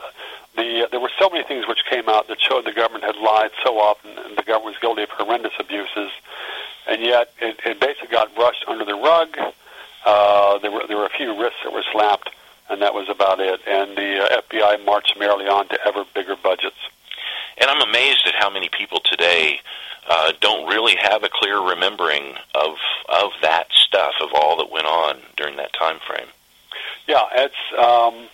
the 0.57 0.85
uh, 0.85 0.89
there 0.91 1.01
were 1.01 1.11
so 1.19 1.29
many 1.31 1.45
things 1.45 1.67
which 1.67 1.81
came 1.91 2.09
out 2.09 2.29
that 2.29 2.41
showed 2.41 2.65
the 2.65 2.73
government 2.73 3.05
had 3.05 3.17
lied 3.17 3.51
so 3.65 3.79
often, 3.79 4.11
and 4.19 4.37
the 4.37 4.43
government 4.43 4.75
was 4.75 4.79
guilty 4.81 5.03
of 5.03 5.11
horrendous 5.11 5.53
abuses, 5.59 6.11
and 6.87 7.03
yet 7.03 7.33
it, 7.41 7.59
it 7.65 7.81
basically 7.81 8.09
got 8.09 8.35
brushed 8.35 8.65
under 8.69 8.85
the 8.85 8.95
rug. 8.95 9.37
Uh, 10.05 10.59
there 10.59 10.71
were 10.71 10.87
there 10.87 10.97
were 10.97 11.07
a 11.07 11.17
few 11.17 11.39
wrists 11.41 11.59
that 11.65 11.73
were 11.73 11.85
slapped, 11.93 12.31
and 12.71 12.83
that 12.83 12.95
was 12.95 13.09
about 13.09 13.41
it. 13.41 13.61
And 13.67 13.97
the 13.97 14.25
uh, 14.25 14.41
FBI 14.43 14.85
marched 14.85 15.19
merrily 15.19 15.47
on 15.47 15.69
to 15.69 15.79
ever 15.87 16.05
bigger 16.15 16.37
budgets. 16.37 16.77
And 17.59 17.71
I'm 17.71 17.83
amazed 17.83 18.27
at 18.27 18.35
how 18.35 18.51
many 18.51 18.69
people 18.69 19.01
today 19.01 19.61
uh, 20.09 20.33
don't 20.41 20.69
really 20.69 20.97
have 20.97 21.23
a 21.23 21.29
clear 21.29 21.61
remembering 21.61 22.35
of 22.55 22.77
of 23.09 23.33
that 23.43 23.67
stuff, 23.73 24.15
of 24.21 24.31
all 24.35 24.57
that 24.59 24.71
went 24.71 24.87
on 24.87 25.19
during 25.37 25.57
that 25.57 25.73
time 25.73 25.99
frame. 26.07 26.29
Yeah, 27.07 27.25
it's. 27.33 27.55
Um, 27.79 28.29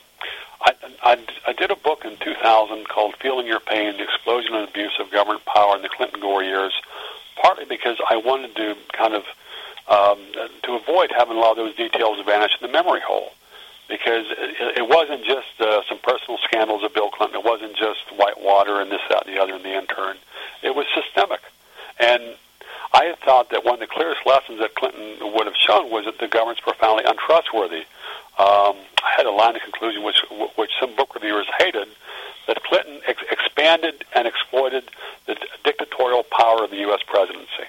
I, 0.66 0.72
I, 1.02 1.18
I 1.48 1.52
did 1.52 1.70
a 1.70 1.76
book 1.76 2.04
in 2.04 2.16
2000 2.16 2.88
called 2.88 3.14
"Feeling 3.20 3.46
Your 3.46 3.60
Pain: 3.60 3.96
The 3.96 4.04
Explosion 4.04 4.54
and 4.54 4.68
Abuse 4.68 4.92
of 5.00 5.10
Government 5.10 5.44
Power 5.46 5.76
in 5.76 5.82
the 5.82 5.88
Clinton 5.88 6.20
Gore 6.20 6.42
Years," 6.42 6.72
partly 7.40 7.64
because 7.64 7.98
I 8.08 8.16
wanted 8.16 8.54
to 8.56 8.76
kind 8.92 9.14
of 9.14 9.24
um, 9.88 10.18
to 10.62 10.72
avoid 10.74 11.12
having 11.16 11.36
a 11.36 11.40
lot 11.40 11.52
of 11.52 11.56
those 11.56 11.76
details 11.76 12.24
vanish 12.24 12.52
in 12.60 12.66
the 12.66 12.72
memory 12.72 13.00
hole. 13.00 13.32
Because 13.88 14.26
it, 14.30 14.78
it 14.78 14.88
wasn't 14.88 15.24
just 15.24 15.60
uh, 15.60 15.82
some 15.88 15.98
personal 15.98 16.38
scandals 16.38 16.82
of 16.82 16.94
Bill 16.94 17.10
Clinton. 17.10 17.40
It 17.40 17.44
wasn't 17.44 17.76
just 17.76 18.00
Whitewater 18.16 18.80
and 18.80 18.90
this, 18.90 19.02
that, 19.10 19.26
and 19.26 19.36
the 19.36 19.40
other, 19.40 19.54
and 19.54 19.64
the 19.64 19.76
intern. 19.76 20.16
It 20.62 20.74
was 20.74 20.86
systemic. 20.94 21.40
And 22.00 22.36
I 22.92 23.04
had 23.04 23.18
thought 23.20 23.50
that 23.50 23.64
one 23.64 23.74
of 23.74 23.80
the 23.80 23.86
clearest 23.86 24.24
lessons 24.24 24.60
that 24.60 24.74
Clinton 24.74 25.34
would 25.34 25.46
have 25.46 25.56
shown 25.56 25.90
was 25.90 26.04
that 26.06 26.18
the 26.18 26.28
government's 26.28 26.60
profoundly 26.60 27.04
untrustworthy. 27.04 27.84
Um, 28.38 28.76
I 29.02 29.12
had 29.16 29.26
a 29.26 29.30
line 29.30 29.56
of 29.56 29.62
conclusion 29.62 30.02
which 30.02 30.24
which 30.56 30.70
some 30.80 30.94
book 30.96 31.14
reviewers 31.14 31.46
hated 31.58 31.88
that 32.46 32.62
Clinton 32.62 33.00
ex- 33.06 33.22
expanded 33.30 34.04
and 34.14 34.26
exploited 34.26 34.84
the 35.26 35.36
dictatorial 35.64 36.22
power 36.24 36.64
of 36.64 36.70
the 36.70 36.78
U.S. 36.78 37.00
presidency. 37.06 37.66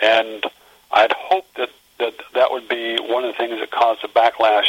And 0.00 0.44
I'd 0.90 1.12
hoped 1.12 1.56
that 1.56 1.70
that, 1.98 2.14
that 2.34 2.50
would 2.50 2.68
be 2.68 2.96
one 3.00 3.24
of 3.24 3.32
the 3.32 3.38
things 3.38 3.58
that 3.60 3.70
caused 3.70 4.04
a 4.04 4.08
backlash 4.08 4.66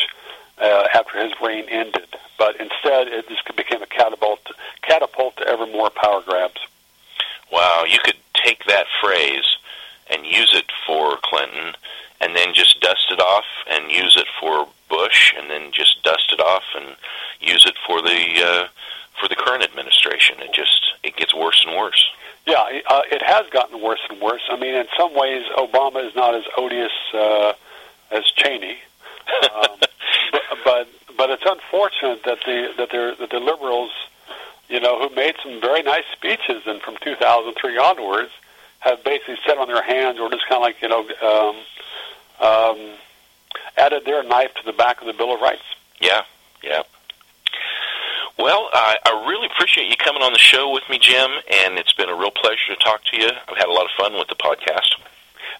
uh, 0.59 0.87
after 0.93 1.21
his 1.21 1.33
reign 1.41 1.65
ended. 1.69 2.07
But 2.37 2.59
instead, 2.59 3.07
it 3.07 3.27
just 3.27 3.43
became 3.55 3.81
a 3.81 3.87
catapult, 3.87 4.39
catapult 4.81 5.37
to 5.37 5.47
ever 5.47 5.65
more 5.65 5.89
power 5.89 6.21
grabs. 6.25 6.59
Wow, 7.51 7.85
you 7.87 7.99
could 8.03 8.17
take 8.33 8.65
that 8.65 8.85
phrase 9.01 9.45
and 10.09 10.25
use 10.25 10.53
it 10.53 10.71
for 10.85 11.17
Clinton, 11.23 11.73
and 12.21 12.35
then 12.35 12.53
just 12.53 12.79
dust 12.81 13.07
it 13.11 13.19
off 13.19 13.45
and 13.69 13.91
use 13.91 14.15
it 14.17 14.27
for 14.39 14.67
Bush, 14.89 15.33
and 15.37 15.49
then 15.49 15.71
just 15.71 16.01
dust 16.03 16.31
it 16.31 16.39
off 16.39 16.63
and 16.75 16.95
use 17.41 17.65
it 17.65 17.75
for 17.85 18.01
the 18.01 18.43
uh, 18.43 18.67
for 19.19 19.27
the 19.27 19.35
current 19.35 19.63
administration. 19.63 20.39
It 20.39 20.53
just 20.53 20.93
it 21.03 21.15
gets 21.17 21.33
worse 21.33 21.63
and 21.65 21.75
worse. 21.75 22.09
Yeah, 22.47 22.79
uh, 22.89 23.01
it 23.11 23.21
has 23.21 23.45
gotten 23.51 23.81
worse 23.81 23.99
and 24.09 24.21
worse. 24.21 24.41
I 24.49 24.55
mean, 24.55 24.73
in 24.73 24.87
some 24.97 25.13
ways, 25.13 25.43
Obama 25.57 26.07
is 26.07 26.15
not 26.15 26.33
as 26.33 26.45
odious 26.57 26.93
uh, 27.13 27.51
as 28.09 28.23
Cheney, 28.37 28.77
um, 29.53 29.67
but, 30.31 30.41
but 30.63 30.87
but 31.17 31.29
it's 31.29 31.43
unfortunate 31.45 32.23
that 32.23 32.39
the 32.45 32.73
that 32.77 32.89
the 32.89 33.15
that 33.19 33.29
the 33.31 33.39
liberals, 33.41 33.91
you 34.69 34.79
know, 34.79 34.97
who 34.97 35.13
made 35.13 35.35
some 35.43 35.59
very 35.59 35.83
nice 35.83 36.05
speeches 36.13 36.63
and 36.65 36.81
from 36.81 36.95
2003 37.03 37.77
onwards, 37.77 38.31
have 38.79 39.03
basically 39.03 39.35
sat 39.45 39.57
on 39.57 39.67
their 39.67 39.83
hands 39.83 40.17
or 40.17 40.29
just 40.29 40.47
kind 40.47 40.55
of 40.55 40.61
like 40.61 40.81
you 40.81 40.87
know 40.87 41.01
um, 41.27 42.47
um, 42.47 42.93
added 43.77 44.05
their 44.05 44.23
knife 44.23 44.53
to 44.53 44.63
the 44.65 44.73
back 44.73 45.01
of 45.01 45.07
the 45.07 45.13
Bill 45.13 45.33
of 45.33 45.41
Rights. 45.41 45.63
Yeah, 45.99 46.21
yeah. 46.63 46.83
Well, 48.37 48.69
I, 48.71 48.97
I 49.03 49.25
really 49.27 49.47
appreciate 49.47 49.89
you 49.89 49.97
coming 49.97 50.21
on 50.21 50.31
the 50.31 50.39
show 50.39 50.71
with 50.71 50.83
me, 50.89 50.99
Jim, 50.99 51.31
and 51.65 51.79
it's 51.79 51.93
been 51.93 52.09
a 52.09 52.15
real 52.15 52.31
pleasure 52.31 52.69
to 52.69 52.75
talk 52.75 53.01
to 53.11 53.17
you. 53.17 53.29
I've 53.47 53.57
had 53.57 53.67
a 53.67 53.73
lot 53.73 53.85
of 53.85 53.91
fun 53.97 54.13
with 54.13 54.27
the 54.27 54.35
podcast. 54.35 54.93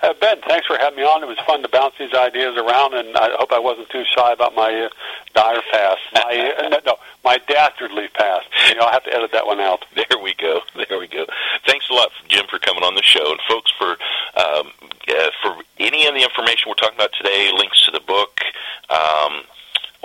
Uh, 0.04 0.14
ben, 0.22 0.38
thanks 0.48 0.68
for 0.68 0.78
having 0.78 0.98
me 0.98 1.04
on. 1.04 1.24
It 1.24 1.28
was 1.28 1.40
fun 1.48 1.64
to 1.64 1.70
bounce 1.70 1.96
these 1.98 2.14
ideas 2.14 2.56
around, 2.56 2.94
and 2.94 3.18
I 3.18 3.34
hope 3.40 3.52
I 3.52 3.58
wasn't 3.58 3.90
too 3.90 4.04
shy 4.16 4.32
about 4.32 4.54
my 4.54 4.70
uh, 4.70 4.90
dire 5.34 5.62
past. 5.72 6.02
My 6.14 6.54
uh, 6.60 6.70
no, 6.70 6.78
no, 6.86 6.96
my 7.26 7.40
dastardly 7.48 8.10
past. 8.14 8.46
You 8.70 8.76
know, 8.76 8.82
I'll 8.82 8.94
have 8.94 9.06
to 9.06 9.14
edit 9.14 9.32
that 9.34 9.48
one 9.48 9.60
out. 9.60 9.84
There 9.96 10.22
we 10.22 10.36
go. 10.36 10.62
There 10.88 11.00
we 11.00 11.08
go. 11.08 11.26
Thanks 11.66 11.90
a 11.90 11.94
lot, 11.94 12.12
Jim, 12.30 12.46
for 12.50 12.60
coming 12.60 12.84
on 12.84 12.96
the 12.96 13.04
show, 13.04 13.32
and 13.32 13.40
folks 13.50 13.74
for 13.78 13.98
um, 14.38 14.72
uh, 15.10 15.30
for 15.42 15.58
any 15.80 16.06
of 16.06 16.14
the 16.14 16.22
information 16.24 16.70
we're 16.70 16.76
talking 16.76 16.96
about 16.96 17.12
today, 17.18 17.52
links 17.58 17.84
to 17.86 17.92
the 17.92 18.00
book. 18.00 18.40
Um, 18.90 19.44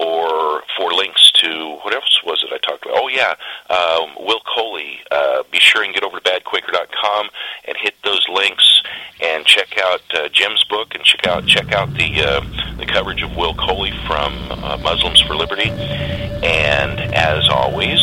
or 0.02 0.62
for 0.76 0.92
links 0.92 1.30
to 1.32 1.78
what 1.82 1.94
else 1.94 2.20
was 2.24 2.42
it 2.42 2.52
I 2.52 2.58
talked 2.58 2.84
about? 2.84 2.98
Oh 2.98 3.08
yeah, 3.08 3.34
um, 3.70 4.14
Will 4.26 4.40
Coley. 4.54 4.98
Uh, 5.10 5.42
be 5.50 5.58
sure 5.58 5.82
and 5.82 5.94
get 5.94 6.02
over 6.02 6.18
to 6.18 6.30
badquaker.com 6.30 7.28
and 7.66 7.76
hit 7.80 7.94
those 8.04 8.26
links 8.28 8.82
and 9.22 9.44
check 9.44 9.78
out 9.82 10.00
uh, 10.14 10.28
Jim's 10.32 10.64
book 10.64 10.94
and 10.94 11.04
check 11.04 11.26
out 11.26 11.46
check 11.46 11.72
out 11.72 11.92
the 11.94 12.22
uh, 12.22 12.76
the 12.76 12.86
coverage 12.86 13.22
of 13.22 13.36
Will 13.36 13.54
Coley 13.54 13.92
from 14.06 14.34
uh, 14.50 14.76
Muslims 14.78 15.20
for 15.20 15.34
Liberty. 15.36 15.70
And 15.70 17.00
as 17.14 17.48
always. 17.48 18.00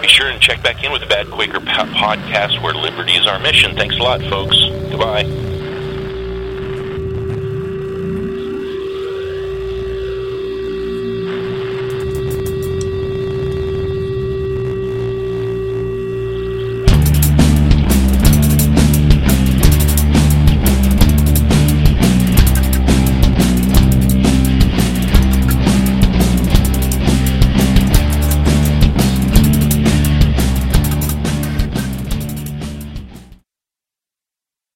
Be 0.00 0.08
sure 0.08 0.28
and 0.28 0.38
check 0.38 0.62
back 0.62 0.84
in 0.84 0.92
with 0.92 1.00
the 1.00 1.06
Bad 1.06 1.30
Quaker 1.30 1.60
podcast 1.60 2.60
where 2.62 2.74
liberty 2.74 3.12
is 3.12 3.26
our 3.26 3.38
mission. 3.38 3.74
Thanks 3.74 3.96
a 3.96 4.02
lot, 4.02 4.20
folks. 4.20 4.54
Goodbye. 4.90 5.53